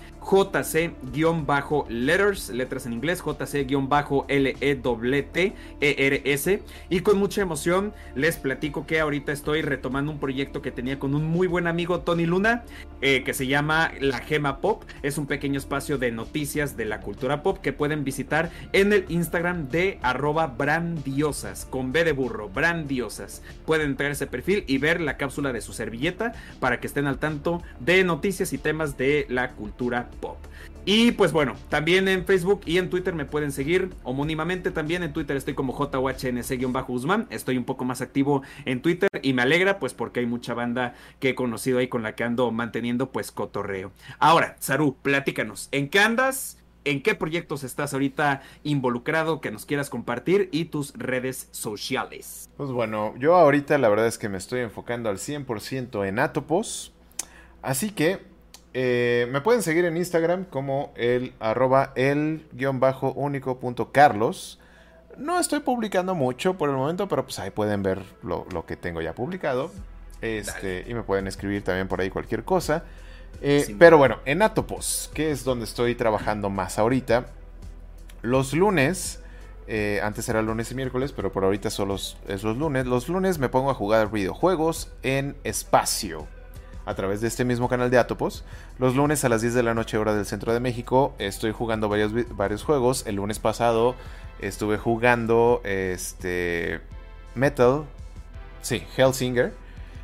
[1.12, 3.82] JC-letters, letras en inglés, JC-L-E-T-E-R-S.
[6.90, 11.14] Y con mucha emoción les platico que ahorita estoy retomando un proyecto que tenía con
[11.14, 12.64] un muy buen amigo Tony Luna,
[13.00, 14.84] eh, que se llama La Gema Pop.
[15.02, 19.04] Es un pequeño espacio de noticias de la cultura pop que pueden visitar en el
[19.08, 23.42] Instagram de arroba brandiosas, con B de burro, brandiosas.
[23.66, 27.06] Pueden entrar a ese perfil y ver la cápsula de su servilleta para que estén
[27.06, 30.38] al tanto de noticias y temas de la cultura pop.
[30.90, 34.70] Y pues bueno, también en Facebook y en Twitter me pueden seguir homónimamente.
[34.70, 37.26] También en Twitter estoy como JUHNC-Guzmán.
[37.28, 40.94] Estoy un poco más activo en Twitter y me alegra pues porque hay mucha banda
[41.20, 43.92] que he conocido ahí con la que ando manteniendo pues cotorreo.
[44.18, 46.56] Ahora, Saru, platícanos, ¿en qué andas?
[46.86, 52.48] ¿En qué proyectos estás ahorita involucrado que nos quieras compartir y tus redes sociales?
[52.56, 56.94] Pues bueno, yo ahorita la verdad es que me estoy enfocando al 100% en Atopos.
[57.60, 58.37] Así que
[58.74, 64.58] eh, me pueden seguir en Instagram como el arroba el guion bajo único punto Carlos.
[65.16, 69.00] No estoy publicando mucho por el momento, pero pues ahí pueden ver lo, que tengo
[69.00, 69.72] ya publicado.
[70.20, 72.84] Este, y me pueden escribir también por ahí cualquier cosa.
[73.40, 77.26] Eh, pero bueno, en Atopos, que es donde estoy trabajando más ahorita.
[78.22, 79.20] Los lunes,
[79.66, 82.86] eh, antes era lunes y miércoles, pero por ahorita solo es los lunes.
[82.86, 86.28] Los lunes me pongo a jugar videojuegos en espacio
[86.88, 88.44] a través de este mismo canal de Atopos.
[88.78, 91.90] Los lunes a las 10 de la noche hora del centro de México estoy jugando
[91.90, 93.06] varios, varios juegos.
[93.06, 93.94] El lunes pasado
[94.40, 96.80] estuve jugando este
[97.34, 97.84] Metal,
[98.62, 99.52] sí, Hellsinger.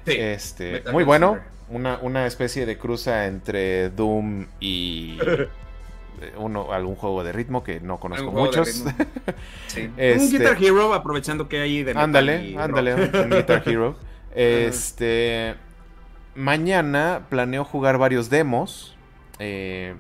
[0.05, 1.39] este, muy bueno,
[1.71, 5.19] una, una, especie de cruza entre Doom y
[6.37, 8.85] uno, algún juego de ritmo que no conozco muchos.
[9.69, 9.87] Sí.
[9.87, 13.97] un Guitar Hero, aprovechando que hay de Ándale, ándale, un Guitar Hero.
[14.37, 15.55] Este,
[16.35, 18.97] mañana planeo jugar varios demos.
[19.39, 19.95] Eh,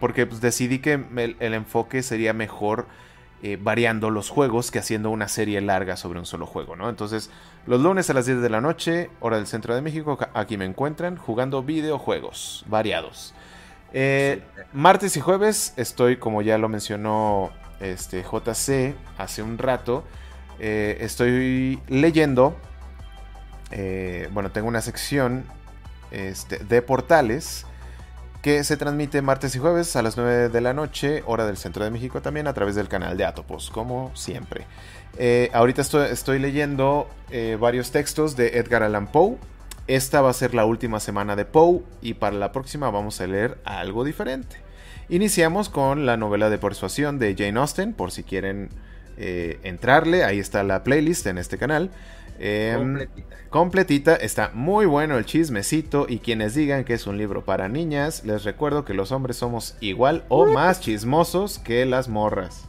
[0.00, 2.86] porque pues, decidí que el, enfoque sería mejor
[3.42, 6.88] eh, variando los juegos que haciendo una serie larga sobre un solo juego, ¿no?
[6.88, 7.30] Entonces,
[7.66, 10.64] los lunes a las 10 de la noche, hora del centro de México, aquí me
[10.64, 13.34] encuentran jugando videojuegos variados.
[13.92, 14.42] Eh,
[14.72, 20.04] martes y jueves estoy, como ya lo mencionó este, JC hace un rato,
[20.58, 22.56] estoy leyendo
[23.72, 25.44] eh, bueno, tengo una sección
[26.10, 27.66] este, de portales
[28.42, 31.84] que se transmite martes y jueves a las 9 de la noche, hora del centro
[31.84, 34.66] de México también, a través del canal de Atopos, como siempre.
[35.16, 39.36] Eh, ahorita estoy, leyendo eh, varios textos de Edgar Allan Poe.
[39.86, 43.26] Esta va a ser la última semana de Poe y para la próxima vamos a
[43.26, 44.56] leer algo diferente.
[45.08, 48.70] Iniciamos con la novela de persuasión de Jane Austen, por si quieren
[49.18, 51.90] entrarle, ahí está la playlist en este canal.
[52.42, 53.36] Em, completita.
[53.50, 54.16] completita.
[54.16, 56.06] Está muy bueno el chismecito.
[56.08, 59.76] Y quienes digan que es un libro para niñas, les recuerdo que los hombres somos
[59.80, 62.64] igual o más chismosos que las morras.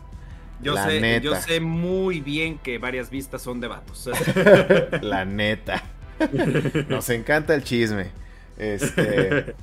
[0.61, 4.09] Yo, sé, yo sé muy bien que varias vistas son de vatos.
[5.01, 5.83] La neta.
[6.87, 8.11] Nos encanta el chisme.
[8.57, 9.55] Este.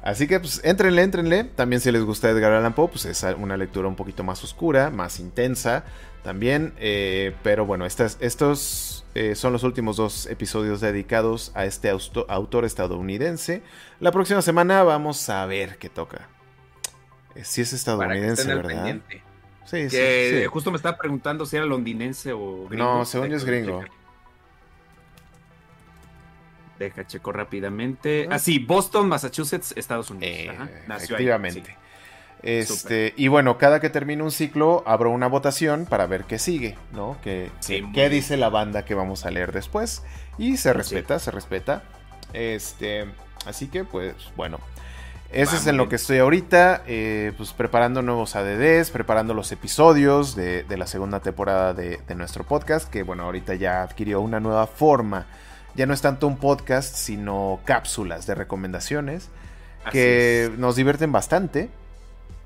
[0.00, 1.44] Así que pues entrenle, entrenle.
[1.44, 4.88] También si les gusta Edgar Allan Poe, pues es una lectura un poquito más oscura,
[4.88, 5.84] más intensa
[6.22, 6.72] también.
[6.78, 13.62] Eh, pero bueno, estos eh, son los últimos dos episodios dedicados a este autor estadounidense.
[14.00, 16.28] La próxima semana vamos a ver qué toca.
[17.34, 19.00] Eh, si es estadounidense, ¿verdad?
[19.64, 22.84] Sí, sí, Justo me estaba preguntando si era londinense o gringo.
[22.84, 23.84] No, según yo es gringo.
[26.78, 28.28] Deja checo rápidamente.
[28.30, 30.54] Ah, sí, Boston, Massachusetts, Estados Unidos.
[30.88, 31.76] efectivamente.
[32.42, 36.76] Este, y bueno, cada que termine un ciclo, abro una votación para ver qué sigue,
[36.92, 37.16] ¿no?
[37.22, 40.02] ¿Qué, qué dice la banda que vamos a leer después?
[40.38, 41.82] Y se respeta, se respeta.
[42.32, 43.06] Este,
[43.46, 44.58] así que, pues, bueno.
[45.30, 50.34] Ese es en lo que estoy ahorita, eh, pues preparando nuevos ADDs, preparando los episodios
[50.34, 55.26] de, la segunda temporada de, nuestro podcast, que bueno, ahorita ya adquirió una nueva forma.
[55.74, 59.28] Ya no es tanto un podcast, sino cápsulas de recomendaciones
[59.92, 61.68] que nos divierten bastante.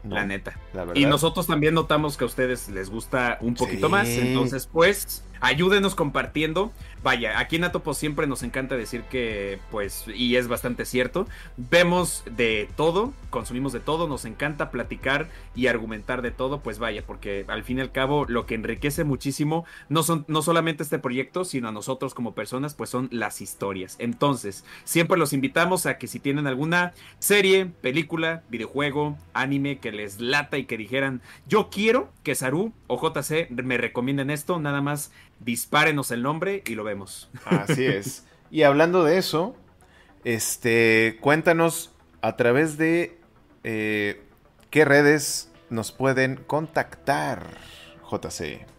[0.04, 0.58] La neta.
[0.94, 4.08] y nosotros también notamos que a ustedes les gusta un poquito más.
[4.08, 6.72] Entonces, pues, ayúdenos compartiendo.
[7.02, 12.22] Vaya, aquí en Atopos siempre nos encanta decir que, pues, y es bastante cierto, vemos
[12.30, 17.44] de todo, consumimos de todo, nos encanta platicar y argumentar de todo, pues vaya, porque
[17.48, 21.44] al fin y al cabo lo que enriquece muchísimo no, son, no solamente este proyecto,
[21.44, 23.96] sino a nosotros como personas, pues son las historias.
[23.98, 30.20] Entonces, siempre los invitamos a que si tienen alguna serie, película, videojuego, anime que les
[30.20, 35.10] lata y que dijeran, yo quiero que Saru o JC me recomienden esto, nada más
[35.44, 37.30] dispárenos el nombre y lo vemos.
[37.44, 38.26] Así es.
[38.50, 39.56] Y hablando de eso,
[40.24, 43.18] este, cuéntanos a través de
[43.64, 44.22] eh,
[44.70, 47.56] qué redes nos pueden contactar,
[48.10, 48.71] JC.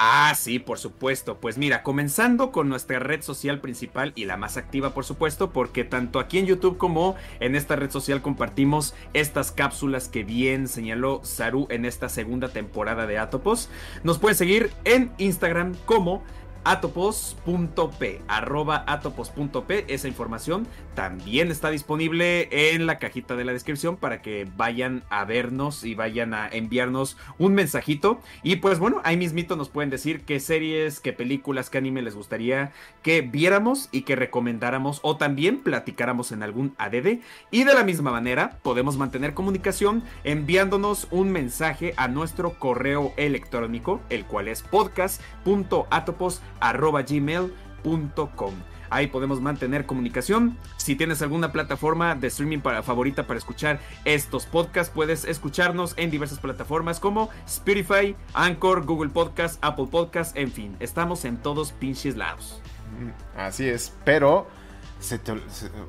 [0.00, 1.38] Ah, sí, por supuesto.
[1.38, 5.82] Pues mira, comenzando con nuestra red social principal y la más activa, por supuesto, porque
[5.82, 11.20] tanto aquí en YouTube como en esta red social compartimos estas cápsulas que bien señaló
[11.24, 13.70] Saru en esta segunda temporada de Atopos.
[14.04, 16.22] Nos pueden seguir en Instagram como
[16.62, 19.84] atopos.p, arroba atopos.p.
[19.88, 20.68] Esa información
[20.98, 25.94] también está disponible en la cajita de la descripción para que vayan a vernos y
[25.94, 28.20] vayan a enviarnos un mensajito.
[28.42, 32.16] Y pues bueno, ahí mismito nos pueden decir qué series, qué películas, qué anime les
[32.16, 32.72] gustaría
[33.04, 37.20] que viéramos y que recomendáramos o también platicáramos en algún ADD.
[37.52, 44.00] Y de la misma manera podemos mantener comunicación enviándonos un mensaje a nuestro correo electrónico,
[44.10, 48.54] el cual es podcast.atopos.p arroba gmail.com.
[48.90, 50.56] Ahí podemos mantener comunicación.
[50.76, 56.10] Si tienes alguna plataforma de streaming para, favorita para escuchar estos podcasts, puedes escucharnos en
[56.10, 62.16] diversas plataformas como Spotify, Anchor, Google Podcast, Apple Podcast, en fin, estamos en todos pinches
[62.16, 62.60] lados.
[62.98, 64.46] Mm, así es, pero
[65.00, 65.32] se te,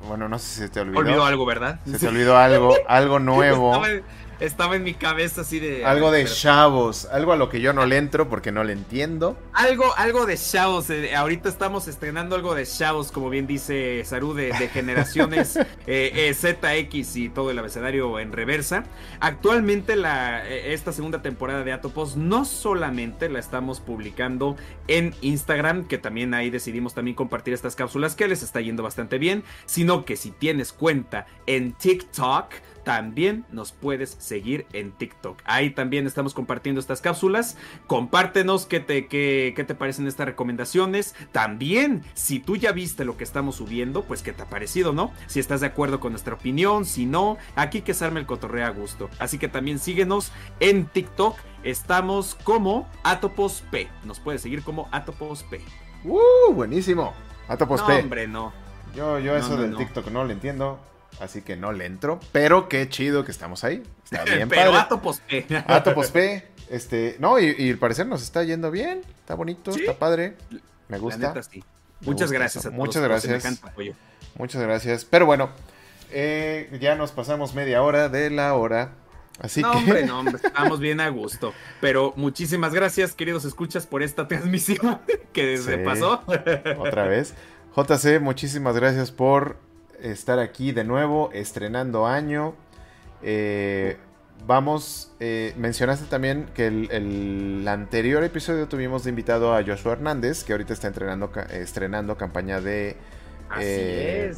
[0.07, 0.99] bueno, no sé si se te olvidó.
[0.99, 1.80] Olvidó algo, ¿verdad?
[1.85, 4.03] Se te olvidó algo, algo nuevo estaba
[4.40, 5.86] en mi cabeza así de.
[5.86, 9.38] Algo de chavos, algo a lo que yo no le entro porque no le entiendo.
[9.53, 10.90] Algo, algo de chavos.
[10.90, 15.57] Eh, ahorita estamos estrenando algo de chavos, como bien dice Saru, de, generaciones
[15.88, 18.84] eh, eh, ZX y todo el abecedario en reversa.
[19.20, 24.56] Actualmente, la, esta segunda temporada de Atopos no solamente la estamos publicando
[24.88, 29.18] en Instagram, que también ahí decidimos también compartir estas cápsulas que les está yendo bastante
[29.18, 32.53] bien, sino que si tienes cuenta en TikTok
[32.90, 35.38] también nos puedes seguir en TikTok.
[35.45, 37.56] Ahí también estamos compartiendo estas cápsulas.
[37.86, 41.14] Compártenos qué te, qué, qué te parecen estas recomendaciones.
[41.32, 45.11] También, si tú ya viste lo que estamos subiendo, pues qué te ha parecido, ¿no?
[45.28, 48.66] Si estás de acuerdo con nuestra opinión, si no, aquí que se arme el cotorreo
[48.66, 49.07] a gusto.
[49.20, 51.38] Así que también síguenos en TikTok.
[51.61, 53.88] Estamos como Atopos P.
[54.03, 55.61] Nos puedes seguir como Atopos P.
[56.06, 56.53] ¡Uh!
[56.53, 57.14] Buenísimo.
[57.48, 57.99] Atopos P.
[57.99, 58.52] Hombre, no.
[58.95, 60.80] Yo, yo eso del TikTok no lo entiendo
[61.19, 62.19] así que no le entro.
[62.31, 63.84] Pero qué chido que estamos ahí.
[64.03, 64.77] Está bien pero padre.
[64.77, 65.45] Atopos P.
[65.68, 66.48] Atopos P.
[66.69, 69.02] Este, no, y, al parecer nos está yendo bien.
[69.19, 70.36] Está bonito, está padre.
[70.88, 71.34] Me gusta.
[72.02, 72.77] Muchas gracias a todos.
[72.77, 73.61] Muchas gracias.
[74.36, 75.06] Muchas gracias.
[75.06, 75.49] Pero bueno,
[76.11, 78.91] eh, ya nos pasamos media hora de la hora.
[79.40, 79.77] Así no, que...
[79.77, 81.53] hombre, no, hombre, estamos bien a gusto.
[81.81, 84.99] Pero muchísimas gracias, queridos escuchas, por esta transmisión
[85.34, 86.23] que desde pasó.
[86.77, 87.34] Otra vez.
[87.76, 89.57] JC, muchísimas gracias por
[90.01, 92.55] estar aquí de nuevo, estrenando año.
[93.21, 93.97] Eh,
[94.45, 100.53] vamos, eh, mencionaste también que el, anterior episodio tuvimos de invitado a Joshua Hernández, que
[100.53, 102.97] ahorita está entrenando, estrenando campaña de,
[103.59, 104.34] eh,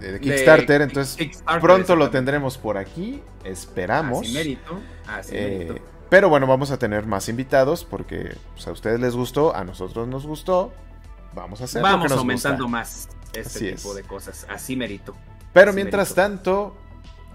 [0.00, 0.82] de, Kickstarter.
[0.82, 4.22] entonces, pronto lo tendremos por aquí, esperamos.
[4.22, 5.74] Así mérito, así mérito.
[6.10, 10.06] Pero bueno, vamos a tener más invitados porque pues, a ustedes les gustó, a nosotros
[10.08, 10.72] nos gustó.
[11.34, 14.46] Vamos a hacer Vamos aumentando más este tipo de cosas.
[14.48, 15.16] Así merito.
[15.52, 16.76] Pero mientras tanto,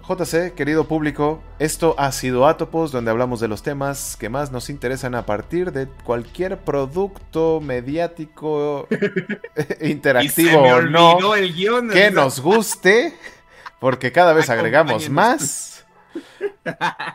[0.08, 4.70] JC, querido público, esto ha sido Atopos, donde hablamos de los temas que más nos
[4.70, 8.88] interesan a partir de cualquier producto mediático
[9.80, 13.14] interactivo o no el guion, que nos guste,
[13.80, 15.84] porque cada vez agregamos más.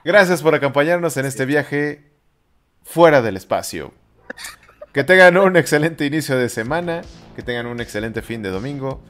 [0.06, 2.12] Gracias por acompañarnos en este viaje
[2.84, 3.94] fuera del espacio.
[4.94, 7.02] Que tengan un excelente inicio de semana.
[7.36, 9.02] Que tengan un excelente fin de domingo.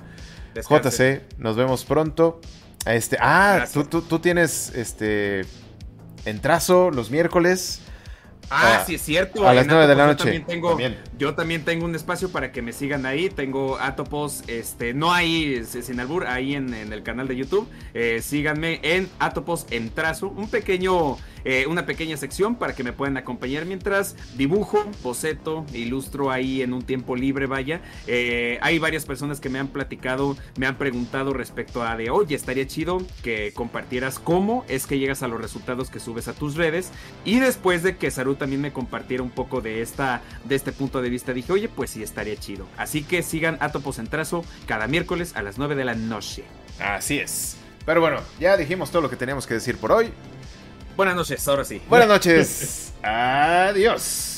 [0.55, 2.39] JC, nos vemos pronto.
[2.85, 5.41] Este, ah, tú, tú, tienes este
[6.25, 7.81] en trazo los miércoles.
[8.49, 9.47] Ah, ah, sí, es cierto.
[9.47, 10.19] A las 9 de la noche.
[10.19, 10.77] Yo también, tengo,
[11.17, 13.29] yo también tengo un espacio para que me sigan ahí.
[13.29, 17.67] Tengo Atopos, este, no ahí sin albur, ahí en, el canal de YouTube.
[17.93, 20.27] Eh, síganme en Atopos en trazo.
[20.29, 26.31] Un pequeño eh, una pequeña sección para que me puedan acompañar mientras dibujo, boceto, ilustro
[26.31, 27.81] ahí en un tiempo libre, vaya.
[28.07, 32.35] Eh, hay varias personas que me han platicado, me han preguntado respecto a de, oye,
[32.35, 36.55] estaría chido que compartieras cómo es que llegas a los resultados que subes a tus
[36.55, 36.91] redes.
[37.25, 41.01] Y después de que Saru también me compartiera un poco de, esta, de este punto
[41.01, 42.67] de vista, dije, oye, pues sí, estaría chido.
[42.77, 46.43] Así que sigan Atopos en Trazo cada miércoles a las 9 de la noche.
[46.79, 47.57] Así es.
[47.85, 50.11] Pero bueno, ya dijimos todo lo que teníamos que decir por hoy.
[50.95, 51.81] Buenas noches, ahora sí.
[51.89, 52.93] Buenas noches.
[53.03, 54.32] Adiós.